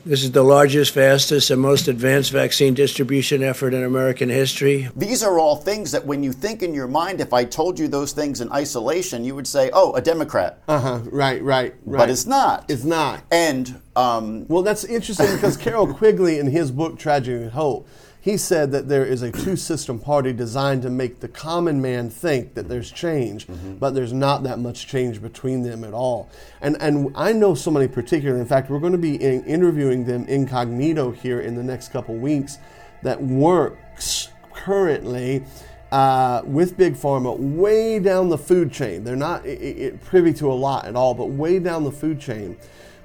This 0.06 0.22
is 0.22 0.32
the 0.32 0.42
largest, 0.42 0.92
fastest, 0.92 1.50
and 1.50 1.62
most 1.62 1.88
advanced 1.88 2.30
vaccine 2.30 2.74
distribution 2.74 3.42
effort 3.42 3.72
in 3.72 3.82
American 3.82 4.28
history. 4.28 4.90
These 4.94 5.22
are 5.22 5.38
all 5.38 5.56
things 5.56 5.92
that 5.92 6.04
when 6.04 6.22
you 6.22 6.30
think 6.30 6.62
in 6.62 6.74
your 6.74 6.86
mind, 6.86 7.22
if 7.22 7.32
I 7.32 7.44
told 7.44 7.78
you 7.78 7.88
those 7.88 8.12
things 8.12 8.42
in 8.42 8.52
isolation, 8.52 9.24
you 9.24 9.34
would 9.34 9.46
say, 9.46 9.70
oh, 9.72 9.94
a 9.94 10.02
Democrat. 10.02 10.62
Uh 10.68 10.78
huh. 10.78 11.00
Right. 11.10 11.42
Right. 11.42 11.74
Right. 11.86 11.98
But 11.98 12.10
it's 12.10 12.26
not. 12.26 12.66
It's 12.68 12.84
not. 12.84 13.22
And 13.30 13.80
um, 13.96 14.46
Well, 14.48 14.62
that's 14.62 14.84
interesting 14.84 15.34
because 15.36 15.56
Carroll 15.56 15.94
Quigley, 15.94 16.38
in 16.38 16.48
his 16.48 16.70
book 16.70 16.98
Tragedy 16.98 17.44
and 17.44 17.52
Hope, 17.52 17.88
he 18.24 18.38
said 18.38 18.72
that 18.72 18.88
there 18.88 19.04
is 19.04 19.20
a 19.20 19.30
two 19.30 19.54
system 19.54 19.98
party 19.98 20.32
designed 20.32 20.80
to 20.80 20.88
make 20.88 21.20
the 21.20 21.28
common 21.28 21.82
man 21.82 22.08
think 22.08 22.54
that 22.54 22.70
there's 22.70 22.90
change, 22.90 23.46
but 23.78 23.90
there's 23.94 24.14
not 24.14 24.44
that 24.44 24.58
much 24.58 24.86
change 24.86 25.20
between 25.20 25.62
them 25.62 25.84
at 25.84 25.92
all. 25.92 26.30
And, 26.62 26.78
and 26.80 27.12
I 27.14 27.34
know 27.34 27.54
somebody 27.54 27.86
particularly, 27.86 28.40
in 28.40 28.46
fact, 28.46 28.70
we're 28.70 28.78
going 28.78 28.92
to 28.92 28.98
be 28.98 29.16
in, 29.22 29.44
interviewing 29.44 30.06
them 30.06 30.24
incognito 30.26 31.10
here 31.10 31.40
in 31.40 31.54
the 31.54 31.62
next 31.62 31.92
couple 31.92 32.14
weeks 32.16 32.56
that 33.02 33.22
works 33.22 34.28
currently 34.54 35.44
uh, 35.92 36.40
with 36.46 36.78
Big 36.78 36.94
Pharma 36.94 37.36
way 37.38 37.98
down 37.98 38.30
the 38.30 38.38
food 38.38 38.72
chain. 38.72 39.04
They're 39.04 39.16
not 39.16 39.44
i- 39.44 39.50
i- 39.50 39.86
i- 39.88 39.98
privy 40.02 40.32
to 40.34 40.50
a 40.50 40.54
lot 40.54 40.86
at 40.86 40.96
all, 40.96 41.12
but 41.12 41.26
way 41.26 41.58
down 41.58 41.84
the 41.84 41.92
food 41.92 42.18
chain. 42.20 42.56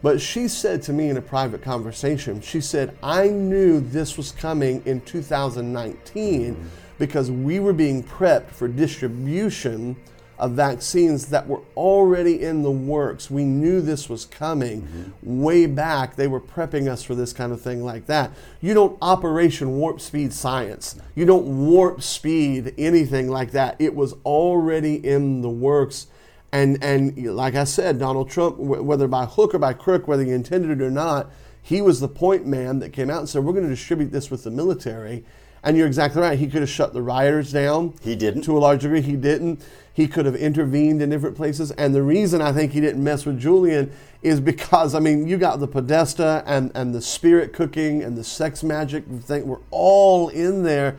But 0.02 0.22
she 0.22 0.48
said 0.48 0.82
to 0.84 0.94
me 0.94 1.10
in 1.10 1.18
a 1.18 1.22
private 1.22 1.62
conversation, 1.62 2.42
she 2.42 2.62
said, 2.62 2.98
I 3.04 3.28
knew 3.28 3.80
this 3.82 4.18
was 4.18 4.32
coming 4.32 4.82
in 4.86 5.02
2019 5.02 6.70
because 6.98 7.32
we 7.32 7.60
were 7.60 7.74
being 7.74 8.04
prepped 8.04 8.52
for 8.52 8.68
distribution 8.68 9.96
of 10.40 10.52
vaccines 10.52 11.26
that 11.28 11.46
were 11.46 11.62
already 11.76 12.42
in 12.42 12.64
the 12.64 12.72
works. 12.72 13.30
We 13.30 13.44
knew 13.44 13.82
this 13.82 14.08
was 14.08 14.26
coming 14.26 14.84
mm-hmm. 14.84 15.42
way 15.42 15.66
back. 15.66 16.16
They 16.16 16.28
were 16.28 16.40
prepping 16.40 16.88
us 16.88 17.04
for 17.04 17.14
this 17.14 17.34
kind 17.34 17.52
of 17.52 17.60
thing 17.62 17.84
like 17.84 18.06
that. 18.06 18.32
You 18.62 18.74
don't 18.74 18.98
operation 19.02 19.78
warp 19.78 20.00
speed 20.00 20.32
science. 20.32 20.96
You 21.14 21.26
don't 21.26 21.68
warp 21.68 22.02
speed 22.02 22.74
anything 22.78 23.28
like 23.28 23.52
that. 23.52 23.76
It 23.80 23.94
was 23.94 24.14
already 24.24 24.96
in 25.06 25.42
the 25.42 25.50
works. 25.50 26.08
And, 26.52 26.84
and 26.84 27.36
like 27.36 27.56
I 27.56 27.64
said, 27.64 28.00
Donald 28.00 28.30
Trump, 28.30 28.58
whether 28.58 29.08
by 29.08 29.26
hook 29.26 29.54
or 29.54 29.60
by 29.60 29.74
crook, 29.74 30.08
whether 30.08 30.24
he 30.24 30.32
intended 30.32 30.82
it 30.82 30.84
or 30.84 30.90
not, 30.90 31.30
he 31.62 31.82
was 31.82 32.00
the 32.00 32.08
point 32.08 32.48
man 32.48 32.80
that 32.80 32.94
came 32.94 33.10
out 33.10 33.20
and 33.20 33.30
said, 33.30 33.44
We're 33.44 33.54
going 33.54 33.66
to 33.66 33.70
distribute 33.70 34.12
this 34.12 34.32
with 34.32 34.44
the 34.44 34.52
military. 34.52 35.24
And 35.62 35.78
you're 35.78 35.88
exactly 35.88 36.22
right. 36.22 36.40
He 36.40 36.48
could 36.48 36.62
have 36.62 36.70
shut 36.70 36.94
the 36.94 37.02
rioters 37.02 37.52
down. 37.52 37.94
He 38.02 38.16
didn't. 38.16 38.44
To 38.44 38.58
a 38.58 38.60
large 38.60 38.82
degree, 38.82 39.02
he 39.02 39.16
didn't. 39.16 39.62
He 39.94 40.08
could 40.08 40.26
have 40.26 40.36
intervened 40.36 41.02
in 41.02 41.10
different 41.10 41.36
places. 41.36 41.72
And 41.72 41.94
the 41.94 42.02
reason 42.02 42.42
I 42.42 42.54
think 42.54 42.72
he 42.72 42.80
didn't 42.80 43.04
mess 43.04 43.26
with 43.26 43.40
Julian 43.40 43.92
is 44.22 44.40
because, 44.40 44.96
I 44.96 45.00
mean, 45.00 45.28
you 45.28 45.38
got 45.38 45.60
the 45.60 45.68
Podesta 45.68 46.44
and, 46.46 46.72
and 46.76 46.96
the 46.96 47.02
spirit 47.02 47.52
cooking 47.52 48.02
and 48.02 48.18
the 48.18 48.24
sex 48.24 48.64
magic 48.64 49.06
thing 49.06 49.46
were 49.46 49.60
all 49.70 50.30
in 50.30 50.64
there. 50.64 50.98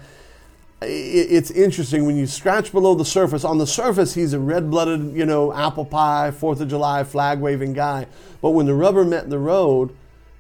It's 0.83 1.51
interesting 1.51 2.07
when 2.07 2.17
you 2.17 2.27
scratch 2.27 2.73
below 2.73 2.95
the 2.95 3.05
surface. 3.05 3.45
On 3.45 3.59
the 3.59 3.67
surface, 3.67 4.15
he's 4.15 4.33
a 4.33 4.39
red 4.39 4.71
blooded, 4.71 5.13
you 5.13 5.27
know, 5.27 5.53
apple 5.53 5.85
pie, 5.85 6.31
Fourth 6.31 6.61
of 6.61 6.69
July 6.69 7.05
flag 7.05 7.39
waving 7.39 7.75
guy. 7.75 8.07
But 8.41 8.51
when 8.51 8.65
the 8.65 8.75
rubber 8.75 9.05
met 9.05 9.29
the 9.29 9.39
road, 9.39 9.95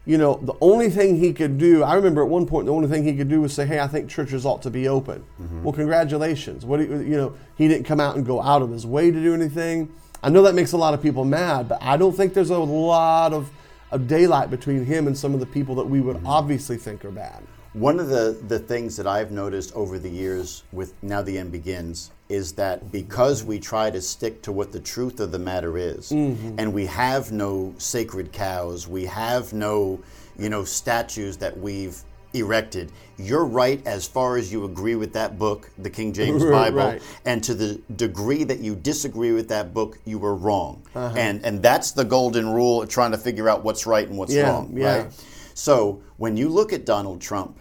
you 0.06 0.16
know, 0.16 0.40
the 0.42 0.54
only 0.62 0.88
thing 0.88 1.18
he 1.18 1.34
could 1.34 1.58
do, 1.58 1.82
I 1.82 1.94
remember 1.94 2.22
at 2.22 2.28
one 2.28 2.46
point, 2.46 2.66
the 2.66 2.72
only 2.72 2.88
thing 2.88 3.04
he 3.04 3.14
could 3.14 3.28
do 3.28 3.42
was 3.42 3.52
say, 3.52 3.66
hey, 3.66 3.80
I 3.80 3.86
think 3.86 4.08
churches 4.08 4.46
ought 4.46 4.62
to 4.62 4.70
be 4.70 4.88
open. 4.88 5.22
Mm-hmm. 5.40 5.62
Well, 5.62 5.74
congratulations. 5.74 6.64
What 6.64 6.80
you, 6.80 6.86
you 7.00 7.16
know, 7.16 7.34
he 7.56 7.68
didn't 7.68 7.84
come 7.84 8.00
out 8.00 8.16
and 8.16 8.24
go 8.24 8.40
out 8.40 8.62
of 8.62 8.70
his 8.70 8.86
way 8.86 9.10
to 9.10 9.22
do 9.22 9.34
anything. 9.34 9.92
I 10.22 10.30
know 10.30 10.42
that 10.42 10.54
makes 10.54 10.72
a 10.72 10.78
lot 10.78 10.94
of 10.94 11.02
people 11.02 11.26
mad, 11.26 11.68
but 11.68 11.82
I 11.82 11.98
don't 11.98 12.16
think 12.16 12.32
there's 12.32 12.50
a 12.50 12.58
lot 12.58 13.34
of, 13.34 13.50
of 13.90 14.08
daylight 14.08 14.50
between 14.50 14.86
him 14.86 15.06
and 15.06 15.16
some 15.16 15.34
of 15.34 15.40
the 15.40 15.46
people 15.46 15.74
that 15.76 15.86
we 15.86 16.00
would 16.00 16.16
mm-hmm. 16.16 16.26
obviously 16.26 16.78
think 16.78 17.04
are 17.04 17.10
bad. 17.10 17.42
One 17.72 18.00
of 18.00 18.08
the, 18.08 18.36
the 18.48 18.58
things 18.58 18.96
that 18.96 19.06
I've 19.06 19.30
noticed 19.30 19.72
over 19.74 19.98
the 19.98 20.08
years 20.08 20.64
with 20.72 20.92
Now 21.04 21.22
the 21.22 21.38
End 21.38 21.52
Begins 21.52 22.10
is 22.28 22.52
that 22.54 22.90
because 22.90 23.44
we 23.44 23.60
try 23.60 23.90
to 23.90 24.00
stick 24.00 24.42
to 24.42 24.52
what 24.52 24.72
the 24.72 24.80
truth 24.80 25.20
of 25.20 25.30
the 25.30 25.38
matter 25.38 25.78
is, 25.78 26.10
mm-hmm. 26.10 26.56
and 26.58 26.72
we 26.72 26.86
have 26.86 27.30
no 27.30 27.72
sacred 27.78 28.32
cows, 28.32 28.88
we 28.88 29.04
have 29.04 29.52
no, 29.52 30.00
you 30.36 30.48
know, 30.48 30.64
statues 30.64 31.36
that 31.36 31.56
we've 31.56 32.02
erected. 32.32 32.90
You're 33.18 33.44
right 33.44 33.84
as 33.86 34.06
far 34.06 34.36
as 34.36 34.52
you 34.52 34.64
agree 34.64 34.96
with 34.96 35.12
that 35.12 35.38
book, 35.38 35.70
the 35.78 35.90
King 35.90 36.12
James 36.20 36.44
Bible, 36.44 36.78
right. 36.78 37.02
and 37.24 37.42
to 37.44 37.54
the 37.54 37.80
degree 37.94 38.42
that 38.44 38.58
you 38.58 38.74
disagree 38.74 39.32
with 39.32 39.48
that 39.48 39.72
book, 39.72 39.98
you 40.04 40.18
were 40.18 40.34
wrong. 40.34 40.82
Uh-huh. 40.94 41.14
And 41.16 41.44
and 41.44 41.62
that's 41.62 41.92
the 41.92 42.04
golden 42.04 42.48
rule 42.52 42.82
of 42.82 42.88
trying 42.88 43.12
to 43.12 43.18
figure 43.18 43.48
out 43.48 43.62
what's 43.62 43.86
right 43.86 44.08
and 44.08 44.18
what's 44.18 44.34
yeah, 44.34 44.50
wrong, 44.50 44.72
yeah. 44.76 44.96
right? 44.96 45.24
So 45.54 46.02
when 46.16 46.36
you 46.36 46.48
look 46.48 46.72
at 46.72 46.84
Donald 46.84 47.20
Trump, 47.20 47.58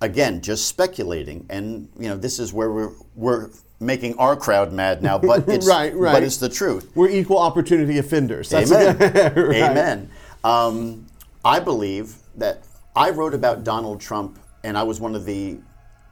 again, 0.00 0.40
just 0.40 0.66
speculating, 0.66 1.46
and 1.48 1.88
you 1.98 2.08
know 2.08 2.16
this 2.16 2.38
is 2.38 2.52
where 2.52 2.70
we're 2.70 2.92
we're 3.14 3.50
making 3.80 4.16
our 4.18 4.36
crowd 4.36 4.72
mad 4.72 5.02
now, 5.02 5.18
but 5.18 5.44
it's 5.48 5.66
right, 5.66 5.94
right. 5.94 6.12
but 6.12 6.22
it's 6.22 6.36
the 6.36 6.48
truth. 6.48 6.90
We're 6.94 7.10
equal 7.10 7.38
opportunity 7.38 7.98
offenders. 7.98 8.50
That's 8.50 8.72
Amen. 8.72 8.98
right. 9.36 9.62
Amen. 9.62 10.10
Um, 10.44 11.06
I 11.44 11.60
believe 11.60 12.16
that 12.36 12.62
I 12.94 13.10
wrote 13.10 13.34
about 13.34 13.64
Donald 13.64 14.00
Trump, 14.00 14.38
and 14.64 14.76
I 14.76 14.82
was 14.82 15.00
one 15.00 15.14
of 15.14 15.24
the 15.24 15.58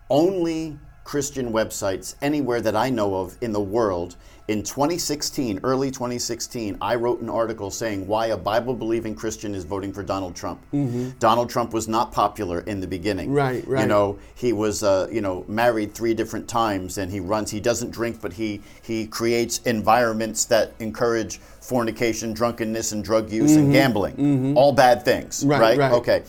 only 0.08 0.78
Christian 1.04 1.52
websites 1.52 2.14
anywhere 2.22 2.60
that 2.60 2.76
I 2.76 2.90
know 2.90 3.14
of 3.16 3.36
in 3.40 3.52
the 3.52 3.60
world 3.60 4.16
in 4.50 4.64
2016, 4.64 5.60
early 5.62 5.92
2016, 5.92 6.76
I 6.80 6.96
wrote 6.96 7.20
an 7.20 7.30
article 7.30 7.70
saying 7.70 8.04
why 8.08 8.26
a 8.26 8.36
Bible 8.36 8.74
believing 8.74 9.14
Christian 9.14 9.54
is 9.54 9.62
voting 9.62 9.92
for 9.92 10.02
Donald 10.02 10.34
Trump. 10.34 10.60
Mm-hmm. 10.72 11.10
Donald 11.20 11.48
Trump 11.48 11.72
was 11.72 11.86
not 11.86 12.10
popular 12.10 12.58
in 12.62 12.80
the 12.80 12.88
beginning. 12.88 13.32
Right, 13.32 13.64
right. 13.68 13.82
You 13.82 13.86
know, 13.86 14.18
he 14.34 14.52
was, 14.52 14.82
uh, 14.82 15.06
you 15.08 15.20
know, 15.20 15.44
married 15.46 15.94
three 15.94 16.14
different 16.14 16.48
times 16.48 16.98
and 16.98 17.12
he 17.12 17.20
runs, 17.20 17.52
he 17.52 17.60
doesn't 17.60 17.92
drink, 17.92 18.20
but 18.20 18.32
he, 18.32 18.60
he 18.82 19.06
creates 19.06 19.58
environments 19.66 20.46
that 20.46 20.72
encourage 20.80 21.38
fornication, 21.60 22.32
drunkenness, 22.32 22.90
and 22.90 23.04
drug 23.04 23.30
use 23.30 23.52
mm-hmm. 23.52 23.60
and 23.60 23.72
gambling. 23.72 24.16
Mm-hmm. 24.16 24.56
All 24.56 24.72
bad 24.72 25.04
things, 25.04 25.44
right, 25.46 25.60
right? 25.60 25.78
right. 25.78 25.92
Okay. 25.92 26.24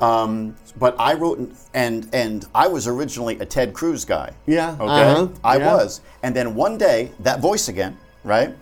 Um, 0.00 0.56
but 0.78 0.96
I 0.98 1.14
wrote 1.14 1.52
and 1.74 2.08
and 2.12 2.46
I 2.54 2.66
was 2.68 2.86
originally 2.86 3.38
a 3.38 3.44
Ted 3.44 3.74
Cruz 3.74 4.04
guy. 4.04 4.32
Yeah. 4.46 4.72
Okay. 4.72 4.84
Uh-huh. 4.84 5.28
I 5.44 5.58
yeah. 5.58 5.74
was, 5.74 6.00
and 6.22 6.34
then 6.34 6.54
one 6.54 6.78
day 6.78 7.12
that 7.20 7.40
voice 7.40 7.68
again, 7.68 7.98
right, 8.24 8.54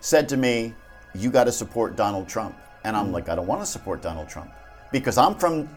said 0.00 0.28
to 0.30 0.36
me, 0.36 0.74
"You 1.14 1.30
got 1.30 1.44
to 1.44 1.52
support 1.52 1.96
Donald 1.96 2.28
Trump," 2.28 2.56
and 2.84 2.96
I'm 2.96 3.08
mm. 3.08 3.12
like, 3.12 3.28
"I 3.28 3.34
don't 3.34 3.46
want 3.46 3.62
to 3.62 3.66
support 3.66 4.02
Donald 4.02 4.28
Trump 4.28 4.50
because 4.90 5.18
I'm 5.18 5.34
from." 5.34 5.68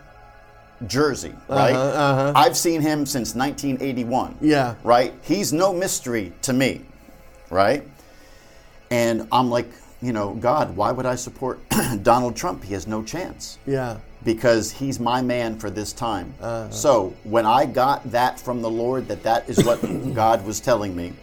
Jersey, 0.88 1.30
uh-huh, 1.30 1.56
right? 1.56 1.74
Uh-huh, 1.74 2.00
uh-huh. 2.00 2.34
I've 2.36 2.58
seen 2.58 2.82
him 2.82 3.06
since 3.06 3.34
1981. 3.34 4.38
Yeah. 4.42 4.76
Right? 4.84 5.14
He's 5.22 5.54
no 5.54 5.72
mystery 5.72 6.34
to 6.42 6.52
me, 6.52 6.82
right? 7.50 7.88
And 8.92 9.26
I'm 9.32 9.50
like, 9.50 9.70
you 10.02 10.12
know, 10.12 10.34
God, 10.34 10.76
why 10.76 10.92
would 10.92 11.06
I 11.06 11.16
support 11.16 11.62
Donald 12.04 12.36
Trump? 12.36 12.62
He 12.62 12.74
has 12.74 12.88
no 12.88 13.04
chance. 13.04 13.58
Yeah 13.66 14.00
because 14.26 14.72
he's 14.72 15.00
my 15.00 15.22
man 15.22 15.58
for 15.58 15.70
this 15.70 15.94
time. 15.94 16.34
Uh-huh. 16.42 16.70
So 16.72 17.16
when 17.24 17.46
I 17.46 17.66
got 17.66 18.12
that 18.12 18.40
from 18.40 18.62
the 18.62 18.70
Lord, 18.70 19.08
that 19.08 19.24
that 19.24 19.48
is 19.48 19.64
what 19.64 19.80
God 20.14 20.46
was 20.46 20.60
telling 20.60 20.96
me, 20.96 21.14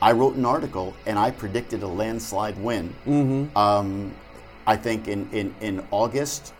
I 0.00 0.12
wrote 0.12 0.36
an 0.36 0.44
article 0.44 0.94
and 1.06 1.18
I 1.18 1.30
predicted 1.30 1.82
a 1.82 1.86
landslide 1.86 2.58
win. 2.58 2.94
Mm-hmm. 3.06 3.56
Um, 3.56 4.14
I 4.66 4.76
think 4.76 5.08
in, 5.08 5.28
in, 5.30 5.54
in 5.60 5.84
August, 5.90 6.52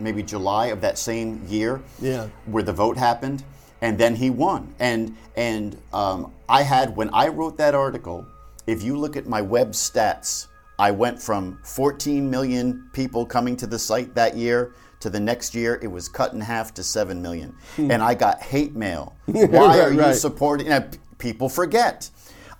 maybe 0.00 0.22
July 0.22 0.66
of 0.66 0.80
that 0.80 0.98
same 0.98 1.42
year, 1.46 1.80
yeah. 2.00 2.28
where 2.46 2.62
the 2.62 2.72
vote 2.72 2.96
happened, 2.96 3.44
and 3.82 3.98
then 3.98 4.14
he 4.14 4.30
won. 4.30 4.74
And 4.78 5.16
and 5.36 5.76
um, 5.92 6.32
I 6.48 6.62
had 6.62 6.96
when 6.96 7.10
I 7.10 7.28
wrote 7.28 7.56
that 7.58 7.74
article, 7.74 8.26
if 8.66 8.82
you 8.82 8.96
look 8.96 9.16
at 9.16 9.26
my 9.26 9.42
web 9.42 9.72
stats, 9.72 10.46
I 10.78 10.90
went 10.90 11.20
from 11.20 11.58
14 11.64 12.28
million 12.28 12.88
people 12.92 13.26
coming 13.26 13.56
to 13.56 13.66
the 13.66 13.78
site 13.78 14.14
that 14.14 14.36
year 14.36 14.72
to 15.02 15.10
the 15.10 15.20
next 15.20 15.54
year, 15.54 15.78
it 15.82 15.88
was 15.88 16.08
cut 16.08 16.32
in 16.32 16.40
half 16.40 16.72
to 16.74 16.82
7 16.82 17.20
million. 17.20 17.54
Hmm. 17.76 17.90
And 17.90 18.02
I 18.02 18.14
got 18.14 18.40
hate 18.40 18.74
mail. 18.74 19.14
Why 19.26 19.44
right, 19.44 19.80
are 19.80 19.92
you 19.92 20.00
right. 20.00 20.14
supporting? 20.14 20.68
And 20.68 20.98
people 21.18 21.48
forget. 21.48 22.10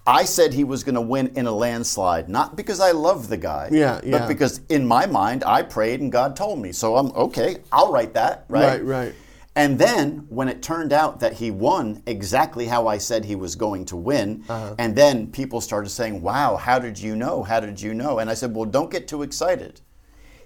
I 0.07 0.24
said 0.24 0.53
he 0.53 0.64
was 0.64 0.82
going 0.82 0.97
to 0.97 1.01
win 1.01 1.28
in 1.36 1.47
a 1.47 1.53
landslide, 1.53 2.28
not 2.28 2.57
because 2.57 2.80
I 2.80 2.90
love 2.90 3.28
the 3.28 3.36
guy, 3.36 3.68
yeah, 3.70 4.01
yeah. 4.03 4.18
but 4.18 4.28
because 4.28 4.61
in 4.68 4.84
my 4.84 5.07
mind 5.07 5.45
I 5.45 5.62
prayed 5.62 6.01
and 6.01 6.11
God 6.11 6.34
told 6.34 6.59
me. 6.59 6.72
So 6.72 6.97
I'm 6.97 7.12
okay. 7.12 7.59
I'll 7.70 7.93
write 7.93 8.14
that, 8.14 8.45
right? 8.49 8.82
Right, 8.82 8.84
right. 8.84 9.14
And 9.55 9.78
then 9.78 10.26
when 10.28 10.49
it 10.49 10.62
turned 10.62 10.93
out 10.93 11.20
that 11.20 11.34
he 11.34 11.51
won 11.51 12.03
exactly 12.07 12.66
how 12.66 12.88
I 12.88 12.99
said 12.99 13.24
he 13.24 13.36
was 13.36 13.55
going 13.55 13.84
to 13.86 13.97
win, 13.97 14.45
uh-huh. 14.49 14.74
and 14.78 14.97
then 14.97 15.28
people 15.28 15.61
started 15.61 15.90
saying, 15.90 16.22
"Wow, 16.22 16.57
how 16.57 16.78
did 16.78 16.99
you 16.99 17.14
know? 17.14 17.43
How 17.43 17.61
did 17.61 17.80
you 17.80 17.95
know?" 17.95 18.18
And 18.18 18.30
I 18.30 18.34
said, 18.34 18.57
"Well, 18.57 18.64
don't 18.64 18.90
get 18.90 19.07
too 19.07 19.22
excited. 19.22 19.82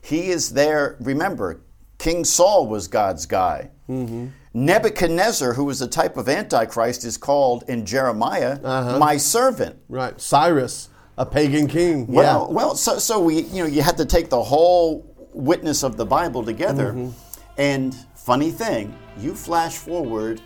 He 0.03 0.29
is 0.31 0.53
there. 0.53 0.97
Remember, 1.01 1.61
King 1.99 2.25
Saul 2.25 2.67
was 2.67 2.89
God's 2.89 3.27
guy. 3.27 3.71
Mm-hmm. 3.89 4.29
Nebuchadnezzar, 4.53 5.53
who 5.53 5.65
was 5.65 5.83
a 5.83 5.89
type 5.89 6.17
of 6.17 6.29
Antichrist, 6.29 7.05
is 7.05 7.17
called 7.17 7.65
in 7.69 7.85
Jeremiah 7.85 8.59
uh-huh. 8.63 8.99
my 8.99 9.17
servant. 9.17 9.79
Right. 9.89 10.19
Cyrus, 10.21 10.89
a 11.19 11.27
pagan 11.27 11.67
king. 11.67 12.07
Well, 12.07 12.47
yeah. 12.49 12.55
well, 12.55 12.75
so, 12.75 12.99
so 12.99 13.21
we, 13.21 13.43
you 13.43 13.63
know, 13.63 13.69
you 13.69 13.83
had 13.83 13.97
to 13.99 14.07
take 14.07 14.31
the 14.31 14.43
whole 14.43 15.15
witness 15.33 15.83
of 15.83 15.97
the 15.97 16.07
Bible 16.07 16.43
together. 16.43 16.93
Mm-hmm. 16.93 17.11
And 17.59 17.95
funny 18.15 18.51
thing, 18.51 18.97
you 19.19 19.35
flash 19.35 19.77
forward 19.77 20.41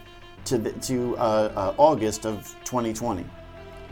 to 0.47 0.59
the, 0.59 0.73
to 0.73 1.17
uh, 1.17 1.53
uh, 1.55 1.75
August 1.77 2.27
of 2.27 2.55
2020. 2.65 3.25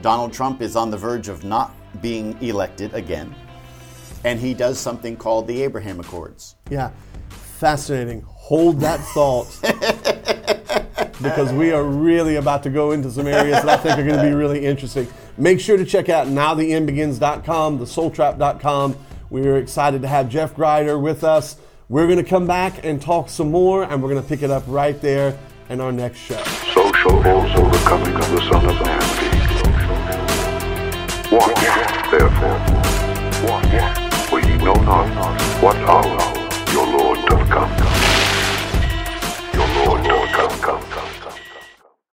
Donald 0.03 0.33
Trump 0.33 0.63
is 0.63 0.77
on 0.77 0.91
the 0.91 0.97
verge 0.97 1.29
of 1.29 1.45
not 1.45 1.75
being 2.01 2.41
elected 2.43 2.95
again, 2.95 3.35
and 4.25 4.39
he 4.39 4.55
does 4.55 4.79
something 4.79 5.17
called 5.17 5.49
the 5.49 5.63
Abraham 5.63 5.99
Accords. 5.99 6.55
Yeah 6.71 6.91
fascinating. 7.59 8.23
Hold 8.27 8.81
that 8.81 9.01
thought. 9.01 9.47
because 11.23 11.53
we 11.53 11.73
are 11.73 11.83
really 11.83 12.37
about 12.37 12.63
to 12.63 12.71
go 12.71 12.93
into 12.93 13.11
some 13.11 13.27
areas 13.27 13.63
that 13.63 13.69
I 13.69 13.77
think 13.77 13.99
are 13.99 14.05
going 14.05 14.17
to 14.17 14.23
be 14.23 14.33
really 14.33 14.65
interesting. 14.65 15.09
Make 15.37 15.61
sure 15.61 15.77
to 15.77 15.85
check 15.85 16.09
out 16.09 16.29
nowtheendbegins.com, 16.29 17.81
thesoultrap.com. 17.81 18.97
We 19.31 19.47
are 19.47 19.57
excited 19.59 20.03
to 20.03 20.09
have 20.09 20.29
Jeff 20.29 20.55
Grider 20.55 20.99
with 20.99 21.25
us. 21.25 21.57
We're 21.89 22.07
going 22.07 22.19
to 22.19 22.25
come 22.25 22.47
back 22.47 22.85
and 22.85 23.03
talk 23.03 23.29
some 23.29 23.51
more, 23.51 23.83
and 23.83 24.03
we're 24.03 24.11
going 24.11 24.23
to 24.23 24.29
pick 24.29 24.43
it 24.43 24.51
up 24.51 24.63
right 24.67 25.01
there 25.01 25.39
in 25.69 25.81
our 25.81 25.93
next 25.93 26.19
show. 26.19 26.43
So 26.73 26.93
shall 26.93 27.27
also 27.27 27.69
the 27.69 27.79
coming 27.87 28.15
of 28.15 28.31
the 28.31 28.41
Son 28.53 28.65
of 28.65 28.81
Man 28.85 29.01
be. 29.21 29.39
Watch, 31.35 31.55
therefore, 32.11 32.59
watch, 33.51 34.29
for 34.29 34.41
ye 34.41 34.57
know 34.59 34.75
not 34.75 35.63
what 35.63 35.77
hour 35.77 36.38
Welcome. 37.59 37.88